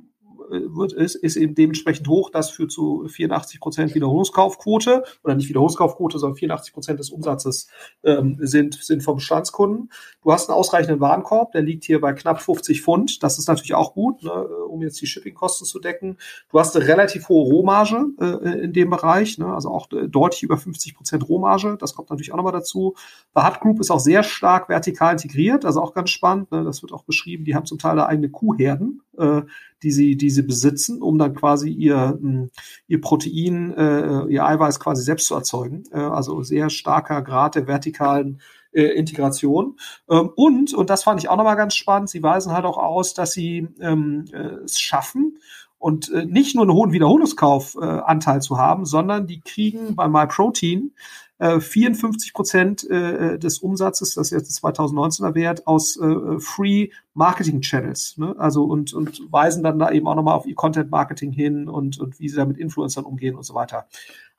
wird, 0.50 0.94
ist, 0.94 1.16
ist 1.16 1.36
eben 1.36 1.56
dementsprechend 1.56 2.08
hoch. 2.08 2.30
Das 2.30 2.50
führt 2.50 2.72
zu 2.72 3.08
84 3.08 3.60
Prozent 3.60 3.96
Wiederholungskaufquote 3.96 5.04
oder 5.24 5.36
nicht 5.36 5.50
Wiederholungskaufquote, 5.50 6.20
sondern 6.20 6.38
84 6.38 6.74
Prozent 6.74 7.00
des 7.00 7.10
Umsatzes 7.10 7.68
ähm, 8.04 8.38
sind, 8.40 8.76
sind 8.76 9.04
vom 9.04 9.16
Bestandskunden. 9.16 9.90
Du 10.22 10.32
hast 10.32 10.50
einen 10.50 10.58
ausreichenden 10.58 11.00
Warenkorb, 11.00 11.52
der 11.52 11.62
liegt 11.62 11.84
hier 11.86 12.02
bei 12.02 12.14
knapp 12.14 12.42
50 12.42 12.82
Pfund. 12.82 13.24
Das 13.24 13.38
ist 13.38 13.48
natürlich 13.48 13.76
auch 13.76 13.94
gut, 13.94 14.24
ne, 14.24 14.32
um 14.32 14.82
jetzt 14.82 15.02
die 15.02 15.08
Shippingkosten 15.08 15.66
zu 15.66 15.80
decken. 15.80 16.18
Du 16.50 16.60
hast 16.60 16.76
eine 16.76 16.88
relativ 16.88 17.30
hohe 17.30 17.46
Rohmarge 17.46 18.08
äh, 18.20 18.64
in 18.64 18.74
dem 18.74 18.90
Bereich, 18.90 19.38
ne, 19.38 19.54
also 19.54 19.70
auch 19.70 19.88
deutlich 19.88 20.44
über 20.44 20.58
50 20.58 20.96
Prozent 20.96 21.28
Rohmarge. 21.28 21.78
Das 21.80 21.96
kommt 21.96 22.10
natürlich 22.10 22.32
auch 22.32 22.38
nochmal 22.38 22.54
dazu. 22.54 22.96
The 23.36 23.42
Hut 23.42 23.60
Group 23.60 23.80
ist 23.80 23.92
auch 23.92 24.00
sehr 24.00 24.24
stark 24.24 24.70
vertikal 24.70 25.14
integriert, 25.14 25.66
also 25.66 25.82
auch 25.82 25.94
ganz 25.94 26.10
spannend. 26.10 26.52
Ne, 26.52 26.64
das 26.64 26.82
wird 26.82 26.92
auch 26.92 27.04
beschrieben. 27.04 27.46
Die 27.46 27.56
haben 27.56 27.66
zum 27.66 27.78
Teil 27.78 27.96
da 27.96 28.06
eigene 28.06 28.30
Kuhherden, 28.30 29.02
äh, 29.18 29.42
die 29.84 29.92
sie, 29.92 30.18
die 30.18 30.30
sie 30.30 30.44
besitzen, 30.44 31.02
um 31.02 31.18
dann 31.18 31.36
quasi 31.36 31.70
ihr, 31.70 32.18
hm, 32.20 32.50
ihr 32.88 33.02
Protein, 33.02 33.74
äh, 33.74 34.26
ihr 34.28 34.46
Eiweiß 34.46 34.80
quasi 34.80 35.04
selbst 35.04 35.28
zu 35.28 35.36
erzeugen. 35.36 35.84
Äh, 35.92 36.00
also 36.00 36.42
sehr 36.44 36.70
starker 36.70 37.22
Grad 37.22 37.56
der 37.56 37.68
vertikalen 37.68 38.42
äh, 38.72 38.84
Integration. 38.84 39.78
Ähm, 40.10 40.30
und, 40.36 40.74
und 40.74 40.90
das 40.90 41.04
fand 41.04 41.20
ich 41.20 41.30
auch 41.30 41.38
nochmal 41.38 41.56
ganz 41.56 41.76
spannend, 41.76 42.10
sie 42.10 42.24
weisen 42.24 42.52
halt 42.52 42.66
auch 42.66 42.78
aus, 42.78 43.14
dass 43.14 43.32
sie 43.32 43.68
ähm, 43.80 44.26
äh, 44.34 44.64
es 44.64 44.80
schaffen, 44.80 45.38
und 45.86 46.12
äh, 46.12 46.26
nicht 46.26 46.56
nur 46.56 46.64
einen 46.64 46.74
hohen 46.74 46.94
Wiederholungskaufanteil 46.94 48.38
äh, 48.38 48.42
zu 48.42 48.58
haben, 48.58 48.86
sondern 48.86 49.28
die 49.28 49.42
kriegen 49.42 49.96
bei 49.96 50.08
MyProtein 50.08 50.94
54 51.40 52.30
äh, 52.30 52.34
Prozent 52.34 52.90
äh, 52.90 53.38
des 53.38 53.60
Umsatzes, 53.60 54.14
das 54.16 54.32
ist 54.32 54.32
jetzt 54.32 54.64
2019er 54.64 55.36
Wert, 55.36 55.68
aus 55.68 55.98
äh, 55.98 56.40
Free 56.40 56.90
Marketing 57.14 57.62
Channels. 57.62 58.18
Ne? 58.18 58.36
Also 58.38 58.64
und, 58.64 58.94
und 58.94 59.22
weisen 59.32 59.62
dann 59.62 59.78
da 59.78 59.92
eben 59.92 60.08
auch 60.08 60.16
nochmal 60.16 60.36
auf 60.36 60.46
ihr 60.46 60.56
Content 60.56 60.92
Marketing 60.92 61.32
hin 61.32 61.68
und, 61.68 62.00
und 62.00 62.20
wie 62.20 62.30
sie 62.30 62.38
da 62.38 62.46
mit 62.46 62.58
Influencern 62.58 63.04
umgehen 63.04 63.36
und 63.36 63.44
so 63.44 63.54
weiter. 63.54 63.88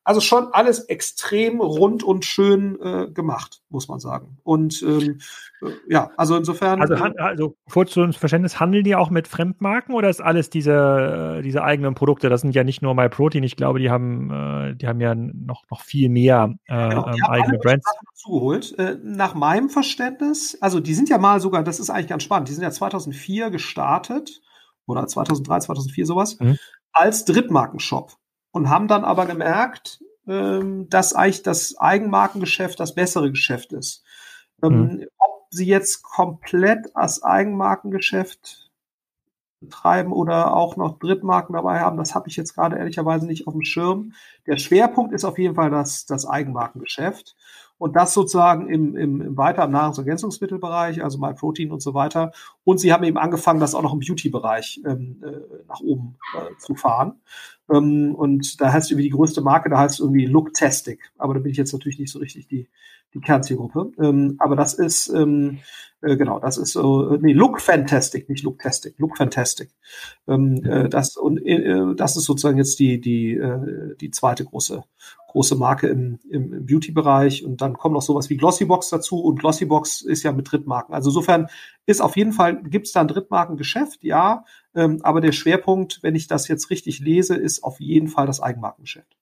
Also 0.07 0.21
schon 0.21 0.53
alles 0.53 0.85
extrem 0.85 1.61
rund 1.61 2.05
und 2.05 2.25
schön 2.25 2.81
äh, 2.81 3.11
gemacht, 3.11 3.63
muss 3.71 3.89
man 3.89 3.99
sagen. 3.99 4.39
Und 4.45 4.81
ähm, 4.83 5.19
äh, 5.61 5.71
ja, 5.89 6.13
also 6.17 6.37
insofern. 6.37 6.81
Also, 6.81 6.95
also 6.95 7.57
kurz 7.69 7.91
zu 7.91 8.03
uns 8.03 8.17
Verständnis, 8.17 8.61
handeln 8.61 8.85
die 8.85 8.95
auch 8.95 9.11
mit 9.11 9.27
Fremdmarken 9.27 9.97
oder 9.97 10.09
ist 10.09 10.23
alles 10.23 10.49
diese, 10.49 11.39
äh, 11.41 11.43
diese 11.43 11.65
eigenen 11.65 11.97
Produkte? 11.97 12.29
Das 12.29 12.43
sind 12.43 12.55
ja 12.55 12.63
nicht 12.63 12.83
nur 12.83 12.95
MyProtein, 12.95 13.43
ich 13.43 13.57
glaube, 13.57 13.81
die 13.81 13.91
haben, 13.91 14.31
äh, 14.31 14.77
die 14.77 14.87
haben 14.87 15.01
ja 15.01 15.13
noch, 15.17 15.65
noch 15.73 15.81
viel 15.81 16.09
mehr 16.09 16.55
äh, 16.67 16.89
genau, 16.89 17.09
ähm, 17.09 17.25
eigene 17.25 17.59
Brands. 17.59 17.91
Zugeholt. 18.15 18.79
Äh, 18.79 18.99
nach 19.03 19.35
meinem 19.35 19.71
Verständnis, 19.71 20.57
also 20.61 20.79
die 20.79 20.95
sind 20.95 21.09
ja 21.09 21.19
mal 21.19 21.41
sogar, 21.41 21.65
das 21.65 21.81
ist 21.81 21.91
eigentlich 21.91 22.07
ganz 22.07 22.23
spannend, 22.23 22.49
die 22.49 22.53
sind 22.53 22.63
ja 22.63 22.71
2004 22.71 23.51
gestartet 23.51 24.41
oder 24.87 25.05
2003, 25.05 25.59
2004 25.59 26.07
sowas, 26.07 26.39
mhm. 26.39 26.59
als 26.93 27.25
Drittmarkenshop 27.25 28.13
und 28.57 28.71
haben 28.71 28.89
dann 28.89 29.05
aber 29.05 29.27
gemerkt, 29.27 30.03
ähm, 30.27 30.89
dass 30.89 31.13
eigentlich 31.13 31.43
das 31.43 31.77
Eigenmarkengeschäft 31.77 32.81
das 32.81 32.95
bessere 32.95 33.31
Geschäft 33.31 33.75
ist. 33.75 34.03
Ähm, 34.63 34.73
mhm. 34.73 35.07
Ob 35.19 35.47
sie 35.51 35.67
jetzt 35.67 36.03
komplett 36.03 36.97
als 36.97 37.23
Eigenmarkengeschäft 37.23 38.71
betreiben 39.61 40.11
oder 40.11 40.55
auch 40.55 40.79
noch 40.79 40.99
Drittmarken 40.99 41.53
dabei 41.53 41.81
haben, 41.81 41.99
das 41.99 42.15
habe 42.15 42.31
ich 42.31 42.37
jetzt 42.37 42.55
gerade 42.55 42.79
ehrlicherweise 42.79 43.27
nicht 43.27 43.47
auf 43.47 43.53
dem 43.53 43.63
Schirm. 43.63 44.15
Der 44.47 44.57
Schwerpunkt 44.57 45.13
ist 45.13 45.27
auf 45.27 45.39
jeden 45.39 45.55
Fall 45.55 45.71
das, 45.71 46.07
das 46.07 46.25
Eigenmarkengeschäft. 46.25 47.37
Und 47.79 47.95
das 47.95 48.15
sozusagen 48.15 48.69
im, 48.69 48.97
im, 48.97 49.21
im 49.21 49.37
weiter 49.37 49.65
im 49.65 49.73
Nahrungsergänzungsmittelbereich, 49.73 51.05
also 51.05 51.19
MyProtein 51.19 51.71
und 51.71 51.83
so 51.83 51.93
weiter. 51.95 52.33
Und 52.65 52.81
sie 52.81 52.93
haben 52.93 53.05
eben 53.05 53.19
angefangen, 53.19 53.61
das 53.61 53.75
auch 53.75 53.83
noch 53.83 53.93
im 53.93 54.01
Beauty-Bereich 54.01 54.81
ähm, 54.87 55.23
äh, 55.23 55.65
nach 55.69 55.81
oben 55.81 56.17
äh, 56.35 56.57
zu 56.59 56.75
fahren. 56.75 57.21
Ähm, 57.71 58.15
und 58.15 58.61
da 58.61 58.73
heißt 58.73 58.91
irgendwie 58.91 59.09
die 59.09 59.17
größte 59.17 59.41
Marke, 59.41 59.69
da 59.69 59.79
heißt 59.79 60.01
irgendwie 60.01 60.27
Looktastic. 60.27 61.13
Aber 61.19 61.35
da 61.35 61.41
bin 61.41 61.51
ich 61.53 61.59
jetzt 61.59 61.73
natürlich 61.73 61.99
nicht 61.99 62.13
so 62.13 62.19
richtig 62.19 62.49
die, 62.49 62.69
die 63.15 63.21
Kernzielgruppe. 63.21 63.93
Ähm, 63.99 64.37
aber 64.39 64.57
das 64.57 64.75
ist, 64.75 65.09
ähm, 65.09 65.59
äh, 66.03 66.17
genau, 66.17 66.39
das 66.39 66.59
ist 66.59 66.77
äh, 66.77 67.19
nee, 67.21 67.33
Look 67.33 67.61
Fantastic, 67.61 68.29
nicht 68.29 68.45
Looktastic, 68.45 68.95
Look 68.99 69.17
Fantastic. 69.17 69.71
Ähm, 70.29 70.63
äh, 70.65 70.89
das, 70.89 71.17
und 71.17 71.45
äh, 71.45 71.95
das 71.97 72.17
ist 72.17 72.25
sozusagen 72.25 72.59
jetzt 72.59 72.79
die, 72.79 73.01
die, 73.01 73.35
äh, 73.35 73.97
die 74.01 74.11
zweite 74.11 74.45
große, 74.45 74.83
große 75.37 75.55
Marke 75.57 75.89
im, 75.89 76.19
im, 76.31 76.65
Beauty-Bereich. 76.65 77.45
Und 77.45 77.61
dann 77.61 77.75
kommt 77.75 77.93
noch 77.93 78.01
sowas 78.01 78.31
wie 78.31 78.39
Glossybox 78.39 78.89
dazu. 78.89 79.21
Und 79.21 79.39
Glossybox 79.39 80.01
ist 80.01 80.23
ja 80.23 80.33
mit 80.33 80.51
Drittmarken. 80.51 80.95
Also 80.95 81.11
insofern 81.11 81.49
ist 81.85 82.01
auf 82.01 82.17
jeden 82.17 82.33
Fall, 82.33 82.63
gibt 82.63 82.87
es 82.87 82.95
da 82.95 83.03
ein 83.03 83.09
Drittmarkengeschäft, 83.09 84.03
ja. 84.03 84.45
Ähm, 84.75 85.01
aber 85.03 85.21
der 85.21 85.33
Schwerpunkt, 85.33 85.99
wenn 86.03 86.15
ich 86.15 86.27
das 86.27 86.49
jetzt 86.49 86.71
richtig 86.71 87.01
lese, 87.01 87.35
ist 87.35 87.65
auf 87.65 87.81
jeden 87.81 88.09
Fall 88.09 88.27
das 88.27 88.41
Eigenmarkengeschäft. 88.41 89.15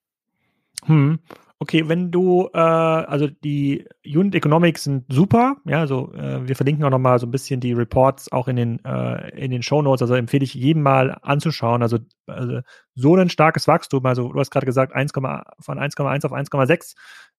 Hm. 0.85 1.19
Okay, 1.65 1.89
wenn 1.89 2.11
du, 2.11 2.47
äh, 2.53 2.59
also 2.59 3.25
die 3.25 3.87
Unit 4.05 4.35
Economics 4.35 4.83
sind 4.83 5.03
super, 5.11 5.55
ja, 5.65 5.79
also 5.79 6.13
äh, 6.13 6.47
wir 6.47 6.55
verlinken 6.55 6.85
auch 6.85 6.91
nochmal 6.91 7.17
so 7.17 7.25
ein 7.25 7.31
bisschen 7.31 7.59
die 7.59 7.73
Reports 7.73 8.31
auch 8.31 8.47
in 8.47 8.55
den, 8.55 8.85
äh, 8.85 9.29
in 9.31 9.49
den 9.49 9.63
Show 9.63 9.81
Notes, 9.81 10.03
also 10.03 10.13
empfehle 10.13 10.43
ich 10.43 10.53
jedem 10.53 10.83
mal 10.83 11.17
anzuschauen, 11.23 11.81
also, 11.81 11.97
also 12.27 12.59
so 12.93 13.15
ein 13.15 13.29
starkes 13.31 13.67
Wachstum, 13.67 14.05
also 14.05 14.31
du 14.31 14.39
hast 14.39 14.51
gerade 14.51 14.67
gesagt, 14.67 14.93
1, 14.93 15.11
von 15.11 15.23
1,1 15.23 16.25
auf 16.27 16.33
1,6 16.33 16.93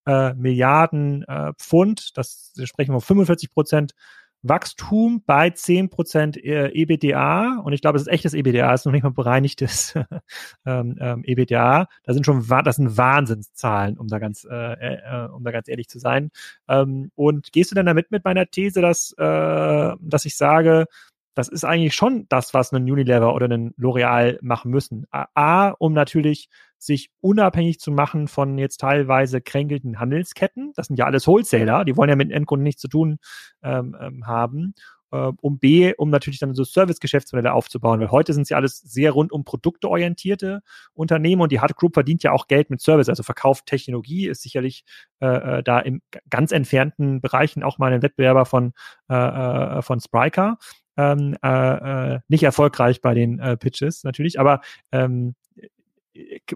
äh, 0.07 0.35
Milliarden 0.35 1.23
äh, 1.29 1.53
Pfund, 1.57 2.19
das 2.19 2.53
sprechen 2.65 2.91
wir 2.91 2.97
um 2.97 3.03
45 3.03 3.53
Prozent 3.53 3.93
Wachstum 4.43 5.23
bei 5.27 5.49
10% 5.49 6.37
EBDA 6.39 7.61
und 7.65 7.73
ich 7.73 7.81
glaube, 7.81 7.97
es 7.97 8.03
ist 8.03 8.13
echtes 8.13 8.35
EBDA, 8.35 8.73
es 8.73 8.83
ist 8.83 8.85
noch 8.85 8.93
nicht 8.93 9.03
mal 9.03 9.11
bereinigtes 9.11 9.95
ähm, 10.67 10.97
ähm, 11.01 11.25
EBDA. 11.25 11.89
Da 12.05 12.13
sind 12.13 12.25
schon, 12.25 12.47
das 12.65 12.77
sind 12.77 12.97
Wahnsinnszahlen, 12.97 13.99
um 13.99 14.09
da 14.09 14.19
ganz, 14.19 14.47
äh, 14.49 14.55
äh, 14.55 15.29
um 15.29 15.43
da 15.45 15.51
ganz 15.51 15.69
ehrlich 15.69 15.89
zu 15.89 15.99
sein. 15.99 16.31
Ähm, 16.69 17.11
und 17.15 17.53
gehst 17.53 17.71
du 17.71 17.75
denn 17.75 17.87
damit 17.87 18.11
mit 18.11 18.25
meiner 18.25 18.47
These, 18.47 18.81
dass, 18.81 19.13
äh, 19.19 19.93
dass 20.01 20.25
ich 20.25 20.37
sage, 20.37 20.87
das 21.37 21.49
ist 21.49 21.65
eigentlich 21.65 21.95
schon 21.95 22.27
das, 22.31 22.55
was 22.55 22.73
ein 22.73 22.91
Unilever 22.91 23.35
oder 23.35 23.47
ein 23.47 23.75
L'Oreal 23.75 24.39
machen 24.41 24.71
müssen. 24.71 25.07
A, 25.11 25.69
um 25.79 25.93
natürlich 25.93 26.49
sich 26.79 27.11
unabhängig 27.21 27.81
zu 27.81 27.91
machen 27.91 28.29
von 28.29 28.59
jetzt 28.59 28.79
teilweise 28.81 29.41
kränkelten 29.41 29.99
Handelsketten. 29.99 30.73
Das 30.75 30.89
sind 30.89 30.99
ja 30.99 31.07
alles 31.07 31.27
Wholesaler, 31.27 31.85
die 31.85 31.97
wollen 31.97 32.11
ja 32.11 32.17
mit 32.17 32.31
Endkunden 32.31 32.65
nichts 32.65 32.83
zu 32.83 32.89
tun 32.89 33.19
ähm, 33.63 33.97
ähm, 34.01 34.27
haben. 34.27 34.75
Äh, 35.13 35.33
um 35.41 35.59
B, 35.59 35.95
um 35.97 36.11
natürlich 36.11 36.41
dann 36.41 36.55
so 36.55 36.65
Service-Geschäftsmodelle 36.65 37.53
aufzubauen, 37.53 38.01
weil 38.01 38.11
heute 38.11 38.33
sind 38.33 38.47
sie 38.47 38.55
alles 38.55 38.79
sehr 38.79 39.13
rund 39.13 39.31
um 39.31 39.45
Produkte 39.45 39.89
orientierte 39.89 40.63
Unternehmen 40.95 41.43
und 41.43 41.53
die 41.53 41.61
Hard 41.61 41.77
Group 41.77 41.95
verdient 41.95 42.23
ja 42.25 42.33
auch 42.33 42.49
Geld 42.49 42.71
mit 42.71 42.81
Service, 42.81 43.09
also 43.09 43.23
verkauft 43.23 43.67
Technologie, 43.67 44.27
ist 44.27 44.43
sicherlich 44.43 44.85
äh, 45.21 45.59
äh 45.59 45.63
da 45.63 45.79
in 45.79 46.03
ganz 46.29 46.51
entfernten 46.51 47.21
Bereichen 47.21 47.63
auch 47.63 47.79
mal 47.79 47.93
ein 47.93 48.03
Wettbewerber 48.03 48.47
von, 48.47 48.73
äh, 49.09 49.15
äh 49.15 49.83
von 49.83 50.01
Spryker. 50.01 50.59
Ähm, 50.99 51.37
äh, 51.43 52.21
nicht 52.29 52.43
erfolgreich 52.43 53.03
bei 53.03 53.13
den 53.13 53.39
Pitches 53.61 54.03
natürlich, 54.03 54.41
aber 54.41 54.63
ähm, 54.93 55.35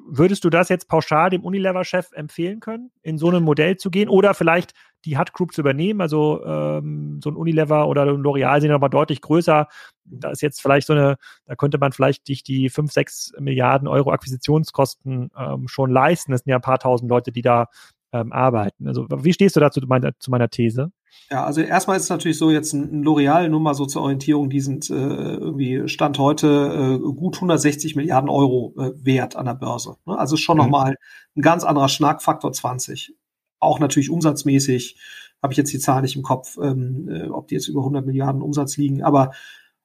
würdest 0.06 0.44
du 0.44 0.50
das 0.50 0.68
jetzt 0.68 0.88
pauschal 0.88 1.30
dem 1.30 1.44
Unilever-Chef 1.44 2.12
empfehlen 2.12 2.60
können, 2.60 2.90
in 3.02 3.18
so 3.18 3.30
ein 3.30 3.42
Modell 3.42 3.76
zu 3.76 3.90
gehen 3.90 4.08
oder 4.08 4.34
vielleicht 4.34 4.72
die 5.04 5.18
Hut 5.18 5.32
Group 5.32 5.52
zu 5.52 5.60
übernehmen? 5.60 6.00
Also 6.00 6.44
ähm, 6.44 7.20
so 7.22 7.30
ein 7.30 7.36
Unilever 7.36 7.88
oder 7.88 8.02
ein 8.02 8.22
L'Oreal 8.22 8.60
sind 8.60 8.70
aber 8.70 8.88
deutlich 8.88 9.20
größer. 9.20 9.68
Da 10.04 10.30
ist 10.30 10.42
jetzt 10.42 10.60
vielleicht 10.60 10.86
so 10.86 10.92
eine, 10.92 11.16
da 11.46 11.56
könnte 11.56 11.78
man 11.78 11.92
vielleicht 11.92 12.28
dich 12.28 12.42
die 12.42 12.68
5, 12.68 12.92
6 12.92 13.32
Milliarden 13.38 13.88
Euro 13.88 14.12
Akquisitionskosten 14.12 15.30
ähm, 15.36 15.68
schon 15.68 15.90
leisten. 15.90 16.32
Das 16.32 16.42
sind 16.42 16.50
ja 16.50 16.56
ein 16.56 16.62
paar 16.62 16.78
tausend 16.78 17.10
Leute, 17.10 17.32
die 17.32 17.42
da 17.42 17.68
ähm, 18.12 18.32
arbeiten. 18.32 18.86
Also 18.88 19.06
wie 19.08 19.32
stehst 19.32 19.56
du 19.56 19.60
dazu 19.60 19.80
zu 19.80 19.86
meiner, 19.86 20.18
zu 20.18 20.30
meiner 20.30 20.48
These? 20.48 20.92
Ja, 21.30 21.44
also 21.44 21.60
erstmal 21.60 21.96
ist 21.96 22.04
es 22.04 22.08
natürlich 22.08 22.38
so, 22.38 22.50
jetzt 22.50 22.72
ein 22.72 23.04
L'Oreal, 23.04 23.48
nur 23.48 23.60
mal 23.60 23.74
so 23.74 23.86
zur 23.86 24.02
Orientierung, 24.02 24.50
die 24.50 24.60
sind 24.60 24.90
äh, 24.90 24.94
irgendwie 24.94 25.88
Stand 25.88 26.18
heute 26.18 26.98
äh, 27.00 27.12
gut 27.14 27.36
160 27.36 27.94
Milliarden 27.94 28.28
Euro 28.28 28.74
äh, 28.78 28.92
wert 28.96 29.36
an 29.36 29.46
der 29.46 29.54
Börse. 29.54 29.96
Ne? 30.06 30.18
Also 30.18 30.36
schon 30.36 30.56
mhm. 30.56 30.64
nochmal 30.64 30.96
ein 31.36 31.42
ganz 31.42 31.62
anderer 31.62 31.88
Schnack, 31.88 32.22
Faktor 32.22 32.52
20. 32.52 33.14
Auch 33.60 33.78
natürlich 33.78 34.10
umsatzmäßig, 34.10 34.98
habe 35.42 35.52
ich 35.52 35.56
jetzt 35.56 35.72
die 35.72 35.78
Zahl 35.78 36.02
nicht 36.02 36.16
im 36.16 36.22
Kopf, 36.22 36.58
ähm, 36.60 37.08
äh, 37.08 37.28
ob 37.28 37.46
die 37.48 37.54
jetzt 37.54 37.68
über 37.68 37.80
100 37.80 38.04
Milliarden 38.04 38.42
Umsatz 38.42 38.76
liegen, 38.76 39.02
aber 39.02 39.30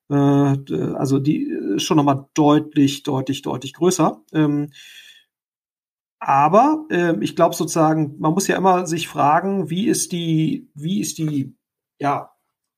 äh, 0.09 0.15
also 0.15 1.19
die 1.19 1.43
ist 1.75 1.83
schon 1.83 1.97
nochmal 1.97 2.25
deutlich, 2.33 3.03
deutlich, 3.03 3.41
deutlich 3.41 3.73
größer. 3.73 4.21
Ähm, 4.33 4.69
aber 6.27 6.85
äh, 6.89 7.13
ich 7.21 7.35
glaube 7.35 7.55
sozusagen, 7.55 8.15
man 8.17 8.33
muss 8.33 8.47
ja 8.47 8.57
immer 8.57 8.87
sich 8.87 9.07
fragen, 9.07 9.69
wie 9.69 9.87
ist 9.87 10.11
die, 10.11 10.71
wie 10.73 10.99
ist 10.99 11.19
die, 11.19 11.55
ja, 11.99 12.31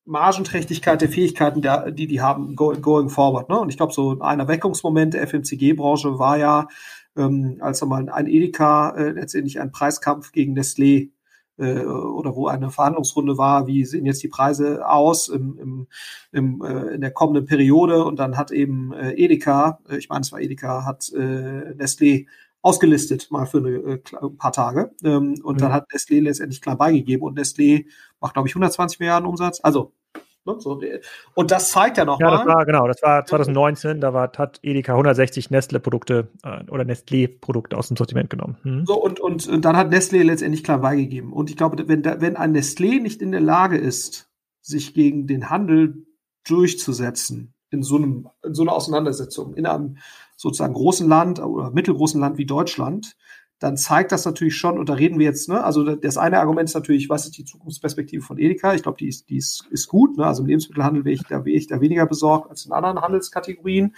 Margenträchtigkeit 0.04 1.02
der 1.02 1.08
Fähigkeiten, 1.08 1.62
der, 1.62 1.92
die 1.92 2.08
die 2.08 2.20
haben, 2.20 2.58
going, 2.58 3.10
forward. 3.10 3.48
Ne? 3.50 3.58
Und 3.58 3.70
ich 3.70 3.78
glaube, 3.78 3.94
so 3.94 4.20
ein 4.20 4.40
Erweckungsmoment 4.42 5.14
der 5.14 5.26
FMCG-Branche 5.28 6.20
war 6.20 6.38
ja, 6.38 6.68
ähm, 7.16 7.58
als 7.62 7.82
mal 7.86 8.10
ein 8.10 8.28
Edeka 8.28 8.92
äh, 8.98 9.12
letztendlich 9.12 9.62
ein 9.62 9.72
Preiskampf 9.72 10.34
gegen 10.34 10.58
Nestlé 10.58 11.12
äh, 11.58 11.84
oder 11.84 12.36
wo 12.36 12.48
eine 12.48 12.70
Verhandlungsrunde 12.70 13.38
war, 13.38 13.66
wie 13.68 13.86
sehen 13.86 14.06
jetzt 14.06 14.24
die 14.24 14.28
Preise 14.28 14.88
aus 14.88 15.30
im, 15.30 15.58
im, 15.58 15.88
im, 16.34 16.62
äh, 16.64 16.96
in 16.96 17.02
der 17.02 17.12
kommenden 17.12 17.46
Periode 17.46 18.04
und 18.04 18.20
dann 18.20 18.38
hat 18.38 18.52
eben 18.52 18.92
äh, 18.92 19.14
Edeka, 19.14 19.80
äh, 19.90 19.98
ich 19.98 20.10
meine 20.10 20.22
es 20.22 20.34
war 20.34 20.42
Edeka, 20.42 20.86
hat 20.86 21.10
äh, 21.14 21.74
Nestlé 21.76 22.28
ausgelistet, 22.62 23.30
mal 23.32 23.46
für 23.46 23.60
eine, 23.60 23.70
äh, 23.70 24.00
ein 24.22 24.38
paar 24.38 24.52
Tage. 24.52 24.92
Ähm, 25.04 25.40
und 25.44 25.56
mhm. 25.56 25.60
dann 25.60 25.74
hat 25.74 25.92
Nestlé 25.92 26.22
letztendlich 26.22 26.62
klar 26.62 26.78
beigegeben 26.78 27.24
und 27.24 27.38
Nestlé 27.38 27.86
macht, 28.20 28.34
glaube 28.34 28.48
ich, 28.48 28.54
120 28.54 29.00
Milliarden 29.00 29.28
Umsatz. 29.28 29.60
Also, 29.64 29.94
ne, 30.46 30.56
so, 30.60 30.82
und 31.36 31.52
das 31.52 31.72
zeigt 31.72 31.98
ja 31.98 32.06
noch 32.06 32.20
Ja, 32.20 32.32
das 32.32 32.46
war, 32.46 32.66
genau, 32.66 32.88
das 32.88 33.02
war 33.02 33.26
2019, 33.26 34.02
da 34.02 34.14
war, 34.14 34.32
hat 34.38 34.60
Edeka 34.64 34.94
160 34.94 35.50
Nestle-Produkte 35.50 36.30
äh, 36.44 36.70
oder 36.70 36.84
Nestlé-Produkte 36.84 37.78
aus 37.78 37.88
dem 37.88 37.98
Sortiment 37.98 38.30
genommen. 38.30 38.58
Mhm. 38.64 38.86
So, 38.86 39.02
und, 39.02 39.20
und, 39.20 39.48
und 39.48 39.64
dann 39.64 39.78
hat 39.78 39.94
Nestlé 39.94 40.24
letztendlich 40.24 40.64
klar 40.64 40.80
beigegeben. 40.80 41.32
Und 41.32 41.50
ich 41.50 41.58
glaube, 41.58 41.88
wenn, 41.88 42.04
wenn 42.04 42.36
ein 42.36 42.56
Nestlé 42.56 43.02
nicht 43.02 43.22
in 43.22 43.32
der 43.32 43.42
Lage 43.42 43.78
ist, 43.78 44.30
sich 44.62 44.94
gegen 44.94 45.28
den 45.28 45.50
Handel 45.50 46.06
durchzusetzen, 46.46 47.54
in 47.70 47.84
so 47.84 47.98
einem, 47.98 48.30
in 48.44 48.54
so 48.54 48.64
einer 48.64 48.74
Auseinandersetzung, 48.74 49.54
in 49.54 49.66
einem 49.66 49.98
sozusagen 50.38 50.74
großen 50.74 51.10
Land 51.10 51.40
oder 51.40 51.72
mittelgroßen 51.72 52.22
Land 52.22 52.38
wie 52.38 52.46
Deutschland, 52.46 53.18
dann 53.60 53.76
zeigt 53.76 54.12
das 54.12 54.24
natürlich 54.24 54.56
schon, 54.56 54.78
und 54.78 54.88
da 54.88 54.94
reden 54.94 55.18
wir 55.18 55.26
jetzt, 55.26 55.50
ne, 55.50 55.64
also 55.64 55.96
das 55.96 56.18
eine 56.18 56.40
Argument 56.40 56.70
ist 56.70 56.76
natürlich, 56.76 57.10
was 57.10 57.26
ist 57.26 57.38
die 57.38 57.46
Zukunftsperspektive 57.46 58.24
von 58.24 58.38
Edeka? 58.38 58.76
Ich 58.76 58.84
glaube, 58.84 59.00
die 59.00 59.08
ist, 59.08 59.30
die 59.30 59.38
ist, 59.38 59.66
ist 59.72 59.88
gut. 59.88 60.16
Ne? 60.16 60.26
Also 60.26 60.44
im 60.44 60.48
Lebensmittelhandel 60.48 61.06
wäre 61.06 61.16
ich, 61.16 61.24
da 61.24 61.44
wäre 61.44 61.58
ich 61.58 61.66
da 61.66 61.82
weniger 61.82 62.06
besorgt 62.06 62.52
als 62.52 62.66
in 62.66 62.72
anderen 62.72 63.02
Handelskategorien. 63.02 63.96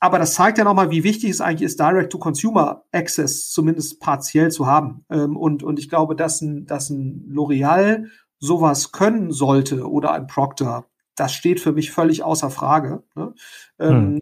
Aber 0.00 0.18
das 0.18 0.34
zeigt 0.34 0.58
ja 0.58 0.64
nochmal, 0.64 0.90
wie 0.90 1.04
wichtig 1.04 1.30
es 1.30 1.40
eigentlich 1.40 1.62
ist, 1.62 1.78
Direct-to-Consumer-Access 1.78 3.50
zumindest 3.50 4.00
partiell 4.00 4.50
zu 4.50 4.66
haben. 4.66 5.04
Ähm, 5.08 5.36
und, 5.36 5.62
und 5.62 5.78
ich 5.78 5.88
glaube, 5.88 6.16
dass 6.16 6.40
ein, 6.40 6.66
dass 6.66 6.90
ein 6.90 7.30
L'Oreal 7.32 8.06
sowas 8.40 8.90
können 8.90 9.30
sollte 9.30 9.88
oder 9.88 10.10
ein 10.10 10.26
Procter, 10.26 10.86
das 11.14 11.32
steht 11.32 11.60
für 11.60 11.70
mich 11.70 11.92
völlig 11.92 12.24
außer 12.24 12.50
Frage. 12.50 13.04
Ne? 13.14 13.34
Hm 13.78 14.20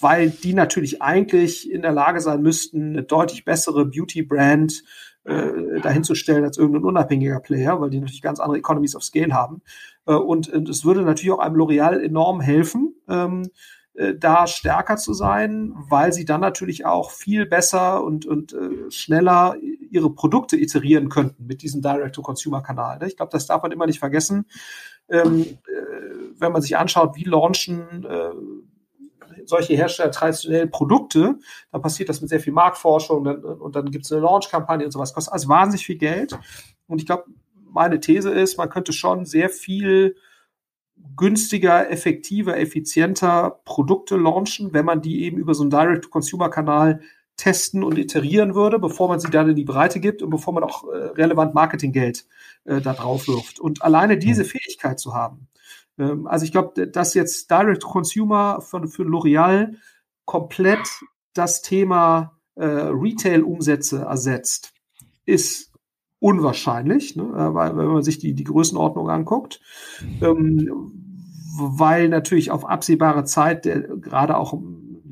weil 0.00 0.30
die 0.30 0.54
natürlich 0.54 1.02
eigentlich 1.02 1.70
in 1.70 1.82
der 1.82 1.92
Lage 1.92 2.20
sein 2.20 2.42
müssten, 2.42 2.90
eine 2.90 3.02
deutlich 3.02 3.44
bessere 3.44 3.86
Beauty-Brand 3.86 4.82
äh, 5.24 5.80
dahinzustellen 5.80 6.44
als 6.44 6.58
irgendein 6.58 6.84
unabhängiger 6.84 7.40
Player, 7.40 7.80
weil 7.80 7.90
die 7.90 8.00
natürlich 8.00 8.22
ganz 8.22 8.40
andere 8.40 8.58
Economies 8.58 8.96
of 8.96 9.04
Scale 9.04 9.32
haben. 9.32 9.62
Äh, 10.06 10.14
und, 10.14 10.48
es 10.48 10.84
würde 10.84 11.02
natürlich 11.02 11.32
auch 11.32 11.38
einem 11.38 11.56
L'Oreal 11.56 12.00
enorm 12.00 12.40
helfen, 12.40 12.94
ähm, 13.08 13.50
äh, 13.94 14.14
da 14.14 14.46
stärker 14.46 14.96
zu 14.96 15.14
sein, 15.14 15.72
weil 15.88 16.12
sie 16.12 16.24
dann 16.24 16.40
natürlich 16.40 16.84
auch 16.84 17.10
viel 17.10 17.46
besser 17.46 18.02
und, 18.02 18.26
und 18.26 18.52
äh, 18.52 18.90
schneller 18.90 19.56
ihre 19.90 20.10
Produkte 20.10 20.56
iterieren 20.56 21.08
könnten 21.08 21.46
mit 21.46 21.62
diesem 21.62 21.80
Direct-to-Consumer-Kanal. 21.80 22.98
Ne? 22.98 23.06
Ich 23.06 23.16
glaube, 23.16 23.32
das 23.32 23.46
darf 23.46 23.62
man 23.62 23.72
immer 23.72 23.86
nicht 23.86 24.00
vergessen. 24.00 24.46
Ähm, 25.08 25.42
äh, 25.42 26.36
wenn 26.38 26.52
man 26.52 26.62
sich 26.62 26.76
anschaut, 26.76 27.14
wie 27.16 27.24
launchen 27.24 28.04
äh, 28.04 28.30
solche 29.46 29.74
Hersteller 29.74 30.10
traditionell 30.10 30.66
Produkte, 30.66 31.38
dann 31.72 31.82
passiert 31.82 32.08
das 32.08 32.20
mit 32.20 32.30
sehr 32.30 32.40
viel 32.40 32.52
Marktforschung 32.52 33.18
und 33.18 33.24
dann, 33.24 33.44
und 33.44 33.76
dann 33.76 33.90
gibt 33.90 34.04
es 34.04 34.12
eine 34.12 34.20
Launch-Kampagne 34.22 34.86
und 34.86 34.92
sowas. 34.92 35.14
Kostet 35.14 35.32
also 35.32 35.48
wahnsinnig 35.48 35.86
viel 35.86 35.98
Geld. 35.98 36.38
Und 36.86 37.00
ich 37.00 37.06
glaube, 37.06 37.24
meine 37.54 38.00
These 38.00 38.30
ist, 38.30 38.56
man 38.56 38.68
könnte 38.68 38.92
schon 38.92 39.24
sehr 39.24 39.50
viel 39.50 40.16
günstiger, 41.16 41.90
effektiver, 41.90 42.56
effizienter 42.56 43.60
Produkte 43.64 44.16
launchen, 44.16 44.72
wenn 44.72 44.84
man 44.84 45.02
die 45.02 45.24
eben 45.24 45.38
über 45.38 45.54
so 45.54 45.62
einen 45.62 45.70
Direct-to-Consumer-Kanal 45.70 47.00
testen 47.36 47.82
und 47.82 47.98
iterieren 47.98 48.54
würde, 48.54 48.78
bevor 48.78 49.08
man 49.08 49.18
sie 49.18 49.30
dann 49.30 49.48
in 49.48 49.56
die 49.56 49.64
Breite 49.64 49.98
gibt 49.98 50.22
und 50.22 50.30
bevor 50.30 50.54
man 50.54 50.62
auch 50.62 50.84
äh, 50.84 50.96
relevant 50.96 51.54
Marketinggeld 51.54 52.26
äh, 52.64 52.80
da 52.80 52.92
drauf 52.92 53.26
wirft. 53.26 53.58
Und 53.58 53.82
alleine 53.82 54.18
diese 54.18 54.42
hm. 54.42 54.50
Fähigkeit 54.50 55.00
zu 55.00 55.14
haben, 55.14 55.48
ähm, 55.98 56.26
also 56.26 56.44
ich 56.44 56.52
glaube, 56.52 56.86
dass 56.88 57.14
jetzt 57.14 57.50
Direct 57.50 57.84
Consumer 57.84 58.60
für, 58.60 58.86
für 58.88 59.04
L'Oreal 59.04 59.74
komplett 60.24 60.88
das 61.34 61.62
Thema 61.62 62.38
äh, 62.54 62.64
Retail-Umsätze 62.64 64.02
ersetzt, 64.02 64.72
ist 65.26 65.72
unwahrscheinlich, 66.20 67.16
ne? 67.16 67.24
Äh, 67.24 67.54
weil, 67.54 67.76
wenn 67.76 67.88
man 67.88 68.02
sich 68.02 68.18
die, 68.18 68.34
die 68.34 68.44
Größenordnung 68.44 69.10
anguckt. 69.10 69.60
Ähm, 70.22 71.00
weil 71.56 72.08
natürlich 72.08 72.50
auf 72.50 72.68
absehbare 72.68 73.24
Zeit, 73.24 73.64
der, 73.64 73.80
gerade 73.80 74.36
auch 74.36 74.54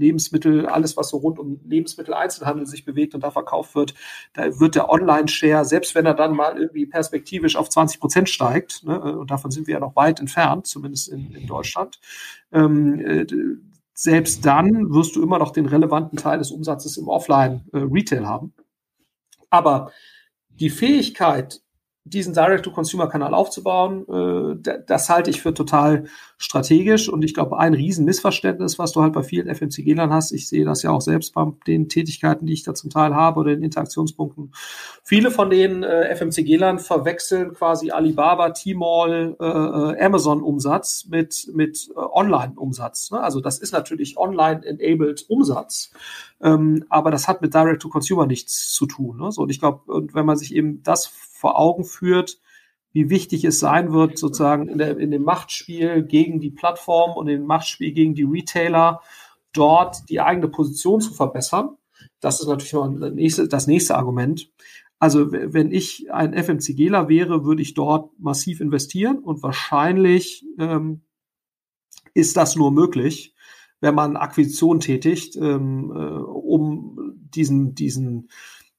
Lebensmittel, 0.03 0.67
alles, 0.67 0.97
was 0.97 1.09
so 1.09 1.17
rund 1.17 1.39
um 1.39 1.61
Lebensmitteleinzelhandel 1.65 2.67
sich 2.67 2.85
bewegt 2.85 3.15
und 3.15 3.23
da 3.23 3.31
verkauft 3.31 3.75
wird, 3.75 3.95
da 4.35 4.61
wird 4.61 4.75
der 4.75 4.91
Online-Share, 4.91 5.65
selbst 5.65 5.95
wenn 5.95 6.05
er 6.05 6.15
dann 6.15 6.37
mal 6.37 6.59
irgendwie 6.59 6.87
perspektivisch 6.87 7.57
auf 7.57 7.71
20 7.71 8.01
Prozent 8.01 8.29
steigt, 8.29 8.85
ne, 8.85 9.01
und 9.01 9.31
davon 9.31 9.51
sind 9.51 9.67
wir 9.67 9.75
ja 9.75 9.81
noch 9.81 9.97
weit 9.97 10.21
entfernt, 10.21 10.67
zumindest 10.67 11.09
in, 11.09 11.33
in 11.35 11.47
Deutschland, 11.47 12.01
ähm, 12.53 12.99
äh, 13.01 13.27
selbst 13.95 14.45
dann 14.45 14.93
wirst 14.93 15.17
du 15.17 15.23
immer 15.23 15.39
noch 15.39 15.53
den 15.53 15.67
relevanten 15.67 16.19
Teil 16.19 16.39
des 16.39 16.51
Umsatzes 16.51 16.97
im 16.97 17.09
Offline-Retail 17.09 18.23
äh, 18.23 18.27
haben. 18.27 18.53
Aber 19.49 19.93
die 20.49 20.71
Fähigkeit, 20.71 21.62
diesen 22.05 22.35
Direct-to-Consumer-Kanal 22.35 23.33
aufzubauen, 23.33 24.07
äh, 24.09 24.75
das 24.87 25.09
halte 25.09 25.31
ich 25.31 25.41
für 25.41 25.55
total 25.55 26.05
strategisch. 26.37 27.09
Und 27.09 27.25
ich 27.25 27.33
glaube, 27.33 27.59
ein 27.59 27.75
Riesenmissverständnis, 27.75 28.79
was 28.79 28.93
du 28.93 29.03
halt 29.03 29.13
bei 29.13 29.23
vielen 29.23 29.47
FMCG-Lern 29.47 30.13
hast, 30.13 30.33
ich 30.33 30.49
sehe 30.49 30.65
das 30.65 30.83
ja 30.83 30.91
auch 30.91 31.01
selbst 31.01 31.33
bei 31.33 31.47
den 31.67 31.89
Tätigkeiten, 31.89 32.47
die 32.47 32.55
ich 32.55 32.65
da 32.65 32.75
zum 32.75 32.91
Teil 32.91 33.15
habe 33.15 33.39
oder 33.39 33.51
den 33.51 33.63
Interaktionspunkten. 33.63 34.53
Viele 35.05 35.31
von 35.31 35.49
den 35.49 35.85
äh, 35.85 36.15
FMCG-Lern 36.17 36.81
verwechseln 36.81 37.55
quasi 37.55 37.93
Alibaba, 37.93 38.51
Tmall, 38.51 39.37
äh, 39.39 40.05
Amazon-Umsatz 40.05 41.07
mit, 41.09 41.51
mit 41.55 41.89
Online-Umsatz. 41.95 43.13
Ne? 43.13 43.21
Also 43.21 43.41
das 43.41 43.59
ist 43.59 43.73
natürlich 43.73 44.19
online-enabled 44.19 45.27
Umsatz. 45.29 45.93
Ähm, 46.41 46.85
aber 46.89 47.13
das 47.13 47.29
hat 47.29 47.43
mit 47.43 47.55
Direct-to-Consumer 47.55 48.27
nichts 48.27 48.73
zu 48.73 48.87
tun. 48.87 49.19
Ne? 49.19 49.31
So, 49.31 49.43
und 49.43 49.51
ich 49.51 49.61
glaube, 49.61 50.09
wenn 50.13 50.27
man 50.27 50.37
sich 50.37 50.53
eben 50.55 50.83
das 50.83 51.13
vor 51.43 51.59
Augen 51.59 51.85
führt, 51.85 52.39
wie 52.93 53.11
wichtig 53.11 53.45
es 53.45 53.59
sein 53.59 53.93
wird, 53.93 54.17
sozusagen 54.17 54.69
in, 54.69 54.79
der, 54.79 54.97
in 54.97 55.11
dem 55.11 55.25
Machtspiel 55.25 56.05
gegen 56.05 56.39
die 56.41 56.53
Plattform 56.53 57.17
und 57.17 57.27
im 57.27 57.45
Machtspiel 57.47 57.93
gegen 57.93 58.15
die 58.15 58.23
Retailer 58.23 59.01
dort 59.53 60.09
die 60.09 60.21
eigene 60.21 60.49
Position 60.49 61.01
zu 61.01 61.13
verbessern. 61.13 61.77
Das 62.21 62.41
ist 62.41 62.47
natürlich 62.47 62.73
noch 62.75 62.89
das 62.95 63.13
nächste, 63.13 63.49
das 63.49 63.67
nächste 63.67 63.97
Argument. 63.97 64.51
Also 65.01 65.33
wenn 65.33 65.73
ich 65.73 66.13
ein 66.13 66.33
FMCGler 66.33 67.09
wäre, 67.09 67.45
würde 67.45 67.63
ich 67.63 67.75
dort 67.75 68.17
massiv 68.21 68.61
investieren 68.61 69.19
und 69.19 69.43
wahrscheinlich 69.43 70.45
ähm, 70.61 71.01
ist 72.15 72.37
das 72.37 72.55
nur 72.55 72.71
möglich, 72.71 73.35
wenn 73.81 73.97
man 73.97 74.17
Akquisition 74.17 74.79
tätigt, 74.79 75.35
ähm, 75.35 75.91
äh, 75.91 75.99
um 75.99 77.17
diesen, 77.35 77.75
diesen 77.75 78.29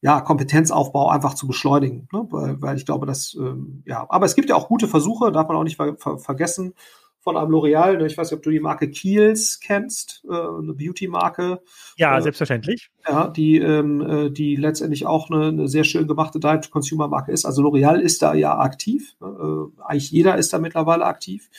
ja, 0.04 0.20
Kompetenzaufbau 0.20 1.10
einfach 1.10 1.34
zu 1.34 1.48
beschleunigen. 1.48 2.10
Ne? 2.12 2.28
Weil, 2.30 2.62
weil 2.62 2.76
ich 2.76 2.86
glaube, 2.86 3.06
dass, 3.06 3.38
ähm, 3.40 3.84
ja, 3.86 4.06
aber 4.10 4.26
es 4.26 4.36
gibt 4.36 4.50
ja 4.50 4.56
auch 4.56 4.68
gute 4.68 4.90
Versuche, 4.90 5.32
darf 5.32 5.48
man 5.48 5.56
auch 5.56 5.64
nicht 5.64 5.78
ver 5.78 5.96
ver 5.98 6.18
vergessen, 6.18 6.74
von 7.22 7.38
einem 7.38 7.52
L'Oreal. 7.52 7.96
Ne? 7.96 8.08
Ich 8.08 8.18
weiß 8.18 8.30
nicht, 8.30 8.38
ob 8.38 8.44
du 8.44 8.50
die 8.50 8.60
Marke 8.60 8.90
Kiehl's 8.90 9.62
kennst, 9.62 10.26
äh, 10.30 10.34
eine 10.34 10.74
Beauty-Marke. 10.74 11.62
Ja, 11.96 12.18
äh, 12.18 12.22
selbstverständlich. 12.22 12.92
Ja, 13.08 13.30
die, 13.30 13.60
ähm, 13.60 14.02
äh, 14.02 14.30
die 14.30 14.58
letztendlich 14.58 15.06
auch 15.06 15.30
eine, 15.30 15.48
eine 15.48 15.68
sehr 15.70 15.86
schön 15.86 16.06
gemachte 16.06 16.38
Direct-to-Consumer-Marke 16.38 17.32
ist. 17.32 17.46
Also 17.46 17.62
L'Oreal 17.62 17.98
ist 17.98 18.22
da 18.22 18.34
ja 18.34 18.60
aktiv. 18.60 19.16
Ne? 19.22 19.28
Äh, 19.28 19.82
eigentlich 19.84 20.12
jeder 20.12 20.38
ist 20.38 20.52
da 20.52 20.60
mittlerweile 20.60 21.06
aktiv, 21.06 21.50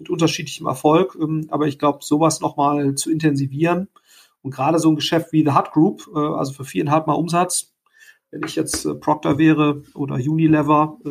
mit 0.00 0.10
unterschiedlichem 0.10 0.66
Erfolg. 0.66 1.16
Ähm, 1.20 1.46
aber 1.50 1.68
ich 1.68 1.78
glaube, 1.78 2.00
sowas 2.02 2.40
nochmal 2.40 2.96
zu 2.96 3.12
intensivieren 3.12 3.90
und 4.42 4.52
gerade 4.52 4.80
so 4.80 4.90
ein 4.90 4.96
Geschäft 4.96 5.32
wie 5.32 5.44
The 5.44 5.52
Hut 5.52 5.70
Group, 5.70 6.10
äh, 6.16 6.18
also 6.18 6.52
für 6.52 6.64
viereinhalb 6.64 7.06
Mal 7.06 7.14
Umsatz, 7.14 7.71
wenn 8.32 8.42
ich 8.44 8.56
jetzt 8.56 8.84
äh, 8.84 8.94
Procter 8.94 9.38
wäre 9.38 9.82
oder 9.94 10.16
Unilever, 10.16 10.98
äh, 11.04 11.10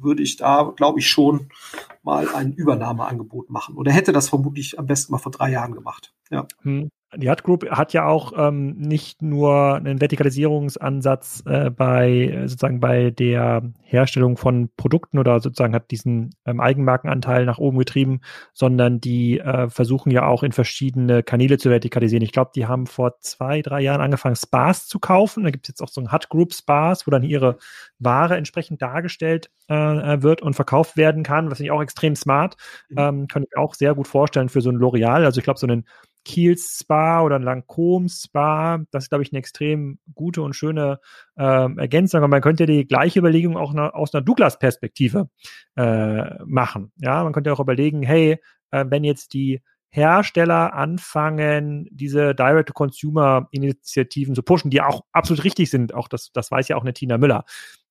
würde 0.00 0.22
ich 0.22 0.36
da, 0.36 0.72
glaube 0.76 1.00
ich, 1.00 1.08
schon 1.08 1.48
mal 2.04 2.28
ein 2.32 2.52
Übernahmeangebot 2.52 3.50
machen. 3.50 3.76
Oder 3.76 3.90
hätte 3.90 4.12
das 4.12 4.28
vermutlich 4.28 4.78
am 4.78 4.86
besten 4.86 5.10
mal 5.10 5.18
vor 5.18 5.32
drei 5.32 5.50
Jahren 5.50 5.72
gemacht. 5.72 6.14
Ja. 6.30 6.46
Hm 6.62 6.90
die 7.16 7.30
Hut 7.30 7.42
Group 7.42 7.70
hat 7.70 7.94
ja 7.94 8.06
auch 8.06 8.32
ähm, 8.36 8.76
nicht 8.76 9.22
nur 9.22 9.76
einen 9.76 10.00
Vertikalisierungsansatz 10.00 11.42
äh, 11.46 11.70
bei 11.70 12.42
sozusagen 12.44 12.80
bei 12.80 13.10
der 13.10 13.62
Herstellung 13.82 14.36
von 14.36 14.68
Produkten 14.76 15.18
oder 15.18 15.40
sozusagen 15.40 15.74
hat 15.74 15.90
diesen 15.90 16.34
ähm, 16.44 16.60
Eigenmarkenanteil 16.60 17.46
nach 17.46 17.56
oben 17.56 17.78
getrieben, 17.78 18.20
sondern 18.52 19.00
die 19.00 19.40
äh, 19.40 19.70
versuchen 19.70 20.10
ja 20.10 20.26
auch 20.26 20.42
in 20.42 20.52
verschiedene 20.52 21.22
Kanäle 21.22 21.56
zu 21.56 21.70
vertikalisieren. 21.70 22.22
Ich 22.22 22.32
glaube, 22.32 22.50
die 22.54 22.66
haben 22.66 22.86
vor 22.86 23.18
zwei, 23.20 23.62
drei 23.62 23.80
Jahren 23.80 24.02
angefangen, 24.02 24.36
Spas 24.36 24.86
zu 24.86 24.98
kaufen. 24.98 25.44
Da 25.44 25.50
gibt 25.50 25.64
es 25.64 25.68
jetzt 25.68 25.82
auch 25.82 25.88
so 25.88 26.02
ein 26.02 26.12
Hut 26.12 26.28
Group 26.28 26.52
Spas, 26.52 27.06
wo 27.06 27.10
dann 27.10 27.22
ihre 27.22 27.56
Ware 27.98 28.36
entsprechend 28.36 28.82
dargestellt 28.82 29.50
äh, 29.68 29.74
wird 29.74 30.42
und 30.42 30.54
verkauft 30.54 30.98
werden 30.98 31.22
kann, 31.22 31.50
was 31.50 31.60
ich 31.60 31.70
auch 31.70 31.80
extrem 31.80 32.16
smart. 32.16 32.56
Mhm. 32.90 32.98
Ähm, 32.98 33.28
kann 33.28 33.44
ich 33.44 33.56
auch 33.56 33.74
sehr 33.74 33.94
gut 33.94 34.08
vorstellen 34.08 34.50
für 34.50 34.60
so 34.60 34.70
ein 34.70 34.76
L'Oreal. 34.76 35.24
Also 35.24 35.38
ich 35.38 35.44
glaube, 35.44 35.58
so 35.58 35.66
einen 35.66 35.86
Kiels 36.24 36.78
Spa 36.80 37.22
oder 37.22 37.36
ein 37.36 37.44
Lancôme 37.44 38.10
Spa. 38.10 38.84
Das 38.90 39.04
ist, 39.04 39.10
glaube 39.10 39.22
ich, 39.22 39.32
eine 39.32 39.38
extrem 39.38 39.98
gute 40.14 40.42
und 40.42 40.54
schöne 40.54 41.00
äh, 41.36 41.76
Ergänzung. 41.76 42.22
Und 42.22 42.30
man 42.30 42.42
könnte 42.42 42.66
die 42.66 42.86
gleiche 42.86 43.18
Überlegung 43.18 43.56
auch 43.56 43.72
na, 43.72 43.90
aus 43.90 44.14
einer 44.14 44.22
Douglas-Perspektive 44.22 45.28
äh, 45.76 46.44
machen. 46.44 46.92
Ja, 46.96 47.24
man 47.24 47.32
könnte 47.32 47.52
auch 47.52 47.60
überlegen, 47.60 48.02
hey, 48.02 48.38
äh, 48.70 48.84
wenn 48.88 49.04
jetzt 49.04 49.32
die 49.32 49.62
Hersteller 49.90 50.74
anfangen, 50.74 51.86
diese 51.90 52.34
Direct-to-Consumer-Initiativen 52.34 54.34
zu 54.34 54.42
pushen, 54.42 54.70
die 54.70 54.82
auch 54.82 55.02
absolut 55.12 55.44
richtig 55.44 55.70
sind. 55.70 55.94
Auch 55.94 56.08
das, 56.08 56.30
das 56.32 56.50
weiß 56.50 56.68
ja 56.68 56.76
auch 56.76 56.82
eine 56.82 56.92
Tina 56.92 57.16
Müller 57.16 57.44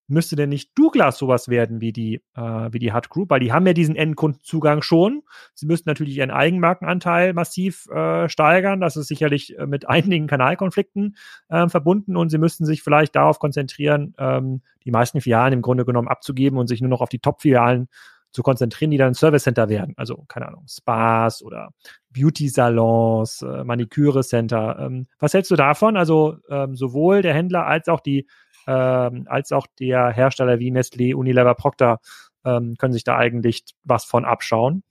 müsste 0.08 0.36
denn 0.36 0.50
nicht 0.50 0.72
Douglas 0.78 1.18
sowas 1.18 1.50
werden 1.50 1.82
wie 1.82 1.92
die, 1.92 2.22
äh, 2.36 2.42
wie 2.72 2.80
die 2.80 2.94
Hut 2.94 3.10
Group? 3.10 3.30
Weil 3.30 3.40
die 3.40 3.52
haben 3.52 3.68
ja 3.68 3.74
diesen 3.74 3.96
Endkundenzugang 3.96 4.82
schon. 4.82 5.24
Sie 5.54 5.66
müssten 5.66 5.90
natürlich 5.90 6.18
ihren 6.18 6.32
Eigenmarkenanteil 6.32 7.34
massiv 7.34 7.88
äh, 7.88 8.30
steigern. 8.30 8.80
Das 8.80 8.96
ist 8.96 9.08
sicherlich 9.08 9.58
äh, 9.58 9.66
mit 9.66 9.88
einigen 9.90 10.28
Kanalkonflikten 10.28 11.16
äh, 11.50 11.68
verbunden 11.68 12.16
und 12.16 12.30
sie 12.30 12.38
müssten 12.38 12.66
sich 12.66 12.82
vielleicht 12.82 13.16
darauf 13.16 13.40
konzentrieren, 13.40 14.14
ähm, 14.18 14.62
die 14.86 14.92
meisten 14.92 15.22
Filialen 15.22 15.54
im 15.54 15.62
Grunde 15.62 15.86
genommen 15.86 16.08
abzugeben 16.08 16.58
und 16.58 16.68
sich 16.68 16.82
nur 16.82 16.90
noch 16.90 17.02
auf 17.02 17.10
die 17.10 17.20
Top-Filialen 17.20 17.90
zu 18.32 18.44
konzentrieren, 18.44 18.92
die 18.92 18.98
dann 18.98 19.14
Service 19.14 19.44
Center 19.44 19.70
werden. 19.70 19.94
Also, 19.98 20.26
keine 20.28 20.48
Ahnung, 20.48 20.66
Spas 20.68 21.42
oder 21.42 21.70
Beauty-Salons, 22.12 23.42
äh, 23.42 23.64
Maniküre-Center. 23.64 24.78
Ähm, 24.80 25.08
was 25.20 25.34
hältst 25.34 25.52
du 25.52 25.56
davon? 25.56 25.98
Also, 25.98 26.38
ähm, 26.50 26.76
sowohl 26.76 27.22
der 27.22 27.34
Händler 27.34 27.66
als 27.66 27.88
auch 27.88 28.00
die 28.00 28.28
ähm, 28.68 29.26
als 29.28 29.52
auch 29.52 29.66
der 29.80 30.10
Hersteller 30.10 30.60
wie 30.60 30.72
Nestlé, 30.72 31.16
Unilever, 31.16 31.56
Procter 31.56 32.00
ähm, 32.46 32.76
können 32.78 32.94
sich 32.94 33.04
da 33.04 33.16
eigentlich 33.18 33.64
was 33.84 34.06
von 34.06 34.26
abschauen. 34.26 34.84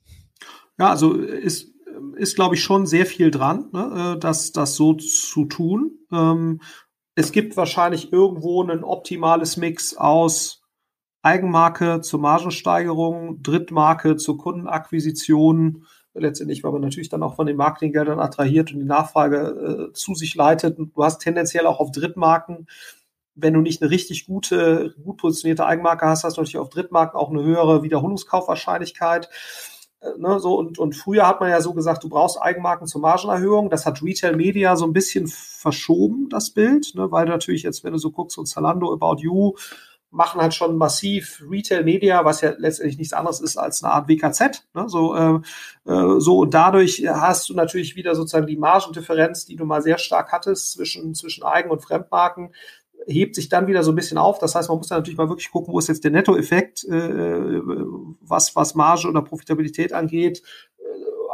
Ja, 0.78 0.90
also 0.90 1.14
ist, 1.14 1.72
ist 2.16 2.34
glaube 2.34 2.54
ich, 2.54 2.62
schon 2.62 2.86
sehr 2.86 3.06
viel 3.06 3.30
dran, 3.30 3.68
ne, 3.72 4.14
äh, 4.16 4.18
das, 4.18 4.52
das 4.52 4.74
so 4.74 4.94
zu 4.94 5.44
tun. 5.44 5.92
Ähm, 6.12 6.60
es 7.14 7.32
gibt 7.32 7.56
wahrscheinlich 7.56 8.12
irgendwo 8.12 8.62
ein 8.62 8.84
optimales 8.84 9.56
Mix 9.56 9.96
aus 9.96 10.62
Eigenmarke 11.22 12.02
zur 12.02 12.20
Margensteigerung, 12.20 13.42
Drittmarke 13.42 14.16
zur 14.16 14.38
Kundenakquisition, 14.38 15.86
letztendlich, 16.14 16.62
weil 16.62 16.72
man 16.72 16.82
natürlich 16.82 17.08
dann 17.08 17.22
auch 17.22 17.36
von 17.36 17.46
den 17.46 17.56
Marketinggeldern 17.56 18.20
attrahiert 18.20 18.72
und 18.72 18.78
die 18.78 18.86
Nachfrage 18.86 19.88
äh, 19.90 19.92
zu 19.92 20.14
sich 20.14 20.34
leitet. 20.34 20.78
Du 20.78 21.04
hast 21.04 21.18
tendenziell 21.18 21.66
auch 21.66 21.80
auf 21.80 21.90
Drittmarken 21.90 22.66
wenn 23.36 23.54
du 23.54 23.60
nicht 23.60 23.82
eine 23.82 23.90
richtig 23.90 24.26
gute, 24.26 24.94
gut 25.04 25.18
positionierte 25.18 25.66
Eigenmarke 25.66 26.06
hast, 26.06 26.24
hast 26.24 26.36
du 26.36 26.40
natürlich 26.40 26.58
auf 26.58 26.70
Drittmarken 26.70 27.18
auch 27.18 27.30
eine 27.30 27.42
höhere 27.42 27.82
Wiederholungskaufwahrscheinlichkeit. 27.82 29.28
Äh, 30.00 30.18
ne, 30.18 30.40
so, 30.40 30.58
und, 30.58 30.78
und 30.78 30.96
früher 30.96 31.26
hat 31.28 31.40
man 31.40 31.50
ja 31.50 31.60
so 31.60 31.74
gesagt, 31.74 32.02
du 32.02 32.08
brauchst 32.08 32.40
Eigenmarken 32.40 32.86
zur 32.86 33.02
Margenerhöhung. 33.02 33.70
Das 33.70 33.86
hat 33.86 34.02
Retail 34.02 34.36
Media 34.36 34.74
so 34.76 34.86
ein 34.86 34.92
bisschen 34.92 35.26
verschoben, 35.28 36.28
das 36.30 36.50
Bild, 36.50 36.94
ne, 36.94 37.10
weil 37.12 37.26
natürlich 37.26 37.62
jetzt, 37.62 37.84
wenn 37.84 37.92
du 37.92 37.98
so 37.98 38.10
guckst, 38.10 38.38
und 38.38 38.46
Zalando, 38.46 38.92
About 38.92 39.22
You, 39.22 39.54
machen 40.10 40.40
halt 40.40 40.54
schon 40.54 40.76
massiv 40.76 41.42
Retail 41.48 41.84
Media, 41.84 42.24
was 42.24 42.40
ja 42.40 42.54
letztendlich 42.56 42.96
nichts 42.96 43.12
anderes 43.12 43.40
ist 43.40 43.56
als 43.56 43.82
eine 43.82 43.92
Art 43.92 44.08
WKZ. 44.08 44.66
Ne? 44.74 44.88
So, 44.88 45.14
äh, 45.14 45.40
äh, 45.84 46.20
so 46.20 46.38
und 46.38 46.54
dadurch 46.54 47.04
hast 47.06 47.48
du 47.48 47.54
natürlich 47.54 47.96
wieder 47.96 48.14
sozusagen 48.14 48.46
die 48.46 48.56
Margendifferenz, 48.56 49.44
die 49.44 49.56
du 49.56 49.64
mal 49.64 49.82
sehr 49.82 49.98
stark 49.98 50.32
hattest 50.32 50.72
zwischen 50.72 51.14
zwischen 51.14 51.44
Eigen- 51.44 51.70
und 51.70 51.82
Fremdmarken, 51.82 52.54
hebt 53.06 53.34
sich 53.34 53.48
dann 53.48 53.66
wieder 53.66 53.82
so 53.82 53.92
ein 53.92 53.96
bisschen 53.96 54.18
auf. 54.18 54.38
Das 54.38 54.54
heißt, 54.54 54.68
man 54.68 54.78
muss 54.78 54.88
dann 54.88 54.98
natürlich 54.98 55.18
mal 55.18 55.28
wirklich 55.28 55.50
gucken, 55.50 55.72
wo 55.72 55.78
ist 55.78 55.88
jetzt 55.88 56.04
der 56.04 56.10
Nettoeffekt, 56.10 56.84
äh, 56.84 57.60
was, 58.20 58.56
was 58.56 58.74
Marge 58.74 59.08
oder 59.08 59.22
Profitabilität 59.22 59.92
angeht, 59.92 60.42
äh, 60.78 60.82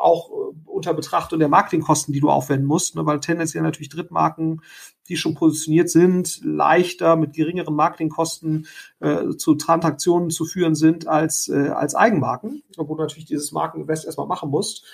auch 0.00 0.30
unter 0.66 0.94
Betrachtung 0.94 1.38
der 1.38 1.48
Marketingkosten, 1.48 2.12
die 2.12 2.20
du 2.20 2.28
aufwenden 2.28 2.66
musst, 2.66 2.96
ne, 2.96 3.06
weil 3.06 3.20
tendenziell 3.20 3.62
natürlich 3.62 3.88
Drittmarken, 3.88 4.62
die 5.08 5.16
schon 5.16 5.34
positioniert 5.34 5.90
sind, 5.90 6.40
leichter 6.42 7.16
mit 7.16 7.34
geringeren 7.34 7.74
Marketingkosten 7.74 8.66
äh, 9.00 9.30
zu 9.36 9.54
Transaktionen 9.54 10.30
zu 10.30 10.44
führen 10.44 10.74
sind 10.74 11.06
als, 11.06 11.48
äh, 11.48 11.68
als 11.68 11.94
Eigenmarken, 11.94 12.62
obwohl 12.76 12.96
du 12.96 13.02
natürlich 13.02 13.26
dieses 13.26 13.52
Markeninvest 13.52 14.04
erstmal 14.04 14.26
machen 14.26 14.50
musst. 14.50 14.84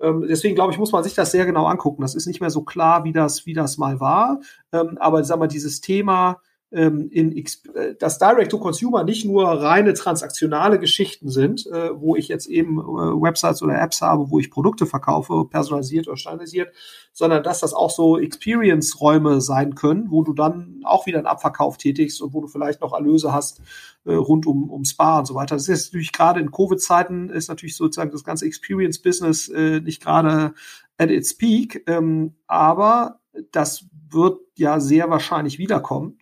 Ähm, 0.00 0.26
deswegen 0.28 0.54
glaube 0.54 0.72
ich, 0.72 0.78
muss 0.78 0.92
man 0.92 1.02
sich 1.04 1.14
das 1.14 1.32
sehr 1.32 1.46
genau 1.46 1.66
angucken. 1.66 2.02
Das 2.02 2.14
ist 2.14 2.26
nicht 2.26 2.40
mehr 2.40 2.50
so 2.50 2.62
klar, 2.62 3.04
wie 3.04 3.12
das, 3.12 3.46
wie 3.46 3.54
das 3.54 3.78
mal 3.78 4.00
war. 4.00 4.40
Ähm, 4.72 4.98
aber 4.98 5.24
sag 5.24 5.38
mal, 5.38 5.46
dieses 5.46 5.80
Thema, 5.80 6.40
in 6.70 7.36
äh, 7.36 7.94
dass 7.98 8.18
Direct-to-Consumer 8.18 9.04
nicht 9.04 9.24
nur 9.24 9.46
reine 9.46 9.94
transaktionale 9.94 10.80
Geschichten 10.80 11.30
sind, 11.30 11.66
äh, 11.68 11.90
wo 11.94 12.16
ich 12.16 12.26
jetzt 12.26 12.48
eben 12.48 12.78
äh, 12.78 12.82
Websites 12.82 13.62
oder 13.62 13.80
Apps 13.80 14.02
habe, 14.02 14.30
wo 14.30 14.40
ich 14.40 14.50
Produkte 14.50 14.84
verkaufe, 14.84 15.44
personalisiert 15.48 16.08
oder 16.08 16.16
standardisiert, 16.16 16.74
sondern 17.12 17.44
dass 17.44 17.60
das 17.60 17.72
auch 17.72 17.90
so 17.90 18.18
Experience-Räume 18.18 19.40
sein 19.40 19.76
können, 19.76 20.10
wo 20.10 20.22
du 20.22 20.32
dann 20.32 20.80
auch 20.84 21.06
wieder 21.06 21.18
einen 21.18 21.28
Abverkauf 21.28 21.76
tätigst 21.78 22.20
und 22.20 22.34
wo 22.34 22.40
du 22.40 22.48
vielleicht 22.48 22.80
noch 22.80 22.92
Erlöse 22.92 23.32
hast 23.32 23.60
rund 24.04 24.46
um, 24.46 24.70
um 24.70 24.84
Spa 24.84 25.18
und 25.18 25.26
so 25.26 25.34
weiter. 25.34 25.56
Das 25.56 25.68
ist 25.68 25.92
natürlich 25.92 26.12
gerade 26.12 26.38
in 26.38 26.52
Covid-Zeiten 26.52 27.28
ist 27.30 27.48
natürlich 27.48 27.76
sozusagen 27.76 28.12
das 28.12 28.22
ganze 28.22 28.46
Experience-Business 28.46 29.48
nicht 29.82 30.00
gerade 30.00 30.54
at 30.98 31.10
its 31.10 31.36
peak, 31.36 31.82
ähm, 31.86 32.34
aber 32.46 33.20
das 33.52 33.84
wird 34.08 34.38
ja 34.56 34.80
sehr 34.80 35.10
wahrscheinlich 35.10 35.58
wiederkommen 35.58 36.18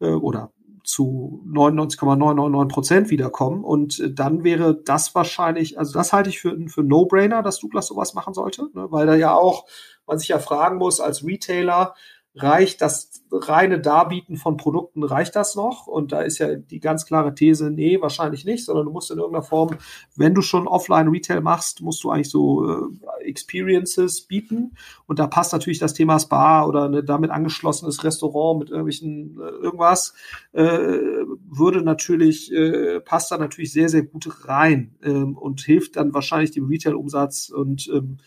äh, 0.00 0.08
oder 0.08 0.52
zu 0.84 1.42
99,999 1.44 2.74
Prozent 2.74 3.10
wiederkommen. 3.10 3.62
Und 3.62 4.00
äh, 4.00 4.12
dann 4.12 4.42
wäre 4.42 4.80
das 4.82 5.14
wahrscheinlich, 5.14 5.78
also 5.78 5.92
das 5.92 6.12
halte 6.12 6.30
ich 6.30 6.40
für, 6.40 6.56
für 6.68 6.82
No-Brainer, 6.82 7.42
dass 7.42 7.60
Douglas 7.60 7.86
sowas 7.86 8.14
machen 8.14 8.34
sollte, 8.34 8.70
ne? 8.74 8.86
weil 8.90 9.06
da 9.06 9.14
ja 9.14 9.34
auch 9.34 9.66
man 10.06 10.18
sich 10.18 10.28
ja 10.28 10.38
fragen 10.38 10.78
muss 10.78 11.00
als 11.00 11.24
Retailer, 11.24 11.94
reicht 12.34 12.80
das 12.80 13.22
reine 13.30 13.80
Darbieten 13.80 14.36
von 14.36 14.56
Produkten, 14.56 15.02
reicht 15.02 15.36
das 15.36 15.54
noch? 15.54 15.86
Und 15.86 16.12
da 16.12 16.20
ist 16.22 16.38
ja 16.38 16.54
die 16.54 16.80
ganz 16.80 17.04
klare 17.04 17.34
These, 17.34 17.70
nee, 17.70 18.00
wahrscheinlich 18.00 18.44
nicht, 18.44 18.64
sondern 18.64 18.86
du 18.86 18.92
musst 18.92 19.10
in 19.10 19.18
irgendeiner 19.18 19.44
Form, 19.44 19.76
wenn 20.16 20.34
du 20.34 20.42
schon 20.42 20.68
Offline-Retail 20.68 21.40
machst, 21.40 21.82
musst 21.82 22.02
du 22.04 22.10
eigentlich 22.10 22.30
so 22.30 22.68
äh, 22.68 23.24
Experiences 23.24 24.22
bieten. 24.22 24.76
Und 25.06 25.18
da 25.18 25.26
passt 25.26 25.52
natürlich 25.52 25.78
das 25.78 25.94
Thema 25.94 26.18
Spa 26.18 26.64
oder 26.64 26.88
ein 26.88 27.04
damit 27.04 27.30
angeschlossenes 27.30 28.04
Restaurant 28.04 28.60
mit 28.60 28.70
irgendwelchen 28.70 29.38
äh, 29.40 29.48
irgendwas, 29.62 30.14
würde 30.60 31.82
natürlich, 31.82 32.52
äh, 32.52 33.00
passt 33.00 33.30
da 33.30 33.38
natürlich 33.38 33.72
sehr, 33.72 33.88
sehr 33.88 34.02
gut 34.02 34.48
rein 34.48 34.96
ähm, 35.02 35.36
und 35.36 35.60
hilft 35.60 35.96
dann 35.96 36.14
wahrscheinlich 36.14 36.50
dem 36.50 36.66
Retail-Umsatz. 36.66 37.50
Und 37.50 37.88
ähm, 37.92 38.18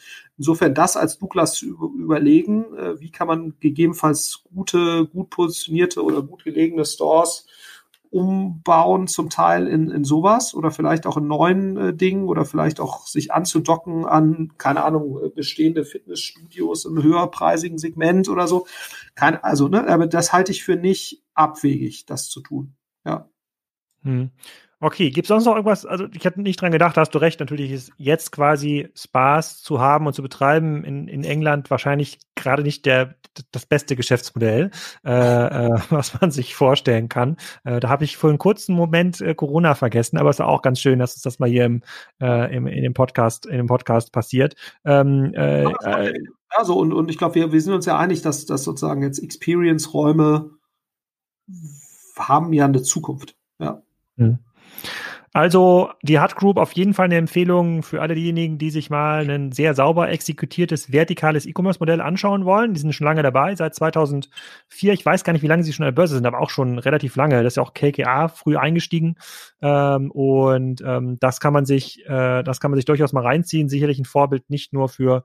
Insofern 0.42 0.74
das 0.74 0.98
als 0.98 1.20
Douglas 1.20 1.54
zu 1.54 1.68
überlegen, 1.68 2.74
äh, 2.76 3.00
wie 3.00 3.12
kann 3.12 3.28
man 3.28 3.54
gegebenenfalls 3.60 4.44
gute, 4.52 5.06
gut 5.06 5.30
positionierte 5.30 6.02
oder 6.04 6.24
gut 6.24 6.44
gelegene 6.44 6.84
Stores 6.84 7.46
umbauen, 8.12 9.08
zum 9.08 9.30
Teil 9.30 9.68
in, 9.68 9.90
in 9.90 10.04
sowas 10.04 10.54
oder 10.54 10.70
vielleicht 10.70 11.08
auch 11.08 11.16
in 11.16 11.28
neuen 11.28 11.78
äh, 11.78 11.94
Dingen 11.94 12.28
oder 12.28 12.44
vielleicht 12.44 12.82
auch 12.82 13.08
sich 13.08 13.32
anzudocken 13.32 14.06
an, 14.06 14.52
keine 14.58 14.84
Ahnung, 14.84 15.18
äh, 15.24 15.30
bestehende 15.30 15.86
Fitnessstudios 15.86 16.84
im 16.86 17.02
höherpreisigen 17.02 17.78
Segment 17.78 18.28
oder 18.28 18.48
so. 18.48 18.68
Kein, 19.16 19.42
also, 19.42 19.70
ne, 19.70 19.88
aber 19.88 20.08
das 20.08 20.34
halte 20.34 20.52
ich 20.52 20.64
für 20.64 20.76
nicht 20.76 21.24
abwegig, 21.34 22.06
das 22.06 22.28
zu 22.28 22.42
tun. 22.42 22.76
Ja. 23.06 23.30
Hm. 24.04 24.32
Okay, 24.84 25.12
gibt 25.12 25.26
es 25.26 25.28
sonst 25.28 25.46
noch 25.46 25.54
irgendwas? 25.54 25.86
Also 25.86 26.08
ich 26.12 26.26
hatte 26.26 26.42
nicht 26.42 26.60
dran 26.60 26.72
gedacht, 26.72 26.98
da 26.98 27.02
hast 27.02 27.14
du 27.14 27.20
recht, 27.20 27.40
natürlich 27.40 27.72
ist 27.72 27.92
jetzt 27.98 28.32
quasi 28.32 28.90
Spaß 28.96 29.62
zu 29.62 29.80
haben 29.80 30.08
und 30.08 30.14
zu 30.14 30.24
betreiben 30.24 30.84
in, 30.84 31.08
in 31.08 31.24
England 31.24 31.70
wahrscheinlich 31.70 32.18
gerade 32.34 32.64
nicht 32.64 32.88
der 32.88 33.16
das 33.52 33.66
beste 33.66 33.96
Geschäftsmodell, 33.96 34.72
äh, 35.06 35.12
äh, 35.12 35.80
was 35.92 36.20
man 36.20 36.32
sich 36.32 36.56
vorstellen 36.56 37.10
kann. 37.10 37.38
Äh, 37.64 37.80
da 37.80 37.90
habe 37.90 38.04
ich 38.04 38.18
für 38.18 38.30
einen 38.30 38.40
kurzen 38.40 38.76
Moment 38.76 39.22
äh, 39.22 39.36
Corona 39.36 39.76
vergessen, 39.76 40.18
aber 40.18 40.32
es 40.32 40.38
ist 40.38 40.42
auch 40.46 40.64
ganz 40.64 40.80
schön, 40.80 40.98
dass 40.98 41.14
uns 41.14 41.22
das 41.22 41.38
mal 41.38 41.48
hier 41.48 41.66
im, 41.66 41.84
äh, 42.20 42.56
im, 42.56 42.66
in 42.66 42.82
dem 42.82 42.94
Podcast, 42.96 43.46
in 43.46 43.58
dem 43.58 43.68
Podcast 43.68 44.12
passiert. 44.12 44.56
Ähm, 44.84 45.32
äh, 45.36 45.64
äh, 45.64 46.14
also 46.50 46.78
und, 46.78 46.92
und 46.92 47.10
ich 47.10 47.20
glaube, 47.20 47.36
wir, 47.36 47.52
wir 47.52 47.62
sind 47.62 47.74
uns 47.74 47.86
ja 47.86 47.98
einig, 47.98 48.24
dass, 48.24 48.48
dass 48.48 48.64
sozusagen 48.64 49.04
jetzt 49.04 49.20
Experience-Räume 49.20 50.50
haben 52.18 52.52
ja 52.52 52.66
eine 52.66 52.82
Zukunft. 52.82 53.36
Ja. 53.60 53.84
Hm. 54.18 54.40
Also 55.34 55.92
die 56.02 56.20
Hut 56.20 56.36
Group 56.36 56.58
auf 56.58 56.74
jeden 56.74 56.94
Fall 56.94 57.06
eine 57.06 57.16
Empfehlung 57.16 57.84
für 57.84 58.02
alle 58.02 58.16
diejenigen, 58.16 58.58
die 58.58 58.70
sich 58.70 58.90
mal 58.90 59.30
ein 59.30 59.54
sehr 59.54 59.74
sauber 59.74 60.10
exekutiertes 60.10 60.92
vertikales 60.92 61.46
E-Commerce-Modell 61.46 62.02
anschauen 62.02 62.44
wollen. 62.44 62.74
Die 62.74 62.82
sind 62.82 62.94
schon 62.94 63.06
lange 63.06 63.24
dabei, 63.24 63.56
seit 63.56 63.74
2004. 63.74 64.92
Ich 64.92 65.06
weiß 65.06 65.24
gar 65.24 65.32
nicht, 65.32 65.42
wie 65.42 65.48
lange 65.48 65.64
sie 65.64 65.72
schon 65.72 65.86
an 65.86 65.94
der 65.94 65.96
Börse 65.96 66.16
sind, 66.16 66.26
aber 66.26 66.42
auch 66.42 66.50
schon 66.50 66.80
relativ 66.80 67.16
lange. 67.16 67.44
Das 67.44 67.54
ist 67.54 67.58
ja 67.58 67.64
auch 67.64 67.74
KKA 67.74 68.28
früh 68.28 68.58
eingestiegen 68.58 69.16
ähm, 69.62 70.12
und 70.12 70.82
ähm, 70.86 71.18
das 71.22 71.40
kann 71.40 71.54
man 71.54 71.66
sich, 71.66 72.06
äh, 72.08 72.44
das 72.44 72.60
kann 72.60 72.72
man 72.72 72.78
sich 72.78 72.86
durchaus 72.86 73.14
mal 73.14 73.24
reinziehen. 73.24 73.70
Sicherlich 73.70 74.00
ein 74.00 74.06
Vorbild 74.06 74.50
nicht 74.50 74.74
nur 74.74 74.90
für 74.90 75.24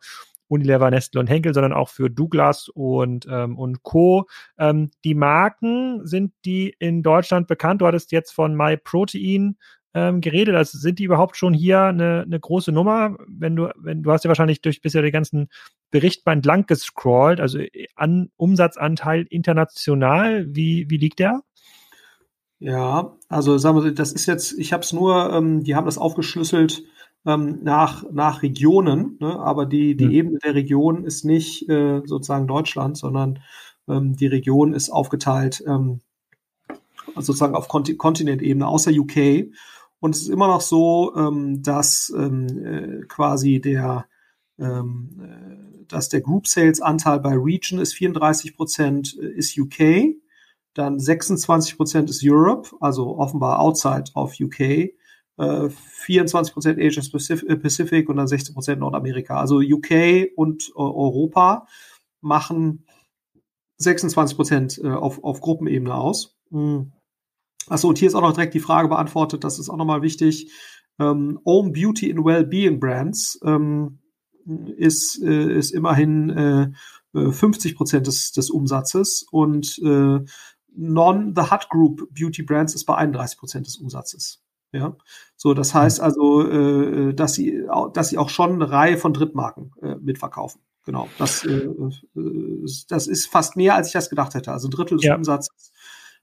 Unilever, 0.48 0.90
Nestle 0.90 1.20
und 1.20 1.26
Henkel, 1.26 1.54
sondern 1.54 1.72
auch 1.72 1.88
für 1.88 2.11
Douglas 2.11 2.68
und, 2.68 3.26
ähm, 3.28 3.59
und 3.59 3.82
Co. 3.82 4.26
Ähm, 4.59 4.90
die 5.04 5.14
Marken 5.14 6.07
sind 6.07 6.32
die 6.44 6.74
in 6.78 7.02
Deutschland 7.02 7.46
bekannt. 7.46 7.80
Du 7.80 7.86
hattest 7.86 8.12
jetzt 8.12 8.32
von 8.32 8.54
MyProtein 8.54 9.57
ähm, 9.95 10.20
geredet. 10.20 10.55
Also 10.55 10.78
sind 10.78 10.99
die 10.99 11.05
überhaupt 11.05 11.37
schon 11.37 11.55
hier 11.55 11.82
eine, 11.82 12.22
eine 12.26 12.39
große 12.39 12.72
Nummer? 12.72 13.16
Wenn 13.26 13.57
du, 13.57 13.70
wenn 13.76 14.03
du 14.03 14.12
hast 14.12 14.24
ja 14.24 14.28
wahrscheinlich 14.28 14.61
durch 14.61 14.80
bisher 14.80 15.03
den 15.03 15.12
ganzen 15.12 15.49
Bericht 15.91 16.26
mal 16.26 16.32
entlang 16.32 16.66
gescrollt, 16.66 17.41
also 17.41 17.59
an 17.95 18.30
Umsatzanteil 18.37 19.26
international, 19.30 20.47
wie, 20.49 20.87
wie 20.89 20.99
liegt 20.99 21.18
der? 21.18 21.43
Ja, 22.59 23.16
also 23.28 23.59
sagen 23.59 23.82
wir, 23.82 23.93
das 23.93 24.12
ist 24.12 24.26
jetzt, 24.26 24.59
ich 24.59 24.72
habe 24.72 24.82
es 24.82 24.93
nur, 24.93 25.32
ähm, 25.32 25.62
die 25.62 25.74
haben 25.74 25.84
das 25.84 25.99
aufgeschlüsselt 25.99 26.84
ähm, 27.26 27.59
nach, 27.62 28.05
nach 28.11 28.43
Regionen, 28.43 29.16
ne? 29.20 29.39
aber 29.39 29.66
die, 29.66 29.97
die 29.97 30.07
mhm. 30.07 30.12
Ebene 30.12 30.39
der 30.39 30.55
Region 30.55 31.05
ist 31.05 31.24
nicht 31.24 31.68
äh, 31.68 32.01
sozusagen 32.05 32.47
Deutschland, 32.47 32.97
sondern 32.97 33.41
ähm, 33.89 34.16
die 34.16 34.26
Region 34.26 34.72
ist 34.72 34.91
aufgeteilt 34.91 35.62
ähm, 35.66 36.01
sozusagen 37.14 37.55
auf 37.55 37.68
Kont 37.68 37.97
Kontinentebene 37.99 38.66
außer 38.66 38.91
UK. 38.91 39.49
Und 39.99 40.14
es 40.14 40.22
ist 40.22 40.28
immer 40.28 40.49
noch 40.49 40.61
so, 40.61 41.14
ähm, 41.16 41.62
dass 41.62 42.12
ähm, 42.16 42.47
äh, 42.64 43.07
quasi 43.07 43.61
der 43.61 44.07
ähm, 44.59 45.20
äh, 45.20 45.84
dass 45.88 46.09
der 46.09 46.20
Group 46.20 46.49
Sales 46.49 46.80
Anteil 46.80 47.20
bei 47.20 47.34
Region 47.34 47.80
ist 47.80 47.94
34 47.94 48.57
Prozent 48.57 49.16
äh, 49.20 49.26
ist 49.26 49.57
UK, 49.59 50.16
dann 50.74 50.99
26 50.99 51.76
Prozent 51.76 52.11
ist 52.11 52.22
Europe, 52.24 52.70
also 52.80 53.18
offenbar 53.18 53.61
outside 53.61 54.11
of 54.14 54.34
UK 54.40 54.92
24 55.38 56.55
Prozent 56.55 56.80
Asia 56.80 57.03
äh, 57.47 57.57
Pacific 57.57 58.09
und 58.09 58.16
dann 58.16 58.26
16 58.26 58.55
Prozent 58.55 58.80
Nordamerika. 58.80 59.38
Also 59.38 59.59
UK 59.59 60.30
und 60.34 60.70
äh, 60.70 60.78
Europa 60.78 61.66
machen 62.22 62.86
26 63.76 64.36
Prozent 64.36 64.80
äh, 64.82 64.88
auf, 64.88 65.22
auf 65.22 65.40
Gruppenebene 65.40 65.94
aus. 65.94 66.38
Mhm. 66.51 66.92
Achso, 67.68 67.88
und 67.88 67.98
hier 67.98 68.08
ist 68.08 68.14
auch 68.14 68.22
noch 68.22 68.32
direkt 68.32 68.54
die 68.54 68.60
Frage 68.60 68.88
beantwortet, 68.88 69.44
das 69.44 69.58
ist 69.58 69.68
auch 69.68 69.76
nochmal 69.76 70.02
wichtig. 70.02 70.52
Ähm, 70.98 71.40
Own 71.44 71.72
Beauty 71.72 72.10
and 72.10 72.24
Wellbeing 72.24 72.80
Brands 72.80 73.38
ähm, 73.44 73.98
ist, 74.76 75.22
äh, 75.22 75.58
ist 75.58 75.72
immerhin 75.72 76.30
äh, 76.30 77.32
50 77.32 77.76
Prozent 77.76 78.06
des, 78.06 78.32
des 78.32 78.50
Umsatzes 78.50 79.26
und 79.30 79.78
äh, 79.78 80.20
Non-The 80.76 81.42
Hut 81.50 81.68
Group 81.70 82.08
Beauty 82.12 82.42
Brands 82.42 82.74
ist 82.74 82.84
bei 82.84 82.94
31 82.94 83.38
Prozent 83.38 83.66
des 83.66 83.76
Umsatzes. 83.76 84.42
Ja, 84.72 84.96
so 85.36 85.54
das 85.54 85.74
heißt 85.74 86.00
also, 86.00 86.46
äh, 86.46 87.14
dass 87.14 87.34
sie, 87.34 87.62
dass 87.94 88.10
sie 88.10 88.18
auch 88.18 88.28
schon 88.28 88.54
eine 88.54 88.70
Reihe 88.70 88.98
von 88.98 89.14
Drittmarken 89.14 89.72
äh, 89.80 89.94
mitverkaufen. 89.96 90.60
Genau, 90.84 91.08
das, 91.18 91.44
äh, 91.44 91.66
äh 91.66 92.66
das 92.88 93.06
ist 93.06 93.26
fast 93.26 93.56
mehr, 93.56 93.74
als 93.74 93.88
ich 93.88 93.92
das 93.94 94.10
gedacht 94.10 94.34
hätte. 94.34 94.52
Also 94.52 94.68
ein 94.68 94.70
Drittel 94.70 94.98
des 94.98 95.06
ja. 95.06 95.16
Umsatzes 95.16 95.72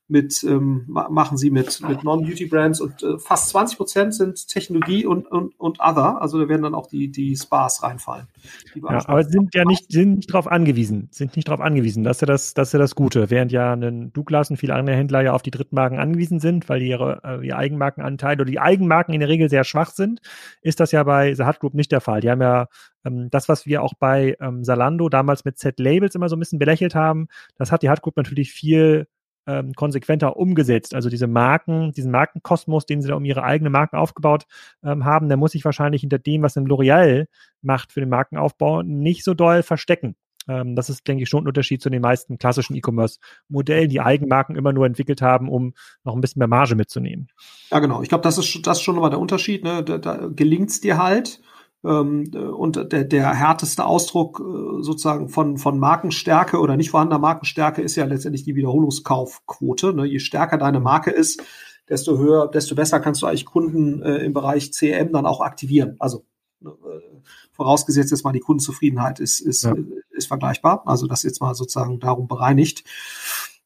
mit 0.08 0.44
ähm, 0.44 0.84
machen 0.88 1.38
sie 1.38 1.50
mit 1.50 1.82
mit 1.88 2.04
Non-Beauty-Brands 2.04 2.82
und 2.82 3.02
äh, 3.04 3.18
fast 3.18 3.50
20 3.50 3.78
Prozent 3.78 4.14
sind 4.14 4.48
Technologie 4.48 5.06
und, 5.06 5.32
und 5.32 5.58
und 5.60 5.80
Other. 5.80 6.22
Also 6.22 6.40
da 6.40 6.50
werden 6.50 6.64
dann 6.64 6.76
auch 6.76 6.88
die 6.88 7.10
die 7.10 7.36
Spas 7.36 7.84
reinfallen. 7.84 8.28
Ja, 8.76 9.08
aber 9.08 9.24
sind 9.24 9.56
ja 9.56 9.64
nicht 9.64 9.92
sind 9.92 10.18
nicht 10.18 10.30
darauf 10.34 10.48
angewiesen, 10.48 11.08
sind 11.12 11.36
nicht 11.38 11.48
darauf 11.48 11.62
angewiesen. 11.62 12.04
Das 12.04 12.18
ist 12.18 12.22
ja 12.22 12.28
das 12.28 12.54
das 12.54 12.70
ist 12.70 12.74
ja 12.74 12.80
das 12.80 12.96
Gute. 12.96 13.30
Während 13.30 13.54
ja 13.54 13.74
ein 13.74 14.12
Douglas 14.12 14.50
und 14.50 14.58
viele 14.58 14.76
andere 14.76 14.98
Händler 14.98 15.22
ja 15.22 15.34
auf 15.34 15.42
die 15.42 15.52
Drittmarken 15.52 16.00
angewiesen 16.00 16.40
sind, 16.40 16.68
weil 16.68 16.82
ihre 16.82 17.22
äh, 17.24 17.48
ihr 17.48 17.58
Eigenmarkenanteil 17.58 18.36
oder 18.36 18.46
die 18.46 18.60
Eigenmarken 18.60 19.14
in 19.14 19.22
der 19.22 19.30
Regel 19.30 19.50
sehr 19.50 19.64
schwach 19.64 19.92
sind, 19.92 20.20
ist 20.62 20.82
das 20.82 20.92
ja 20.92 21.04
bei 21.04 21.34
The 21.34 21.46
Hut 21.46 21.60
Group 21.60 21.76
nicht 21.76 21.94
der 21.94 22.02
Fall. 22.02 22.20
Die 22.20 22.30
haben 22.30 22.42
ja 22.42 22.68
ähm, 23.06 23.30
das, 23.30 23.48
was 23.48 23.66
wir 23.66 23.82
auch 23.82 23.94
bei 23.94 24.36
ähm, 24.42 24.64
Zalando 24.64 25.08
damals 25.08 25.46
mit 25.46 25.58
Z-Labels 25.58 26.16
immer 26.16 26.30
so 26.30 26.36
ein 26.36 26.40
bisschen 26.40 26.60
belächelt 26.60 26.94
haben, 26.94 27.28
das 27.58 27.72
hat 27.72 27.84
die 27.84 27.90
Hut 27.90 28.02
Group 28.02 28.18
natürlich 28.18 28.52
viel 28.52 29.08
ähm, 29.48 29.74
konsequenter 29.74 30.38
umgesetzt. 30.38 30.94
Also 30.94 31.10
diese 31.10 31.28
Marken, 31.28 31.92
diesen 31.92 32.12
Markenkosmos, 32.12 32.86
den 32.86 33.02
sie 33.02 33.10
da 33.10 33.16
um 33.16 33.26
ihre 33.26 33.44
eigene 33.44 33.70
Marken 33.70 33.98
aufgebaut 33.98 34.46
ähm, 34.84 35.06
haben, 35.06 35.28
der 35.28 35.38
muss 35.38 35.52
sich 35.52 35.66
wahrscheinlich 35.66 36.02
hinter 36.02 36.20
dem, 36.20 36.42
was 36.42 36.58
ein 36.58 36.68
L'Oreal 36.68 37.28
macht 37.62 37.92
für 37.92 38.00
den 38.00 38.10
Markenaufbau, 38.10 38.82
nicht 38.84 39.24
so 39.24 39.34
doll 39.34 39.64
verstecken. 39.64 40.16
Ähm, 40.48 40.76
das 40.76 40.90
ist, 40.90 41.08
denke 41.08 41.24
ich, 41.24 41.30
schon 41.30 41.44
ein 41.44 41.48
Unterschied 41.48 41.82
zu 41.82 41.90
den 41.90 42.02
meisten 42.02 42.38
klassischen 42.38 42.76
E-Commerce-Modellen, 42.76 43.90
die 43.90 44.02
Eigenmarken 44.02 44.56
immer 44.56 44.74
nur 44.74 44.86
entwickelt 44.86 45.22
haben, 45.22 45.50
um 45.50 45.74
noch 46.04 46.16
ein 46.16 46.22
bisschen 46.22 46.40
mehr 46.40 46.48
Marge 46.48 46.76
mitzunehmen. 46.76 47.30
Ja, 47.72 47.80
genau. 47.80 48.02
Ich 48.02 48.10
glaube, 48.10 48.24
das 48.24 48.38
ist, 48.38 48.66
das 48.66 48.78
ist 48.78 48.84
schon 48.84 48.96
nochmal 48.96 49.12
der 49.12 49.20
Unterschied. 49.20 49.64
Ne? 49.64 49.84
Da, 49.84 49.98
da 49.98 50.28
gelingt 50.28 50.70
es 50.70 50.82
dir 50.82 50.98
halt, 50.98 51.42
und 51.88 52.92
der, 52.94 53.04
der 53.04 53.34
härteste 53.34 53.86
Ausdruck 53.86 54.40
äh, 54.40 54.82
sozusagen 54.82 55.28
von, 55.28 55.58
von 55.58 55.78
Markenstärke 55.78 56.60
oder 56.60 56.78
nicht 56.78 56.92
vorhandener 56.92 57.20
Markenstärke 57.20 57.82
ist 57.82 57.98
ja 57.98 58.06
letztendlich 58.06 58.44
die 58.44 58.56
Wiederholungskaufquote. 58.56 59.94
Ne? 59.94 60.06
Je 60.06 60.20
stärker 60.20 60.58
deine 60.58 60.80
Marke 60.80 61.12
ist, 61.12 61.44
desto 61.90 62.18
höher, 62.18 62.48
desto 62.48 62.76
besser 62.76 63.02
kannst 63.02 63.22
du 63.22 63.26
eigentlich 63.26 63.46
Kunden 63.46 64.02
äh, 64.02 64.20
im 64.20 64.34
Bereich 64.34 64.72
CM 64.72 65.12
dann 65.12 65.26
auch 65.26 65.42
aktivieren. 65.42 65.98
Also 66.00 66.26
ne, 66.62 66.72
äh, 66.72 67.22
vorausgesetzt 67.52 68.12
jetzt 68.12 68.24
mal 68.24 68.32
die 68.32 68.40
Kundenzufriedenheit 68.40 69.20
ist, 69.20 69.42
ist, 69.42 69.64
ja. 69.64 69.76
ist 70.12 70.28
vergleichbar. 70.28 70.84
Also 70.86 71.08
das 71.08 71.24
jetzt 71.24 71.42
mal 71.42 71.54
sozusagen 71.54 72.00
darum 72.00 72.28
bereinigt. 72.28 72.86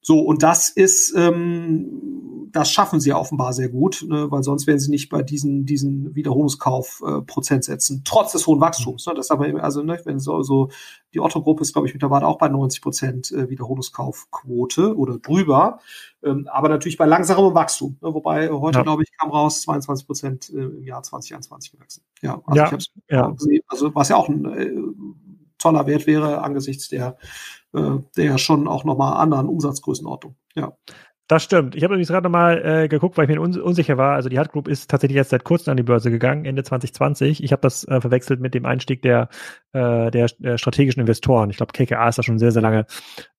So, 0.02 0.20
und 0.20 0.44
das 0.44 0.70
ist, 0.70 1.14
ähm, 1.16 2.48
das 2.52 2.72
schaffen 2.72 3.00
sie 3.00 3.14
offenbar 3.14 3.54
sehr 3.54 3.70
gut, 3.70 4.06
ne, 4.08 4.32
weil 4.32 4.44
sonst 4.44 4.68
wären 4.68 4.80
sie 4.80 4.90
nicht 4.90 5.10
bei 5.10 5.22
diesen, 5.22 5.66
diesen 5.66 6.16
Wiederholungskauf-Prozentsätzen, 6.16 7.98
äh, 7.98 8.02
trotz 8.06 8.32
des 8.32 8.48
hohen 8.48 8.62
Wachstums. 8.62 9.06
Ne, 9.06 9.14
das 9.16 9.32
aber, 9.32 9.46
also, 9.64 9.84
ne, 9.84 10.00
wenn 10.06 10.20
so, 10.20 10.42
so 10.44 10.70
die 11.14 11.20
Otto-Gruppe 11.20 11.62
ist, 11.62 11.74
glaube 11.74 11.88
ich, 11.88 11.94
mittlerweile 11.94 12.26
auch 12.26 12.38
bei 12.38 12.48
90 12.48 12.82
Prozent 12.82 13.32
äh, 13.32 13.50
Wiederholungskaufquote 13.50 14.96
oder 14.96 15.20
drüber, 15.20 15.80
ähm, 16.24 16.48
aber 16.52 16.70
natürlich 16.70 16.98
bei 16.98 17.06
langsamem 17.06 17.54
Wachstum. 17.54 17.98
Ne, 18.02 18.14
wobei 18.14 18.50
heute, 18.50 18.80
ja. 18.80 18.84
glaube 18.84 19.04
ich, 19.04 19.12
kam 19.18 19.30
raus 19.32 19.62
22 19.62 20.06
Prozent 20.06 20.50
äh, 20.50 20.58
im 20.58 20.84
Jahr 20.84 21.04
2021 21.04 21.72
gewachsen. 21.72 22.04
Ja, 22.22 22.42
also 22.46 22.58
ja, 22.58 22.66
ich 22.66 22.72
habe 22.72 22.84
ja. 23.10 23.30
gesehen, 23.32 23.62
also 23.68 23.94
was 23.94 24.10
ja 24.10 24.16
auch 24.16 24.30
ein 24.30 24.46
äh, 24.46 24.72
toller 25.58 25.86
Wert 25.88 26.08
wäre 26.08 26.42
angesichts 26.42 26.90
der 26.90 27.18
der 28.16 28.26
ja 28.26 28.38
schon 28.38 28.68
auch 28.68 28.84
nochmal 28.84 29.18
anderen 29.18 29.48
Umsatzgrößenordnung. 29.48 30.36
Ja. 30.56 30.74
Das 31.30 31.44
stimmt. 31.44 31.76
Ich 31.76 31.84
habe 31.84 31.94
übrigens 31.94 32.08
gerade 32.08 32.24
nochmal 32.24 32.66
äh, 32.66 32.88
geguckt, 32.88 33.18
weil 33.18 33.30
ich 33.30 33.36
mir 33.36 33.42
uns 33.42 33.58
unsicher 33.58 33.98
war. 33.98 34.16
Also 34.16 34.30
die 34.30 34.40
Hut 34.40 34.50
Group 34.50 34.70
ist 34.70 34.90
tatsächlich 34.90 35.18
jetzt 35.18 35.32
seit 35.32 35.44
kurzem 35.44 35.72
an 35.72 35.78
die 35.78 35.84
Börse 35.84 36.10
gegangen, 36.10 36.46
Ende 36.46 36.64
2020. 36.64 37.44
Ich 37.44 37.52
habe 37.52 37.62
das 37.62 37.86
äh, 37.86 38.00
verwechselt 38.00 38.40
mit 38.40 38.54
dem 38.54 38.66
Einstieg 38.66 39.02
der, 39.02 39.28
äh, 39.74 40.10
der, 40.10 40.30
der 40.40 40.58
strategischen 40.58 41.02
Investoren. 41.02 41.50
Ich 41.50 41.58
glaube, 41.58 41.74
KKA 41.74 42.08
ist 42.08 42.18
da 42.18 42.24
schon 42.24 42.40
sehr, 42.40 42.54
sehr 42.54 42.62
lange, 42.62 42.86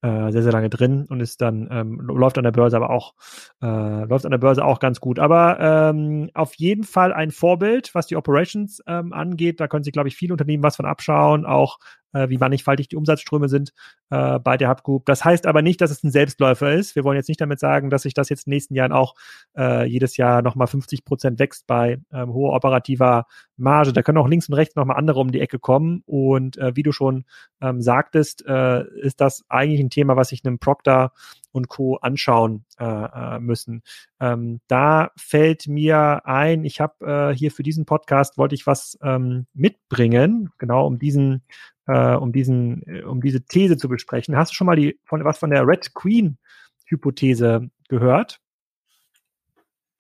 äh, 0.03 0.31
sehr, 0.31 0.43
sehr 0.43 0.53
lange 0.53 0.69
drin 0.69 1.07
und 1.09 1.21
ist 1.21 1.41
dann, 1.41 1.67
ähm, 1.71 1.99
läuft 2.03 2.37
an 2.37 2.45
der 2.45 2.53
Börse 2.53 2.77
aber 2.77 2.91
auch, 2.91 3.15
äh, 3.63 4.05
läuft 4.05 4.27
an 4.27 4.33
der 4.33 4.39
Börse 4.39 4.67
auch 4.67 4.81
ganz 4.81 5.01
gut. 5.01 5.19
Aber 5.19 5.59
ähm, 5.59 6.29
auf 6.35 6.57
jeden 6.57 6.85
Fall 6.85 7.15
ein 7.15 7.31
Vorbild, 7.31 7.95
was 7.95 8.07
die 8.07 8.17
Operations 8.17 8.83
ähm, 8.87 9.15
angeht. 9.15 9.61
Da 9.61 9.67
können 9.67 9.83
sich, 9.85 9.95
glaube 9.95 10.09
ich, 10.09 10.17
viele 10.17 10.35
Unternehmen 10.35 10.63
was 10.63 10.77
von 10.77 10.85
abschauen, 10.85 11.47
auch 11.47 11.79
äh, 12.13 12.29
wie 12.29 12.39
mannigfaltig 12.39 12.89
die 12.89 12.97
Umsatzströme 12.97 13.49
sind 13.49 13.73
äh, 14.11 14.39
bei 14.39 14.57
der 14.57 14.69
Hub 14.69 14.83
Group. 14.83 15.07
Das 15.07 15.25
heißt 15.25 15.47
aber 15.47 15.63
nicht, 15.63 15.81
dass 15.81 15.91
es 15.91 16.03
ein 16.03 16.11
Selbstläufer 16.11 16.73
ist. 16.73 16.97
Wir 16.97 17.05
wollen 17.05 17.17
jetzt 17.17 17.29
nicht 17.29 17.41
damit 17.41 17.61
sagen, 17.61 17.91
dass 17.91 18.03
sich 18.03 18.15
das 18.15 18.29
jetzt 18.29 18.47
in 18.47 18.51
den 18.51 18.57
nächsten 18.57 18.75
Jahren 18.75 18.93
auch 18.93 19.15
äh, 19.57 19.87
jedes 19.87 20.17
Jahr 20.17 20.43
nochmal 20.43 20.67
50 20.67 21.05
Prozent 21.05 21.39
wächst 21.39 21.67
bei 21.67 22.01
ähm, 22.13 22.33
hoher 22.33 22.55
operativer 22.55 23.27
Marge. 23.57 23.93
Da 23.93 24.03
können 24.03 24.19
auch 24.19 24.29
links 24.29 24.49
und 24.49 24.55
rechts 24.55 24.77
nochmal 24.77 24.97
andere 24.97 25.21
um 25.21 25.33
die 25.33 25.41
Ecke 25.41 25.59
kommen. 25.59 26.03
Und 26.07 26.57
äh, 26.59 26.75
wie 26.77 26.83
du 26.83 26.93
schon 26.93 27.25
ähm, 27.61 27.83
sagtest, 27.83 28.45
äh, 28.47 28.85
ist 29.01 29.21
das 29.21 29.45
eigentlich 29.49 29.81
ein 29.81 29.91
Thema, 29.91 30.17
was 30.17 30.29
sich 30.29 30.45
einem 30.45 30.59
Proctor 30.59 31.13
und 31.59 31.69
Co. 31.69 31.97
anschauen 31.97 32.65
äh, 32.79 32.85
äh, 32.85 33.39
müssen. 33.39 33.83
Ähm, 34.21 34.61
da 34.69 35.11
fällt 35.17 35.69
mir 35.69 36.23
ein, 36.25 36.65
ich 36.65 36.81
habe 36.81 37.31
äh, 37.33 37.37
hier 37.37 37.51
für 37.51 37.63
diesen 37.63 37.85
Podcast 37.85 38.39
wollte 38.39 38.55
ich 38.55 38.67
was 38.67 38.99
ähm, 39.03 39.47
mitbringen, 39.53 40.51
genau 40.57 40.87
um 40.87 40.99
diesen, 40.99 41.43
äh, 41.87 42.15
um 42.15 42.33
diesen, 42.33 42.83
äh, 42.87 43.03
um 43.03 43.21
diese 43.21 43.43
These 43.43 43.77
zu 43.77 43.89
besprechen. 43.89 44.37
Hast 44.37 44.53
du 44.53 44.55
schon 44.55 44.67
mal 44.67 44.77
die 44.77 44.99
von 45.05 45.23
was 45.25 45.39
von 45.39 45.51
der 45.51 45.67
Red 45.67 45.93
Queen 45.95 46.39
Hypothese 46.87 47.69
gehört? 47.89 48.41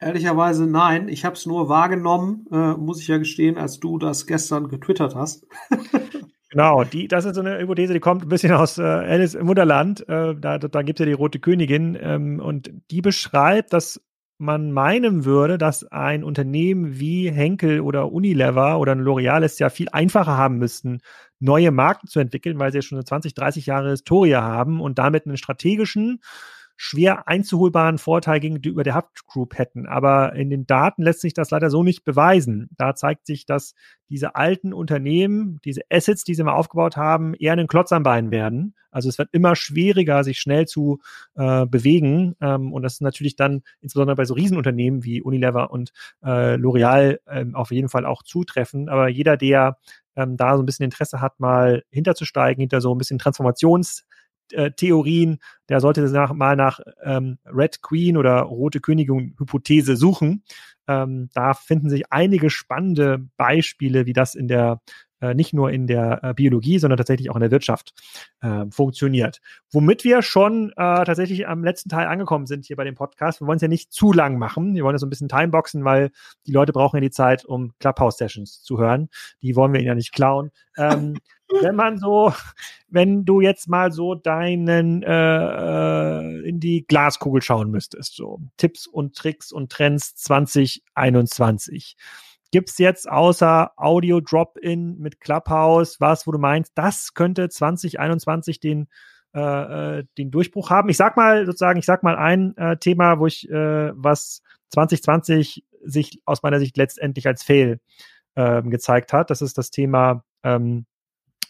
Ehrlicherweise 0.01 0.67
nein. 0.67 1.09
Ich 1.09 1.25
habe 1.25 1.35
es 1.35 1.45
nur 1.45 1.69
wahrgenommen, 1.69 2.47
äh, 2.53 2.75
muss 2.75 3.01
ich 3.01 3.09
ja 3.09 3.19
gestehen, 3.19 3.59
als 3.59 3.81
du 3.81 3.99
das 3.99 4.27
gestern 4.27 4.69
getwittert 4.69 5.15
hast. 5.15 5.47
Genau, 6.51 6.83
die, 6.85 7.09
das 7.09 7.27
ist 7.27 7.35
so 7.35 7.43
eine 7.43 7.59
Hypothese, 7.59 7.93
die 7.93 8.01
kommt 8.01 8.23
ein 8.23 8.29
bisschen 8.29 8.53
aus 8.53 8.79
äh, 8.79 8.83
Alice 8.83 9.35
im 9.35 9.49
Wunderland. 9.49 10.09
Äh, 10.09 10.35
da 10.35 10.59
da 10.59 10.83
gibt 10.83 10.99
es 10.99 11.05
ja 11.05 11.07
die 11.07 11.13
Rote 11.13 11.41
Königin 11.41 11.97
ähm, 12.01 12.41
und 12.41 12.71
die 12.91 13.03
beschreibt, 13.03 13.75
dass 13.75 14.01
man 14.39 14.73
meinen 14.73 15.25
würde, 15.25 15.59
dass 15.59 15.85
ein 15.85 16.25
Unternehmen 16.25 16.99
wie 16.99 17.31
Henkel 17.31 17.81
oder 17.81 18.13
Unilever 18.13 18.79
oder 18.79 18.93
L'Oreal 18.95 19.43
es 19.45 19.59
ja 19.59 19.69
viel 19.69 19.89
einfacher 19.91 20.37
haben 20.39 20.59
müssten, 20.59 21.01
neue 21.41 21.71
Marken 21.71 22.07
zu 22.07 22.21
entwickeln, 22.21 22.59
weil 22.59 22.71
sie 22.73 22.79
ja 22.79 22.83
schon 22.83 22.97
eine 22.97 23.05
20, 23.05 23.35
30 23.35 23.67
Jahre 23.67 23.91
Historie 23.91 24.37
haben 24.37 24.81
und 24.81 24.99
damit 24.99 25.27
einen 25.27 25.37
strategischen 25.37 26.21
schwer 26.81 27.27
einzuholbaren 27.27 27.99
Vorteil 27.99 28.39
gegenüber 28.39 28.85
der 28.85 28.95
Hub 28.95 29.11
Group 29.27 29.59
hätten. 29.59 29.89
Aber 29.89 30.35
in 30.35 30.49
den 30.49 30.65
Daten 30.65 31.03
lässt 31.03 31.21
sich 31.21 31.35
das 31.35 31.51
leider 31.51 31.71
so 31.71 31.83
nicht 31.83 32.05
beweisen. 32.05 32.71
Da 32.77 32.95
zeigt 32.95 33.27
sich, 33.27 33.47
dass 33.47 33.75
diese 34.09 34.37
alten 34.37 34.73
Unternehmen, 34.73 35.59
diese 35.65 35.83
Assets, 35.91 36.23
die 36.23 36.35
sie 36.35 36.45
mal 36.45 36.55
aufgebaut 36.55 36.97
haben, 36.97 37.35
eher 37.35 37.53
einen 37.53 37.67
Klotz 37.67 37.91
am 37.91 38.05
Bein 38.05 38.31
werden. 38.31 38.77
Also 38.93 39.09
es 39.09 39.19
wird 39.19 39.31
immer 39.33 39.57
schwieriger, 39.57 40.23
sich 40.23 40.39
schnell 40.39 40.67
zu 40.67 41.01
äh, 41.35 41.67
bewegen. 41.67 42.37
Ähm, 42.41 42.73
und 42.73 42.83
das 42.85 42.95
ist 42.95 43.03
natürlich 43.03 43.35
dann 43.35 43.63
insbesondere 43.81 44.15
bei 44.15 44.25
so 44.25 44.35
Riesenunternehmen 44.35 45.03
wie 45.03 45.21
Unilever 45.21 45.73
und 45.73 45.91
äh, 46.23 46.55
L'Oreal 46.55 47.19
äh, 47.27 47.45
auf 47.55 47.73
jeden 47.73 47.89
Fall 47.89 48.07
auch 48.07 48.23
zutreffen. 48.23 48.89
Aber 48.89 49.09
jeder, 49.09 49.37
der 49.37 49.79
ähm, 50.15 50.37
da 50.37 50.55
so 50.57 50.63
ein 50.63 50.67
bisschen 50.67 50.85
Interesse 50.85 51.21
hat, 51.21 51.41
mal 51.41 51.83
hinterzusteigen, 51.91 52.61
hinter 52.61 52.81
so 52.81 52.95
ein 52.95 52.99
bisschen 52.99 53.19
Transformations- 53.19 54.05
äh, 54.53 54.71
Theorien, 54.73 55.39
der 55.69 55.81
sollte 55.81 56.03
nach, 56.03 56.33
mal 56.33 56.57
nach 56.57 56.81
ähm, 57.03 57.39
Red 57.47 57.83
Queen 57.83 58.17
oder 58.17 58.41
Rote 58.41 58.81
Königin 58.81 59.35
Hypothese 59.39 59.97
suchen. 59.97 60.43
Ähm, 60.87 61.29
da 61.35 61.55
finden 61.55 61.91
sich 61.91 62.11
einige 62.11 62.51
spannende 62.51 63.27
Beispiele, 63.37 64.07
wie 64.07 64.15
das 64.15 64.35
in 64.35 64.49
der 64.49 64.81
äh, 65.21 65.35
nicht 65.35 65.53
nur 65.53 65.71
in 65.71 65.87
der 65.89 66.23
äh, 66.23 66.35
Biologie, 66.35 66.79
sondern 66.79 66.97
tatsächlich 66.97 67.31
auch 67.31 67.35
in 67.35 67.41
der 67.41 67.51
Wirtschaft 67.51 67.93
äh, 68.41 68.67
funktioniert. 68.71 69.41
Womit 69.73 70.05
wir 70.05 70.23
schon 70.23 70.73
tatsächlich 70.77 71.49
am 71.49 71.65
letzten 71.65 71.89
Teil 71.89 72.07
angekommen 72.07 72.47
sind 72.47 72.65
hier 72.65 72.77
bei 72.77 72.85
dem 72.85 72.95
Podcast. 72.95 73.41
Wir 73.41 73.47
wollen 73.47 73.57
es 73.57 73.63
ja 73.63 73.69
nicht 73.69 73.93
zu 73.93 74.13
lang 74.13 74.39
machen. 74.39 74.75
Wir 74.75 74.85
wollen 74.85 74.95
ja 74.95 74.99
so 74.99 75.07
ein 75.07 75.11
bisschen 75.11 75.29
timeboxen, 75.29 75.85
weil 75.85 76.11
die 76.47 76.53
Leute 76.53 76.73
brauchen 76.73 76.97
ja 76.97 77.01
die 77.01 77.11
Zeit, 77.11 77.45
um 77.45 77.73
Clubhouse-Sessions 77.81 78.63
zu 78.63 78.79
hören. 78.79 79.09
Die 79.43 79.57
wollen 79.57 79.73
wir 79.73 79.81
ihnen 79.81 79.89
ja 79.89 79.95
nicht 79.95 80.13
klauen. 80.13 80.51
Ähm, 80.77 81.19
wenn 81.61 81.77
man 81.77 81.99
so, 81.99 82.33
wenn 82.89 83.25
du 83.25 83.41
jetzt 83.41 83.69
mal 83.69 83.93
so 83.93 84.15
deinen 84.15 85.03
äh, 85.03 85.09
äh 85.09 86.49
in 86.49 86.61
die 86.61 86.87
Glaskugel 86.87 87.43
schauen 87.43 87.71
müsstest, 87.71 88.17
so 88.17 88.41
Tipps 88.57 88.87
und 88.87 89.17
Tricks 89.17 89.53
und 89.53 89.71
Trends 89.71 90.15
2021 90.17 91.97
gibt's 92.51 92.79
jetzt 92.79 93.11
außer 93.11 93.73
Audio 93.77 94.21
Drop-In 94.21 94.99
mit 94.99 95.21
Clubhouse 95.21 96.01
was, 96.01 96.27
wo 96.27 96.33
du 96.33 96.39
meinst, 96.39 96.73
das 96.75 97.13
könnte 97.15 97.49
2021 97.49 98.61
den 98.61 98.89
äh, 99.35 99.99
äh, 99.99 100.05
den 100.17 100.31
Durchbruch 100.31 100.71
haben? 100.71 100.89
Ich 100.89 100.97
sag 100.97 101.17
mal 101.17 101.45
sozusagen, 101.45 101.79
ich 101.79 101.85
sag 101.85 102.03
mal 102.03 102.17
ein 102.17 102.57
äh, 102.57 102.79
Thema, 102.79 103.19
wo 103.19 103.27
ich 103.27 103.49
äh, 103.51 103.93
was 103.95 104.43
2020 104.71 105.65
sich 105.85 106.23
aus 106.25 106.43
meiner 106.43 106.59
Sicht 106.59 106.77
letztendlich 106.79 107.27
als 107.27 107.43
Fail 107.43 107.79
äh, 108.37 108.63
gezeigt 108.63 109.13
hat. 109.13 109.31
Das 109.31 109.43
ist 109.43 109.59
das 109.59 109.71
Thema 109.71 110.25
ähm, 110.43 110.87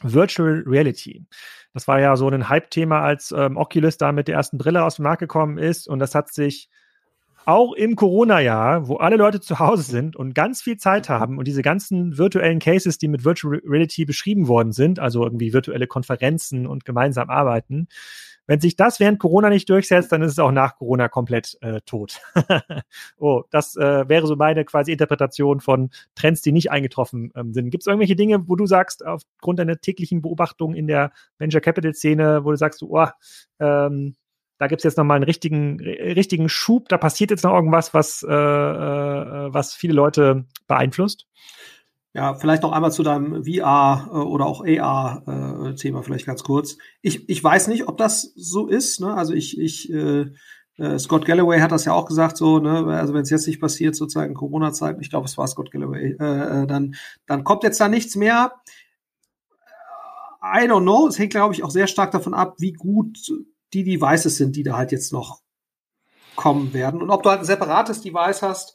Virtual 0.03 0.63
Reality. 0.67 1.25
Das 1.75 1.89
war 1.89 2.01
ja 2.01 2.17
so 2.17 2.29
ein 2.29 2.49
Hype-Thema, 2.49 3.01
als 3.03 3.33
ähm, 3.37 3.57
Oculus 3.57 3.99
da 3.99 4.13
mit 4.13 4.29
der 4.29 4.37
ersten 4.37 4.59
Brille 4.59 4.85
aus 4.85 4.97
dem 4.97 5.05
Markt 5.05 5.21
gekommen 5.21 5.59
ist 5.59 5.89
und 5.89 5.99
das 5.99 6.15
hat 6.15 6.33
sich 6.33 6.69
auch 7.49 7.73
im 7.73 7.97
Corona-Jahr, 7.97 8.89
wo 8.89 8.97
alle 8.97 9.17
Leute 9.17 9.41
zu 9.41 9.59
Hause 9.59 9.83
sind 9.83 10.17
und 10.17 10.35
ganz 10.35 10.61
viel 10.61 10.77
Zeit 10.77 11.09
haben 11.09 11.39
und 11.39 11.49
diese 11.49 11.63
ganzen 11.63 12.19
virtuellen 12.19 12.59
Cases, 12.59 12.99
die 12.99 13.09
mit 13.09 13.25
Virtual 13.25 13.59
Reality 13.65 14.05
beschrieben 14.05 14.49
worden 14.49 14.73
sind, 14.73 14.99
also 14.99 15.25
irgendwie 15.25 15.55
virtuelle 15.55 15.87
Konferenzen 15.87 16.67
und 16.67 16.85
gemeinsam 16.85 17.31
arbeiten, 17.31 17.89
wenn 18.49 18.61
sich 18.61 18.77
das 18.77 18.99
während 18.99 19.21
Corona 19.21 19.51
nicht 19.51 19.69
durchsetzt, 19.69 20.11
dann 20.11 20.23
ist 20.23 20.33
es 20.33 20.39
auch 20.39 20.51
nach 20.51 20.77
Corona 20.77 21.09
komplett 21.09 21.59
äh, 21.61 21.81
tot. 21.83 22.21
oh, 23.19 23.45
das 23.51 23.77
äh, 23.77 24.09
wäre 24.09 24.27
so 24.27 24.37
meine 24.37 24.65
quasi 24.65 24.91
Interpretation 24.91 25.61
von 25.61 25.91
Trends, 26.15 26.41
die 26.41 26.51
nicht 26.51 26.71
eingetroffen 26.71 27.31
ähm, 27.37 27.53
sind. 27.53 27.71
Gibt 27.71 27.83
es 27.83 27.87
irgendwelche 27.87 28.17
Dinge, 28.17 28.49
wo 28.49 28.57
du 28.57 28.67
sagst, 28.67 29.05
aufgrund 29.05 29.59
deiner 29.59 29.81
täglichen 29.81 30.23
Beobachtung 30.23 30.75
in 30.75 30.87
der 30.87 31.13
Venture 31.39 31.61
Capital 31.61 31.95
Szene, 31.95 32.43
wo 32.43 32.51
du 32.51 32.57
sagst, 32.57 32.83
oh, 32.83 33.07
ähm, 33.61 34.15
da 34.57 34.67
gibt's 34.67 34.85
jetzt 34.85 34.97
nochmal 34.97 35.17
einen 35.17 35.25
richtigen, 35.25 35.79
richtigen 35.81 36.49
Schub, 36.49 36.89
da 36.89 36.97
passiert 36.97 37.31
jetzt 37.31 37.45
noch 37.45 37.55
irgendwas, 37.55 37.93
was, 37.93 38.25
äh, 38.29 38.33
äh, 38.33 39.53
was 39.53 39.75
viele 39.75 39.93
Leute 39.93 40.47
beeinflusst? 40.67 41.27
Ja, 42.19 42.35
vielleicht 42.35 42.64
noch 42.64 42.73
einmal 42.73 42.91
zu 42.91 43.05
deinem 43.05 43.45
VR 43.45 44.09
äh, 44.11 44.16
oder 44.16 44.47
auch 44.47 44.66
AR-Thema 44.66 46.01
äh, 46.01 46.03
vielleicht 46.03 46.27
ganz 46.27 46.43
kurz. 46.43 46.77
Ich, 47.01 47.29
ich 47.29 47.45
weiß 47.45 47.69
nicht, 47.69 47.87
ob 47.87 47.97
das 47.97 48.33
so 48.35 48.66
ist. 48.66 49.01
Ne? 49.01 49.14
Also 49.14 49.35
ich, 49.35 49.57
ich 49.57 49.89
äh, 49.93 50.27
äh, 50.79 50.99
Scott 50.99 51.27
Galloway 51.27 51.61
hat 51.61 51.71
das 51.71 51.85
ja 51.85 51.93
auch 51.93 52.07
gesagt, 52.07 52.37
so, 52.37 52.59
ne, 52.59 52.85
also 52.99 53.14
wenn 53.14 53.23
es 53.23 53.31
jetzt 53.31 53.47
nicht 53.47 53.61
passiert, 53.61 53.95
sozusagen 53.95 54.35
Corona-Zeit, 54.35 54.97
ich 55.01 55.11
glaube, 55.11 55.27
es 55.27 55.39
war 55.39 55.47
Scott 55.47 55.71
Galloway, 55.71 56.14
äh, 56.14 56.66
dann, 56.66 56.97
dann 57.29 57.45
kommt 57.45 57.62
jetzt 57.62 57.81
da 57.81 57.89
nichts 57.89 58.16
mehr. 58.16 58.53
I 60.43 60.66
don't 60.66 60.83
know. 60.83 61.07
Es 61.07 61.21
hängt, 61.21 61.31
glaube 61.31 61.55
ich, 61.55 61.62
auch 61.62 61.71
sehr 61.71 61.87
stark 61.87 62.11
davon 62.11 62.35
ab, 62.35 62.57
wie 62.59 62.73
gut 62.73 63.16
die 63.73 63.85
Devices 63.85 64.39
sind, 64.39 64.57
die 64.57 64.64
da 64.64 64.77
halt 64.77 64.91
jetzt 64.91 65.12
noch 65.12 65.39
kommen 66.35 66.75
werden. 66.75 67.01
Und 67.01 67.11
ob 67.11 67.23
du 67.23 67.31
halt 67.31 67.43
ein 67.43 67.47
separates 67.47 68.01
Device 68.01 68.43
hast. 68.43 68.75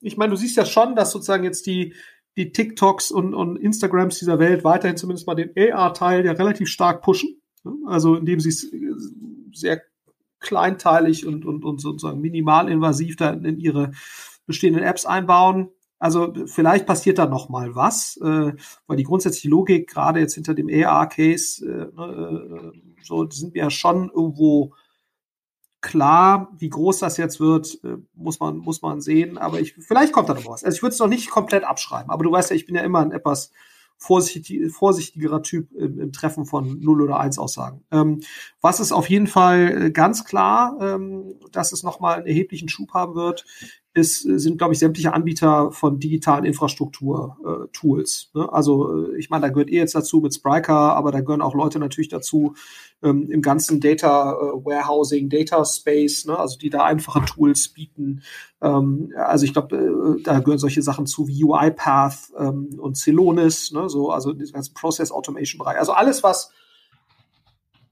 Ich 0.00 0.16
meine, 0.16 0.30
du 0.30 0.36
siehst 0.36 0.56
ja 0.56 0.66
schon, 0.66 0.96
dass 0.96 1.12
sozusagen 1.12 1.44
jetzt 1.44 1.66
die, 1.66 1.94
die 2.36 2.52
TikToks 2.52 3.10
und, 3.10 3.34
und 3.34 3.56
Instagrams 3.56 4.18
dieser 4.18 4.38
Welt 4.38 4.64
weiterhin 4.64 4.96
zumindest 4.96 5.26
mal 5.26 5.34
den 5.34 5.52
AR-Teil 5.56 6.24
ja 6.24 6.32
relativ 6.32 6.68
stark 6.68 7.02
pushen. 7.02 7.40
Also 7.86 8.16
indem 8.16 8.40
sie 8.40 8.48
es 8.48 8.64
äh, 8.72 8.78
sehr 9.52 9.82
kleinteilig 10.40 11.26
und, 11.26 11.44
und, 11.44 11.64
und 11.64 11.80
sozusagen 11.80 12.20
minimalinvasiv 12.20 13.16
da 13.16 13.30
in 13.30 13.58
ihre 13.58 13.92
bestehenden 14.46 14.82
Apps 14.82 15.06
einbauen. 15.06 15.68
Also 15.98 16.32
vielleicht 16.46 16.84
passiert 16.86 17.18
da 17.18 17.26
noch 17.26 17.48
mal 17.48 17.76
was, 17.76 18.16
äh, 18.16 18.52
weil 18.86 18.96
die 18.96 19.04
grundsätzliche 19.04 19.48
Logik 19.48 19.88
gerade 19.88 20.18
jetzt 20.18 20.34
hinter 20.34 20.54
dem 20.54 20.68
AR-Case, 20.68 21.64
äh, 21.64 21.94
ne, 21.94 22.72
äh, 22.74 22.78
so 23.04 23.30
sind 23.30 23.54
wir 23.54 23.62
ja 23.62 23.70
schon 23.70 24.10
irgendwo 24.12 24.74
klar, 25.82 26.50
wie 26.56 26.70
groß 26.70 27.00
das 27.00 27.18
jetzt 27.18 27.40
wird, 27.40 27.78
äh, 27.84 27.98
muss 28.14 28.40
man, 28.40 28.56
muss 28.56 28.80
man 28.80 29.00
sehen. 29.00 29.36
Aber 29.36 29.60
ich, 29.60 29.74
vielleicht 29.74 30.12
kommt 30.12 30.28
da 30.28 30.34
noch 30.34 30.46
was. 30.46 30.64
Also 30.64 30.76
ich 30.76 30.82
würde 30.82 30.94
es 30.94 30.98
noch 30.98 31.08
nicht 31.08 31.30
komplett 31.30 31.64
abschreiben. 31.64 32.10
Aber 32.10 32.24
du 32.24 32.32
weißt 32.32 32.50
ja, 32.50 32.56
ich 32.56 32.64
bin 32.64 32.74
ja 32.74 32.82
immer 32.82 33.00
ein 33.00 33.12
etwas 33.12 33.50
vorsichtig, 33.98 34.72
vorsichtigerer 34.72 35.42
Typ 35.42 35.72
im, 35.72 36.00
im, 36.00 36.12
Treffen 36.12 36.44
von 36.44 36.80
0 36.80 37.02
oder 37.02 37.20
1 37.20 37.38
Aussagen. 37.38 37.84
Ähm, 37.92 38.20
was 38.60 38.80
ist 38.80 38.92
auf 38.92 39.08
jeden 39.08 39.26
Fall 39.26 39.84
äh, 39.86 39.90
ganz 39.90 40.24
klar, 40.24 40.76
ähm, 40.80 41.34
dass 41.52 41.72
es 41.72 41.82
nochmal 41.82 42.18
einen 42.18 42.26
erheblichen 42.26 42.68
Schub 42.68 42.94
haben 42.94 43.14
wird, 43.14 43.44
ist, 43.94 44.22
sind, 44.22 44.56
glaube 44.56 44.72
ich, 44.72 44.78
sämtliche 44.78 45.12
Anbieter 45.12 45.70
von 45.70 45.98
digitalen 45.98 46.46
Infrastruktur-Tools. 46.46 48.30
Äh, 48.34 48.38
ne? 48.38 48.52
Also 48.52 49.06
äh, 49.06 49.18
ich 49.18 49.28
meine, 49.28 49.42
da 49.42 49.48
gehört 49.50 49.68
ihr 49.68 49.80
jetzt 49.80 49.94
dazu 49.94 50.20
mit 50.20 50.34
Spryker, 50.34 50.96
aber 50.96 51.12
da 51.12 51.20
gehören 51.20 51.42
auch 51.42 51.54
Leute 51.54 51.78
natürlich 51.78 52.08
dazu 52.08 52.54
ähm, 53.02 53.30
im 53.30 53.42
ganzen 53.42 53.80
Data 53.80 54.32
äh, 54.32 54.64
Warehousing, 54.64 55.28
Data 55.28 55.62
Space, 55.66 56.24
ne? 56.24 56.38
also 56.38 56.56
die 56.58 56.70
da 56.70 56.84
einfache 56.84 57.22
Tools 57.26 57.68
bieten. 57.68 58.22
Ähm, 58.62 59.12
also 59.14 59.44
ich 59.44 59.52
glaube, 59.52 59.76
äh, 59.76 60.22
da 60.22 60.38
gehören 60.38 60.58
solche 60.58 60.80
Sachen 60.80 61.04
zu 61.06 61.28
wie 61.28 61.44
UiPath 61.44 62.32
ähm, 62.38 62.78
und 62.80 62.96
Celonis, 62.96 63.72
ne? 63.72 63.90
so 63.90 64.10
also 64.10 64.32
diesen 64.32 64.54
ganzen 64.54 64.72
Process 64.72 65.12
Automation 65.12 65.58
Bereich. 65.58 65.78
Also 65.78 65.92
alles, 65.92 66.22
was 66.22 66.50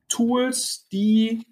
Tools, 0.08 0.86
die 0.90 1.44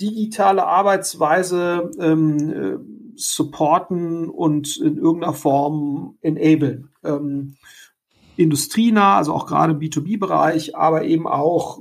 digitale 0.00 0.64
Arbeitsweise 0.64 1.90
ähm, 1.98 2.50
äh, 2.50 2.97
supporten 3.18 4.28
und 4.28 4.76
in 4.76 4.96
irgendeiner 4.96 5.34
Form 5.34 6.16
enablen. 6.20 6.90
Ähm, 7.04 7.56
industrienah, 8.36 9.16
also 9.16 9.32
auch 9.34 9.46
gerade 9.46 9.72
im 9.72 9.80
B2B-Bereich, 9.80 10.76
aber 10.76 11.04
eben 11.04 11.26
auch 11.26 11.80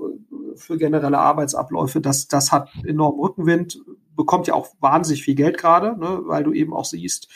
für 0.55 0.77
generelle 0.77 1.19
Arbeitsabläufe, 1.19 2.01
das, 2.01 2.27
das 2.27 2.51
hat 2.51 2.69
enormen 2.83 3.19
Rückenwind, 3.19 3.79
bekommt 4.15 4.47
ja 4.47 4.55
auch 4.55 4.67
wahnsinnig 4.79 5.23
viel 5.23 5.35
Geld 5.35 5.57
gerade, 5.57 5.97
ne, 5.97 6.21
weil 6.25 6.43
du 6.43 6.51
eben 6.51 6.73
auch 6.73 6.85
siehst, 6.85 7.29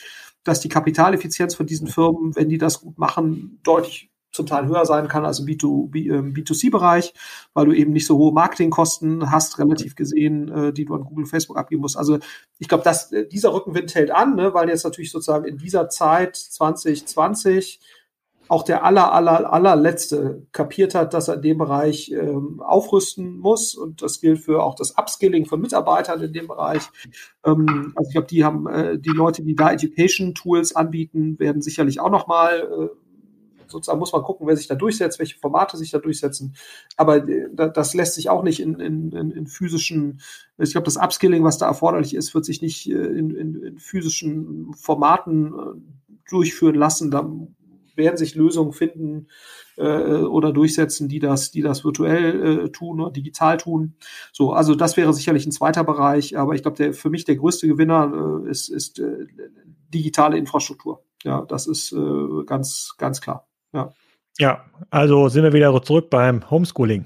dass 0.44 0.60
die 0.60 0.70
Kapitaleffizienz 0.70 1.54
von 1.56 1.68
diesen 1.68 1.88
Firmen, 1.88 2.36
wenn 2.36 2.50
die 2.50 2.58
das 2.58 2.82
gut 2.82 2.98
machen, 2.98 3.60
deutlich 3.64 4.11
zum 4.32 4.46
Teil 4.46 4.68
höher 4.68 4.86
sein 4.86 5.08
kann 5.08 5.26
als 5.26 5.40
im 5.40 5.46
B2C-Bereich, 5.46 7.08
ähm, 7.08 7.22
weil 7.54 7.66
du 7.66 7.74
eben 7.74 7.92
nicht 7.92 8.06
so 8.06 8.18
hohe 8.18 8.34
Marketingkosten 8.34 9.32
hast, 9.32 9.60
relativ 9.60 9.96
gesehen, 9.96 10.50
äh, 10.50 10.74
die 10.74 10.86
du 10.86 10.96
an 10.96 11.04
Google, 11.04 11.26
Facebook 11.26 11.58
abgeben 11.58 11.82
musst. 11.82 11.98
Also 11.98 12.20
ich 12.60 12.68
glaube, 12.68 12.84
dass 12.84 13.12
äh, 13.12 13.28
dieser 13.28 13.54
Rückenwind 13.54 13.94
hält 13.94 14.12
an, 14.12 14.36
ne, 14.36 14.54
weil 14.54 14.70
jetzt 14.70 14.84
natürlich 14.84 15.12
sozusagen 15.12 15.46
in 15.46 15.58
dieser 15.58 15.90
Zeit 15.90 16.36
2020 16.36 17.80
auch 18.52 18.64
der 18.64 18.84
aller, 18.84 19.14
aller, 19.14 19.54
allerletzte 19.54 20.46
kapiert 20.52 20.94
hat, 20.94 21.14
dass 21.14 21.30
er 21.30 21.36
in 21.36 21.42
dem 21.42 21.58
Bereich 21.60 22.12
ähm, 22.12 22.62
aufrüsten 22.62 23.38
muss. 23.38 23.76
Und 23.76 24.02
das 24.02 24.20
gilt 24.20 24.40
für 24.40 24.62
auch 24.62 24.76
das 24.76 24.98
Upskilling 24.98 25.46
von 25.46 25.62
Mitarbeitern 25.62 26.22
in 26.22 26.34
dem 26.34 26.48
Bereich. 26.48 26.82
Ähm, 27.46 27.94
also 27.96 28.10
ich 28.10 28.14
glaube, 28.14 28.28
die 28.28 28.44
haben 28.44 28.68
äh, 28.68 29.00
die 29.00 29.12
Leute, 29.12 29.42
die 29.42 29.56
da 29.56 29.72
Education 29.72 30.36
Tools 30.36 30.76
anbieten, 30.76 31.40
werden 31.40 31.62
sicherlich 31.62 32.02
auch 32.02 32.10
nochmal 32.10 32.60
äh, 32.60 33.01
sozusagen 33.72 34.00
muss 34.00 34.14
man 34.14 34.24
gucken, 34.24 34.48
wer 34.48 34.58
sich 34.58 34.68
da 34.68 34.76
durchsetzt, 34.76 35.20
welche 35.20 35.40
Formate 35.40 35.78
sich 35.78 35.92
da 35.92 36.00
durchsetzen. 36.00 36.56
Aber 36.98 37.28
äh, 37.28 37.50
das 37.54 37.94
lässt 37.94 38.16
sich 38.16 38.30
auch 38.30 38.44
nicht 38.44 38.60
in, 38.60 38.80
in, 38.80 39.12
in 39.12 39.48
physischen, 39.48 40.22
ich 40.58 40.72
glaube, 40.72 40.86
das 40.86 40.98
Upskilling, 40.98 41.44
was 41.44 41.58
da 41.58 41.68
erforderlich 41.68 42.16
ist, 42.16 42.34
wird 42.34 42.46
sich 42.46 42.62
nicht 42.62 42.90
äh, 42.90 42.94
in, 42.94 43.36
in, 43.36 43.80
physischen 43.80 44.74
Formaten 44.74 45.54
äh, 45.54 46.30
durchführen 46.30 46.76
lassen. 46.76 47.12
Da 47.12 47.30
werden 47.96 48.18
sich 48.18 48.36
Lösungen 48.36 48.74
finden 48.74 49.28
äh, 49.78 49.84
oder 49.84 50.52
durchsetzen, 50.52 51.10
die 51.10 51.20
das, 51.20 51.52
die 51.52 51.62
das 51.62 51.84
virtuell 51.84 52.66
äh, 52.66 52.70
tun 52.70 53.00
oder 53.02 53.12
digital 53.12 53.58
tun. 53.58 53.96
So, 54.32 54.54
also 54.54 54.76
das 54.76 54.98
wäre 54.98 55.14
sicherlich 55.14 55.46
ein 55.46 55.52
zweiter 55.52 55.84
Bereich, 55.84 56.38
aber 56.38 56.56
ich 56.56 56.62
glaube, 56.62 56.78
der 56.78 56.94
für 56.94 57.10
mich 57.10 57.26
der 57.26 57.36
größte 57.36 57.68
Gewinner 57.68 58.44
äh, 58.46 58.50
ist, 58.50 58.70
ist 58.70 59.02
digitale 59.94 60.38
Infrastruktur. 60.38 61.04
Ja, 61.24 61.42
das 61.46 61.68
ist 61.68 61.96
ganz, 62.46 62.96
ganz 62.98 63.22
klar. 63.22 63.51
Ja. 63.74 63.94
Ja, 64.38 64.66
also 64.90 65.28
sind 65.30 65.44
wir 65.44 65.54
wieder 65.54 65.84
zurück 65.84 66.10
beim 66.10 66.50
Homeschooling. 66.50 67.06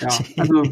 ja, 0.00 0.08
also 0.38 0.62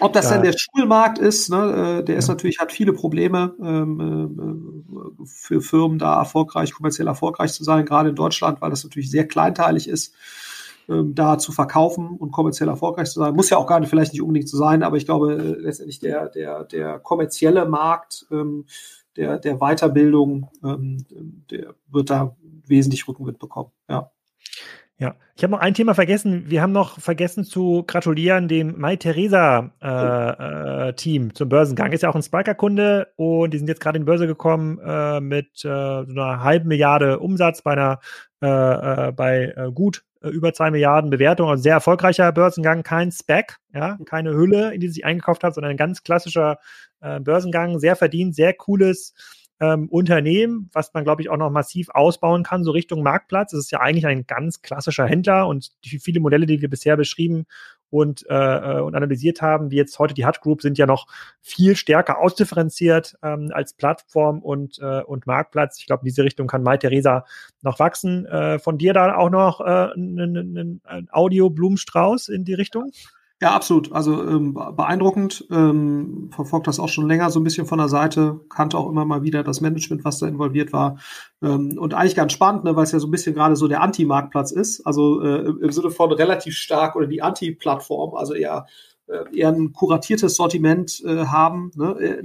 ob 0.00 0.12
das 0.12 0.28
dann 0.28 0.42
der 0.42 0.54
Schulmarkt 0.56 1.18
ist, 1.18 1.48
ne, 1.50 2.00
äh, 2.00 2.04
der 2.04 2.16
ist 2.16 2.28
natürlich, 2.28 2.58
hat 2.58 2.72
viele 2.72 2.92
Probleme 2.92 3.54
ähm, 3.62 4.80
äh, 5.20 5.26
für 5.26 5.60
Firmen 5.60 5.98
da 5.98 6.18
erfolgreich, 6.18 6.72
kommerziell 6.72 7.06
erfolgreich 7.06 7.52
zu 7.52 7.64
sein, 7.64 7.86
gerade 7.86 8.10
in 8.10 8.14
Deutschland, 8.14 8.60
weil 8.60 8.70
das 8.70 8.84
natürlich 8.84 9.10
sehr 9.10 9.26
kleinteilig 9.26 9.88
ist, 9.88 10.14
ähm, 10.88 11.14
da 11.14 11.38
zu 11.38 11.52
verkaufen 11.52 12.16
und 12.18 12.32
kommerziell 12.32 12.68
erfolgreich 12.68 13.10
zu 13.10 13.20
sein. 13.20 13.34
Muss 13.34 13.50
ja 13.50 13.56
auch 13.56 13.66
gar 13.66 13.80
nicht, 13.80 13.88
vielleicht 13.88 14.12
nicht 14.12 14.22
unbedingt 14.22 14.48
zu 14.48 14.56
sein, 14.56 14.82
aber 14.82 14.96
ich 14.96 15.06
glaube, 15.06 15.34
äh, 15.34 15.60
letztendlich 15.60 16.00
der, 16.00 16.28
der, 16.28 16.64
der 16.64 16.98
kommerzielle 16.98 17.66
Markt 17.66 18.26
ähm, 18.30 18.66
der, 19.16 19.38
der 19.38 19.58
Weiterbildung, 19.58 20.50
ähm, 20.64 21.04
der 21.50 21.74
wird 21.88 22.10
da 22.10 22.36
wesentlich 22.66 23.06
Rückenwind 23.06 23.38
bekommen. 23.38 23.70
Ja. 23.88 24.10
Ja, 24.98 25.14
ich 25.34 25.42
habe 25.42 25.50
noch 25.50 25.60
ein 25.60 25.74
Thema 25.74 25.92
vergessen. 25.94 26.44
Wir 26.48 26.62
haben 26.62 26.72
noch 26.72 26.98
vergessen 26.98 27.44
zu 27.44 27.84
gratulieren 27.86 28.48
dem 28.48 28.80
Mai 28.80 28.96
Theresa 28.96 29.72
äh, 29.82 30.88
äh, 30.88 30.92
Team 30.94 31.34
zum 31.34 31.50
Börsengang. 31.50 31.92
Ist 31.92 32.02
ja 32.02 32.08
auch 32.08 32.14
ein 32.14 32.22
Spiker-Kunde 32.22 33.08
und 33.16 33.52
die 33.52 33.58
sind 33.58 33.68
jetzt 33.68 33.82
gerade 33.82 33.98
in 33.98 34.04
die 34.04 34.06
Börse 34.06 34.26
gekommen 34.26 34.78
äh, 34.78 35.20
mit 35.20 35.48
äh, 35.64 35.68
so 35.68 36.10
einer 36.10 36.42
halben 36.42 36.68
Milliarde 36.68 37.18
Umsatz 37.18 37.60
bei 37.60 37.72
einer 37.72 38.00
äh, 38.40 39.08
äh, 39.08 39.12
bei 39.12 39.54
gut 39.74 40.02
über 40.22 40.54
zwei 40.54 40.70
Milliarden 40.70 41.10
Bewertung. 41.10 41.50
Also 41.50 41.62
sehr 41.62 41.74
erfolgreicher 41.74 42.32
Börsengang, 42.32 42.82
kein 42.82 43.12
Spec, 43.12 43.58
ja, 43.74 43.98
keine 44.06 44.32
Hülle, 44.32 44.72
in 44.72 44.80
die 44.80 44.88
sie 44.88 44.94
sich 44.94 45.04
eingekauft 45.04 45.44
hat, 45.44 45.54
sondern 45.54 45.72
ein 45.72 45.76
ganz 45.76 46.02
klassischer 46.04 46.58
Börsengang, 47.20 47.78
sehr 47.78 47.96
verdient, 47.96 48.34
sehr 48.34 48.52
cooles 48.52 49.14
ähm, 49.60 49.88
Unternehmen, 49.88 50.68
was 50.72 50.92
man, 50.92 51.04
glaube 51.04 51.22
ich, 51.22 51.30
auch 51.30 51.36
noch 51.36 51.50
massiv 51.50 51.88
ausbauen 51.90 52.42
kann, 52.42 52.64
so 52.64 52.72
Richtung 52.72 53.02
Marktplatz. 53.02 53.52
Es 53.52 53.66
ist 53.66 53.70
ja 53.70 53.80
eigentlich 53.80 54.06
ein 54.06 54.26
ganz 54.26 54.60
klassischer 54.60 55.06
Händler 55.06 55.46
und 55.48 55.72
die 55.84 55.98
viele 55.98 56.20
Modelle, 56.20 56.46
die 56.46 56.60
wir 56.60 56.68
bisher 56.68 56.96
beschrieben 56.96 57.46
und, 57.88 58.28
äh, 58.28 58.34
äh, 58.34 58.80
und 58.80 58.94
analysiert 58.94 59.40
haben, 59.40 59.70
wie 59.70 59.76
jetzt 59.76 59.98
heute 59.98 60.12
die 60.12 60.26
Hut 60.26 60.40
Group, 60.40 60.60
sind 60.60 60.76
ja 60.76 60.86
noch 60.86 61.06
viel 61.40 61.76
stärker 61.76 62.18
ausdifferenziert 62.18 63.16
ähm, 63.22 63.50
als 63.52 63.72
Plattform 63.74 64.40
und, 64.40 64.78
äh, 64.80 65.02
und 65.02 65.26
Marktplatz. 65.26 65.78
Ich 65.78 65.86
glaube, 65.86 66.02
in 66.02 66.06
diese 66.06 66.24
Richtung 66.24 66.48
kann 66.48 66.62
Mai 66.62 66.76
Theresa 66.76 67.24
noch 67.62 67.78
wachsen. 67.78 68.26
Äh, 68.26 68.58
von 68.58 68.76
dir 68.76 68.92
da 68.92 69.16
auch 69.16 69.30
noch 69.30 69.60
äh, 69.60 69.92
ein, 69.94 70.80
ein 70.84 71.08
Audio-Blumenstrauß 71.10 72.28
in 72.28 72.44
die 72.44 72.54
Richtung? 72.54 72.90
Ja, 72.92 73.15
absolut. 73.42 73.92
Also 73.92 74.26
ähm, 74.26 74.54
beeindruckend. 74.54 75.46
Ähm, 75.50 76.30
verfolgt 76.32 76.66
das 76.66 76.80
auch 76.80 76.88
schon 76.88 77.06
länger 77.06 77.30
so 77.30 77.38
ein 77.38 77.44
bisschen 77.44 77.66
von 77.66 77.78
der 77.78 77.88
Seite. 77.88 78.40
Kannte 78.48 78.78
auch 78.78 78.88
immer 78.88 79.04
mal 79.04 79.22
wieder 79.22 79.42
das 79.42 79.60
Management, 79.60 80.04
was 80.04 80.18
da 80.18 80.26
involviert 80.26 80.72
war. 80.72 80.98
Ähm, 81.42 81.76
und 81.78 81.92
eigentlich 81.92 82.14
ganz 82.14 82.32
spannend, 82.32 82.64
ne, 82.64 82.76
weil 82.76 82.84
es 82.84 82.92
ja 82.92 82.98
so 82.98 83.08
ein 83.08 83.10
bisschen 83.10 83.34
gerade 83.34 83.56
so 83.56 83.68
der 83.68 83.82
Anti-Marktplatz 83.82 84.52
ist. 84.52 84.86
Also 84.86 85.20
äh, 85.20 85.48
im 85.48 85.70
Sinne 85.70 85.90
von 85.90 86.12
relativ 86.12 86.54
stark 86.54 86.96
oder 86.96 87.06
die 87.06 87.20
Anti-Plattform, 87.20 88.14
also 88.14 88.32
eher 88.32 88.66
äh, 89.06 89.24
eher 89.36 89.50
ein 89.50 89.72
kuratiertes 89.72 90.36
Sortiment 90.36 91.02
äh, 91.04 91.26
haben. 91.26 91.70
Ne? 91.76 91.94
Äh, 92.00 92.22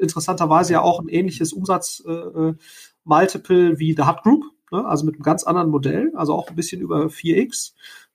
interessanterweise 0.00 0.72
ja 0.72 0.80
auch 0.82 1.00
ein 1.00 1.08
ähnliches 1.08 1.52
Umsatz-Multiple 1.52 3.70
äh 3.70 3.78
wie 3.78 3.94
The 3.94 4.04
Hut 4.04 4.22
Group, 4.22 4.44
ne? 4.72 4.84
also 4.84 5.06
mit 5.06 5.14
einem 5.14 5.22
ganz 5.22 5.44
anderen 5.44 5.70
Modell, 5.70 6.12
also 6.16 6.34
auch 6.34 6.48
ein 6.48 6.56
bisschen 6.56 6.80
über 6.80 7.06
4x. 7.06 7.74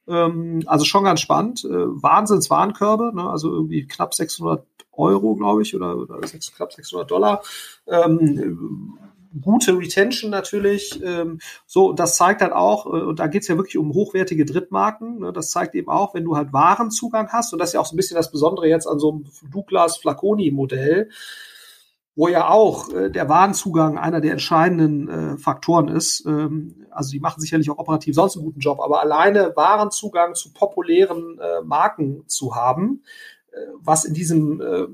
Ähm, 0.09 0.63
also 0.65 0.85
schon 0.85 1.03
ganz 1.03 1.21
spannend. 1.21 1.63
Äh, 1.63 1.69
Wahnsinns-Warenkörbe, 1.69 3.11
ne? 3.13 3.29
also 3.29 3.51
irgendwie 3.51 3.85
knapp 3.85 4.13
600 4.13 4.65
Euro, 4.93 5.35
glaube 5.35 5.61
ich, 5.61 5.75
oder, 5.75 5.97
oder 5.97 6.25
6, 6.25 6.55
knapp 6.55 6.73
600 6.73 7.09
Dollar. 7.09 7.41
Ähm, 7.87 8.97
gute 9.41 9.77
Retention 9.77 10.31
natürlich. 10.31 11.01
Ähm, 11.03 11.39
so, 11.65 11.93
das 11.93 12.17
zeigt 12.17 12.41
halt 12.41 12.53
auch, 12.53 12.85
äh, 12.85 12.89
und 12.89 13.19
da 13.19 13.27
geht's 13.27 13.47
ja 13.47 13.57
wirklich 13.57 13.77
um 13.77 13.93
hochwertige 13.93 14.45
Drittmarken. 14.45 15.19
Ne? 15.19 15.33
Das 15.33 15.51
zeigt 15.51 15.75
eben 15.75 15.89
auch, 15.89 16.13
wenn 16.13 16.25
du 16.25 16.35
halt 16.35 16.53
Warenzugang 16.53 17.29
hast, 17.29 17.53
und 17.53 17.59
das 17.59 17.69
ist 17.69 17.73
ja 17.73 17.79
auch 17.79 17.85
so 17.85 17.95
ein 17.95 17.97
bisschen 17.97 18.17
das 18.17 18.31
Besondere 18.31 18.67
jetzt 18.67 18.87
an 18.87 18.99
so 18.99 19.11
einem 19.11 19.25
Douglas 19.51 19.97
Flaconi-Modell, 19.97 21.09
wo 22.19 22.27
ja 22.27 22.49
auch 22.49 22.91
äh, 22.91 23.09
der 23.09 23.29
Warenzugang 23.29 23.97
einer 23.97 24.19
der 24.19 24.33
entscheidenden 24.33 25.07
äh, 25.07 25.37
Faktoren 25.37 25.87
ist. 25.87 26.25
Ähm, 26.25 26.85
also 26.91 27.11
die 27.11 27.21
machen 27.21 27.39
sicherlich 27.39 27.69
auch 27.69 27.77
operativ 27.77 28.13
sonst 28.13 28.35
einen 28.35 28.43
guten 28.43 28.59
Job, 28.59 28.81
aber 28.81 28.99
alleine 28.99 29.53
Warenzugang 29.55 30.35
zu 30.35 30.51
populären 30.51 31.39
äh, 31.39 31.61
Marken 31.63 32.25
zu 32.27 32.55
haben, 32.55 33.03
äh, 33.53 33.59
was 33.79 34.03
in 34.03 34.13
diesem 34.13 34.59
äh, 34.59 34.87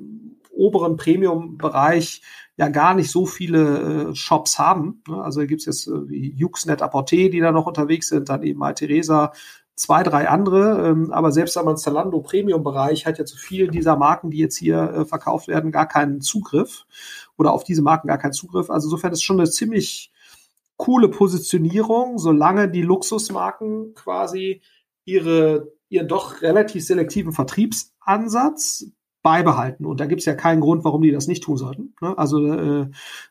oberen 0.51 0.97
Premium-Bereich 0.97 2.21
ja 2.57 2.69
gar 2.69 2.93
nicht 2.93 3.09
so 3.09 3.25
viele 3.25 4.09
äh, 4.11 4.15
Shops 4.15 4.59
haben. 4.59 5.01
Ne? 5.07 5.23
Also 5.23 5.39
da 5.39 5.47
gibt's 5.47 5.65
jetzt 5.65 5.87
äh, 5.87 6.07
wie 6.07 6.31
Yuxnet 6.35 6.83
Apporté, 6.83 7.31
die 7.31 7.39
da 7.39 7.51
noch 7.51 7.65
unterwegs 7.65 8.09
sind, 8.09 8.29
dann 8.29 8.43
eben 8.43 8.59
mal 8.59 8.75
Theresa, 8.75 9.33
zwei, 9.75 10.03
drei 10.03 10.29
andere, 10.29 10.87
ähm, 10.87 11.11
aber 11.11 11.31
selbst 11.31 11.57
am 11.57 11.75
Zalando 11.75 12.21
Premium-Bereich 12.21 13.05
hat 13.05 13.17
ja 13.19 13.25
zu 13.25 13.37
vielen 13.37 13.71
dieser 13.71 13.97
Marken, 13.97 14.31
die 14.31 14.37
jetzt 14.37 14.57
hier 14.57 14.81
äh, 14.81 15.05
verkauft 15.05 15.47
werden, 15.47 15.71
gar 15.71 15.87
keinen 15.87 16.21
Zugriff 16.21 16.85
oder 17.37 17.51
auf 17.51 17.63
diese 17.63 17.81
Marken 17.81 18.07
gar 18.07 18.17
keinen 18.17 18.33
Zugriff. 18.33 18.69
Also 18.69 18.87
insofern 18.87 19.11
ist 19.11 19.23
schon 19.23 19.39
eine 19.39 19.49
ziemlich 19.49 20.11
coole 20.77 21.09
Positionierung, 21.09 22.17
solange 22.17 22.69
die 22.69 22.81
Luxusmarken 22.81 23.93
quasi 23.95 24.61
ihre 25.05 25.75
ihren 25.89 26.07
doch 26.07 26.41
relativ 26.41 26.85
selektiven 26.85 27.31
Vertriebsansatz 27.31 28.85
beibehalten. 29.23 29.85
Und 29.85 29.99
da 29.99 30.05
gibt 30.05 30.21
es 30.21 30.25
ja 30.25 30.35
keinen 30.35 30.61
Grund, 30.61 30.83
warum 30.83 31.01
die 31.01 31.11
das 31.11 31.27
nicht 31.27 31.43
tun 31.43 31.57
sollten. 31.57 31.95
Ne? 32.01 32.15
Also 32.17 32.45
äh, 32.45 32.81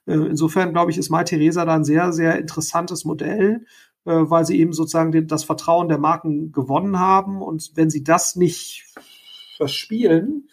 äh, 0.07 0.15
insofern, 0.15 0.73
glaube 0.73 0.91
ich, 0.91 0.99
ist 0.99 1.11
Mai 1.11 1.25
Theresa 1.25 1.65
da 1.65 1.77
ein 1.77 1.85
sehr, 1.85 2.13
sehr 2.13 2.39
interessantes 2.39 3.05
Modell, 3.05 3.65
äh, 4.05 4.13
weil 4.13 4.45
sie 4.45 4.59
eben 4.59 4.73
sozusagen 4.73 5.13
den, 5.13 5.27
das 5.27 5.45
Vertrauen 5.45 5.89
der 5.89 5.99
Marken 5.99 6.53
gewonnen 6.53 6.99
haben. 6.99 7.43
Und 7.43 7.73
wenn 7.75 7.91
sie 7.91 8.05
das 8.05 8.37
nicht 8.37 8.85
verspielen, 9.57 10.49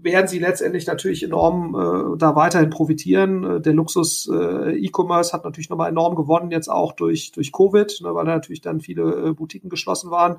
werden 0.00 0.28
sie 0.28 0.38
letztendlich 0.38 0.86
natürlich 0.86 1.22
enorm 1.22 1.74
äh, 1.74 2.18
da 2.18 2.36
weiterhin 2.36 2.70
profitieren. 2.70 3.44
Äh, 3.44 3.60
der 3.60 3.74
Luxus 3.74 4.28
äh, 4.32 4.76
E-Commerce 4.76 5.32
hat 5.32 5.44
natürlich 5.44 5.70
nochmal 5.70 5.90
enorm 5.90 6.14
gewonnen, 6.14 6.50
jetzt 6.50 6.68
auch 6.68 6.92
durch, 6.92 7.32
durch 7.32 7.52
Covid, 7.52 8.00
ne, 8.02 8.14
weil 8.14 8.24
da 8.24 8.34
natürlich 8.34 8.60
dann 8.60 8.80
viele 8.80 9.28
äh, 9.28 9.32
Boutiquen 9.32 9.70
geschlossen 9.70 10.10
waren. 10.10 10.38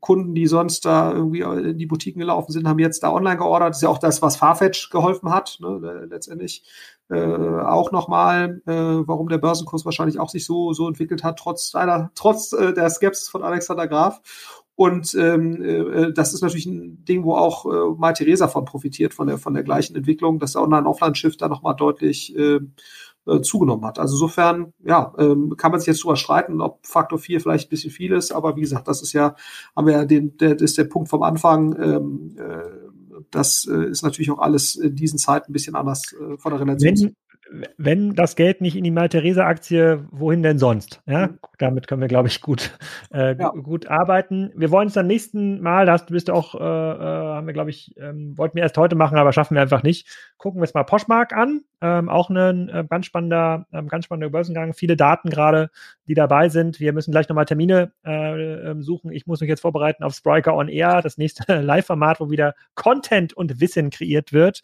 Kunden, 0.00 0.34
die 0.34 0.46
sonst 0.46 0.84
da 0.84 1.12
irgendwie 1.12 1.40
in 1.40 1.78
die 1.78 1.86
Boutiquen 1.86 2.20
gelaufen 2.20 2.52
sind, 2.52 2.68
haben 2.68 2.78
jetzt 2.78 3.02
da 3.02 3.12
online 3.12 3.36
geordert. 3.36 3.70
Das 3.70 3.78
ist 3.78 3.82
ja 3.82 3.88
auch 3.88 3.98
das, 3.98 4.22
was 4.22 4.36
Farfetch 4.36 4.90
geholfen 4.90 5.30
hat, 5.30 5.58
ne, 5.60 6.06
letztendlich 6.10 6.64
äh, 7.10 7.16
auch 7.16 7.92
nochmal, 7.92 8.62
äh, 8.66 8.72
warum 8.72 9.28
der 9.28 9.38
Börsenkurs 9.38 9.84
wahrscheinlich 9.84 10.18
auch 10.18 10.30
sich 10.30 10.44
so, 10.46 10.72
so 10.72 10.88
entwickelt 10.88 11.22
hat, 11.22 11.38
trotz 11.38 11.72
leider, 11.72 12.10
trotz 12.14 12.52
äh, 12.52 12.72
der 12.72 12.88
Skepsis 12.90 13.28
von 13.28 13.42
Alexander 13.42 13.86
Graf. 13.86 14.20
Und 14.74 15.14
ähm, 15.14 15.62
äh, 15.62 16.12
das 16.12 16.32
ist 16.32 16.40
natürlich 16.40 16.66
ein 16.66 17.04
Ding, 17.04 17.24
wo 17.24 17.34
auch 17.34 17.66
äh, 17.66 17.94
Mai 17.98 18.14
Theresa 18.14 18.48
von 18.48 18.64
profitiert, 18.64 19.12
von 19.12 19.26
der, 19.26 19.38
von 19.38 19.52
der 19.52 19.62
gleichen 19.62 19.94
Entwicklung, 19.94 20.38
dass 20.38 20.52
der 20.52 20.62
Online-Offline-Shift 20.62 21.40
da 21.42 21.48
nochmal 21.48 21.76
deutlich 21.76 22.34
äh, 22.36 22.60
äh, 23.26 23.40
zugenommen 23.40 23.84
hat. 23.84 23.98
Also 23.98 24.14
insofern, 24.14 24.72
ja, 24.84 25.12
ähm, 25.18 25.54
kann 25.56 25.70
man 25.70 25.80
sich 25.80 25.88
jetzt 25.88 26.02
drüber 26.02 26.16
streiten, 26.16 26.60
ob 26.60 26.86
Faktor 26.86 27.18
4 27.18 27.40
vielleicht 27.40 27.68
ein 27.68 27.70
bisschen 27.70 27.90
viel 27.90 28.12
ist, 28.12 28.32
aber 28.32 28.56
wie 28.56 28.62
gesagt, 28.62 28.88
das 28.88 29.02
ist 29.02 29.12
ja, 29.12 29.36
haben 29.76 29.86
wir 29.86 29.94
ja 29.94 30.04
den, 30.04 30.36
der, 30.38 30.54
das 30.54 30.62
ist 30.70 30.78
der 30.78 30.84
Punkt 30.84 31.08
vom 31.08 31.22
Anfang, 31.22 31.76
ähm, 31.80 32.36
äh, 32.38 33.22
das 33.30 33.66
äh, 33.70 33.90
ist 33.90 34.02
natürlich 34.02 34.30
auch 34.30 34.38
alles 34.38 34.76
in 34.76 34.96
diesen 34.96 35.18
Zeiten 35.18 35.50
ein 35.50 35.52
bisschen 35.52 35.74
anders 35.74 36.12
äh, 36.12 36.36
von 36.36 36.52
der 36.52 36.60
Relation. 36.60 36.96
Wenn, 36.98 37.16
wenn 37.76 38.14
das 38.14 38.36
Geld 38.36 38.60
nicht 38.60 38.76
in 38.76 38.84
die 38.84 38.90
Mal-Theresa-Aktie, 38.90 40.06
wohin 40.10 40.42
denn 40.42 40.58
sonst? 40.58 41.02
Ja, 41.06 41.28
mhm. 41.28 41.38
damit 41.58 41.86
können 41.86 42.00
wir, 42.00 42.08
glaube 42.08 42.28
ich, 42.28 42.40
gut, 42.40 42.76
äh, 43.12 43.36
ja. 43.36 43.50
gut 43.50 43.86
arbeiten. 43.86 44.50
Wir 44.54 44.70
wollen 44.70 44.88
es 44.88 44.94
dann 44.94 45.06
nächsten 45.06 45.60
Mal, 45.60 45.86
da 45.86 45.92
hast, 45.92 46.08
du 46.08 46.14
bist 46.14 46.30
auch, 46.30 46.54
äh, 46.54 46.58
äh, 46.58 46.62
haben 46.62 47.46
wir, 47.46 47.54
glaube 47.54 47.70
ich, 47.70 47.94
ähm, 47.98 48.36
wollten 48.38 48.56
wir 48.56 48.62
erst 48.62 48.78
heute 48.78 48.96
machen, 48.96 49.18
aber 49.18 49.32
schaffen 49.32 49.54
wir 49.54 49.62
einfach 49.62 49.82
nicht. 49.82 50.08
Gucken 50.38 50.60
wir 50.60 50.62
uns 50.62 50.74
mal 50.74 50.84
Poshmark 50.84 51.32
an. 51.32 51.62
Ähm, 51.80 52.08
auch 52.08 52.30
ein 52.30 52.68
äh, 52.68 52.84
ganz 52.88 53.06
spannender, 53.06 53.66
ähm, 53.72 53.88
ganz 53.88 54.04
spannender 54.04 54.30
Börsengang. 54.30 54.72
Viele 54.72 54.96
Daten 54.96 55.30
gerade, 55.30 55.70
die 56.06 56.14
dabei 56.14 56.48
sind. 56.48 56.80
Wir 56.80 56.92
müssen 56.92 57.10
gleich 57.10 57.28
nochmal 57.28 57.44
Termine 57.44 57.92
äh, 58.04 58.70
ähm, 58.70 58.82
suchen. 58.82 59.10
Ich 59.12 59.26
muss 59.26 59.40
mich 59.40 59.48
jetzt 59.48 59.62
vorbereiten 59.62 60.04
auf 60.04 60.14
Spriker 60.14 60.54
on 60.54 60.68
Air, 60.68 61.02
das 61.02 61.18
nächste 61.18 61.44
Live-Format, 61.60 62.20
wo 62.20 62.30
wieder 62.30 62.54
Content 62.74 63.32
und 63.32 63.60
Wissen 63.60 63.90
kreiert 63.90 64.32
wird. 64.32 64.62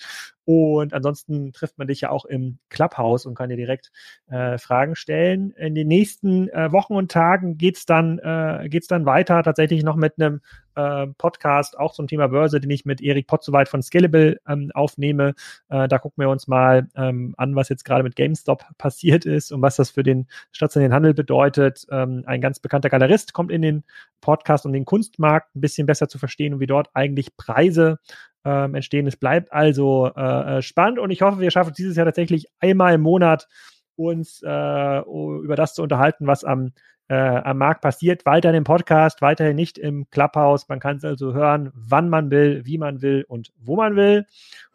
Und 0.48 0.94
ansonsten 0.94 1.52
trifft 1.52 1.76
man 1.76 1.88
dich 1.88 2.00
ja 2.00 2.08
auch 2.08 2.24
im 2.24 2.56
Clubhouse 2.70 3.26
und 3.26 3.34
kann 3.34 3.50
dir 3.50 3.58
direkt 3.58 3.92
äh, 4.30 4.56
Fragen 4.56 4.96
stellen. 4.96 5.50
In 5.50 5.74
den 5.74 5.88
nächsten 5.88 6.48
äh, 6.48 6.72
Wochen 6.72 6.94
und 6.94 7.12
Tagen 7.12 7.58
geht's 7.58 7.84
dann, 7.84 8.18
äh, 8.18 8.66
geht's 8.70 8.86
dann 8.86 9.04
weiter, 9.04 9.42
tatsächlich 9.42 9.82
noch 9.84 9.96
mit 9.96 10.14
einem 10.18 10.40
äh, 10.74 11.06
Podcast, 11.18 11.78
auch 11.78 11.92
zum 11.92 12.06
Thema 12.06 12.28
Börse, 12.28 12.60
den 12.60 12.70
ich 12.70 12.86
mit 12.86 13.02
Erik 13.02 13.26
Potzowait 13.26 13.68
von 13.68 13.82
Scalable 13.82 14.40
ähm, 14.48 14.70
aufnehme. 14.72 15.34
Äh, 15.68 15.86
da 15.86 15.98
gucken 15.98 16.22
wir 16.22 16.30
uns 16.30 16.48
mal 16.48 16.88
ähm, 16.96 17.34
an, 17.36 17.54
was 17.54 17.68
jetzt 17.68 17.84
gerade 17.84 18.02
mit 18.02 18.16
GameStop 18.16 18.64
passiert 18.78 19.26
ist 19.26 19.52
und 19.52 19.60
was 19.60 19.76
das 19.76 19.90
für 19.90 20.02
den 20.02 20.28
stationären 20.52 20.94
Handel 20.94 21.12
bedeutet. 21.12 21.84
Ähm, 21.90 22.22
ein 22.24 22.40
ganz 22.40 22.58
bekannter 22.58 22.88
Galerist 22.88 23.34
kommt 23.34 23.52
in 23.52 23.60
den 23.60 23.84
Podcast, 24.22 24.64
um 24.64 24.72
den 24.72 24.86
Kunstmarkt 24.86 25.54
ein 25.54 25.60
bisschen 25.60 25.86
besser 25.86 26.08
zu 26.08 26.18
verstehen 26.18 26.54
und 26.54 26.60
wie 26.60 26.66
dort 26.66 26.88
eigentlich 26.94 27.36
Preise 27.36 27.98
ähm, 28.44 28.74
entstehen. 28.74 29.06
Es 29.06 29.16
bleibt 29.16 29.52
also 29.52 30.10
äh, 30.16 30.58
äh, 30.58 30.62
spannend 30.62 30.98
und 30.98 31.10
ich 31.10 31.22
hoffe, 31.22 31.40
wir 31.40 31.50
schaffen 31.50 31.74
dieses 31.76 31.96
Jahr 31.96 32.06
tatsächlich 32.06 32.46
einmal 32.60 32.94
im 32.94 33.00
Monat 33.00 33.48
uns 33.96 34.42
äh, 34.42 35.00
über 35.00 35.56
das 35.56 35.74
zu 35.74 35.82
unterhalten, 35.82 36.26
was 36.26 36.44
am, 36.44 36.72
äh, 37.08 37.14
am 37.16 37.58
Markt 37.58 37.82
passiert. 37.82 38.24
Weiterhin 38.24 38.56
im 38.56 38.64
Podcast, 38.64 39.20
weiterhin 39.22 39.56
nicht 39.56 39.76
im 39.76 40.08
Clubhouse. 40.10 40.68
Man 40.68 40.78
kann 40.78 40.96
es 40.96 41.04
also 41.04 41.34
hören, 41.34 41.70
wann 41.74 42.08
man 42.08 42.30
will, 42.30 42.64
wie 42.64 42.78
man 42.78 43.02
will 43.02 43.24
und 43.28 43.52
wo 43.58 43.76
man 43.76 43.96
will. 43.96 44.24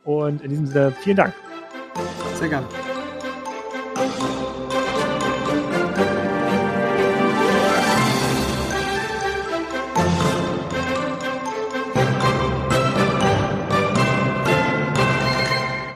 Und 0.04 0.42
in 0.42 0.50
diesem 0.50 0.66
Sinne, 0.66 0.92
vielen 0.92 1.18
Dank. 1.18 1.34
Sehr 2.36 2.50
gerne. 2.50 2.93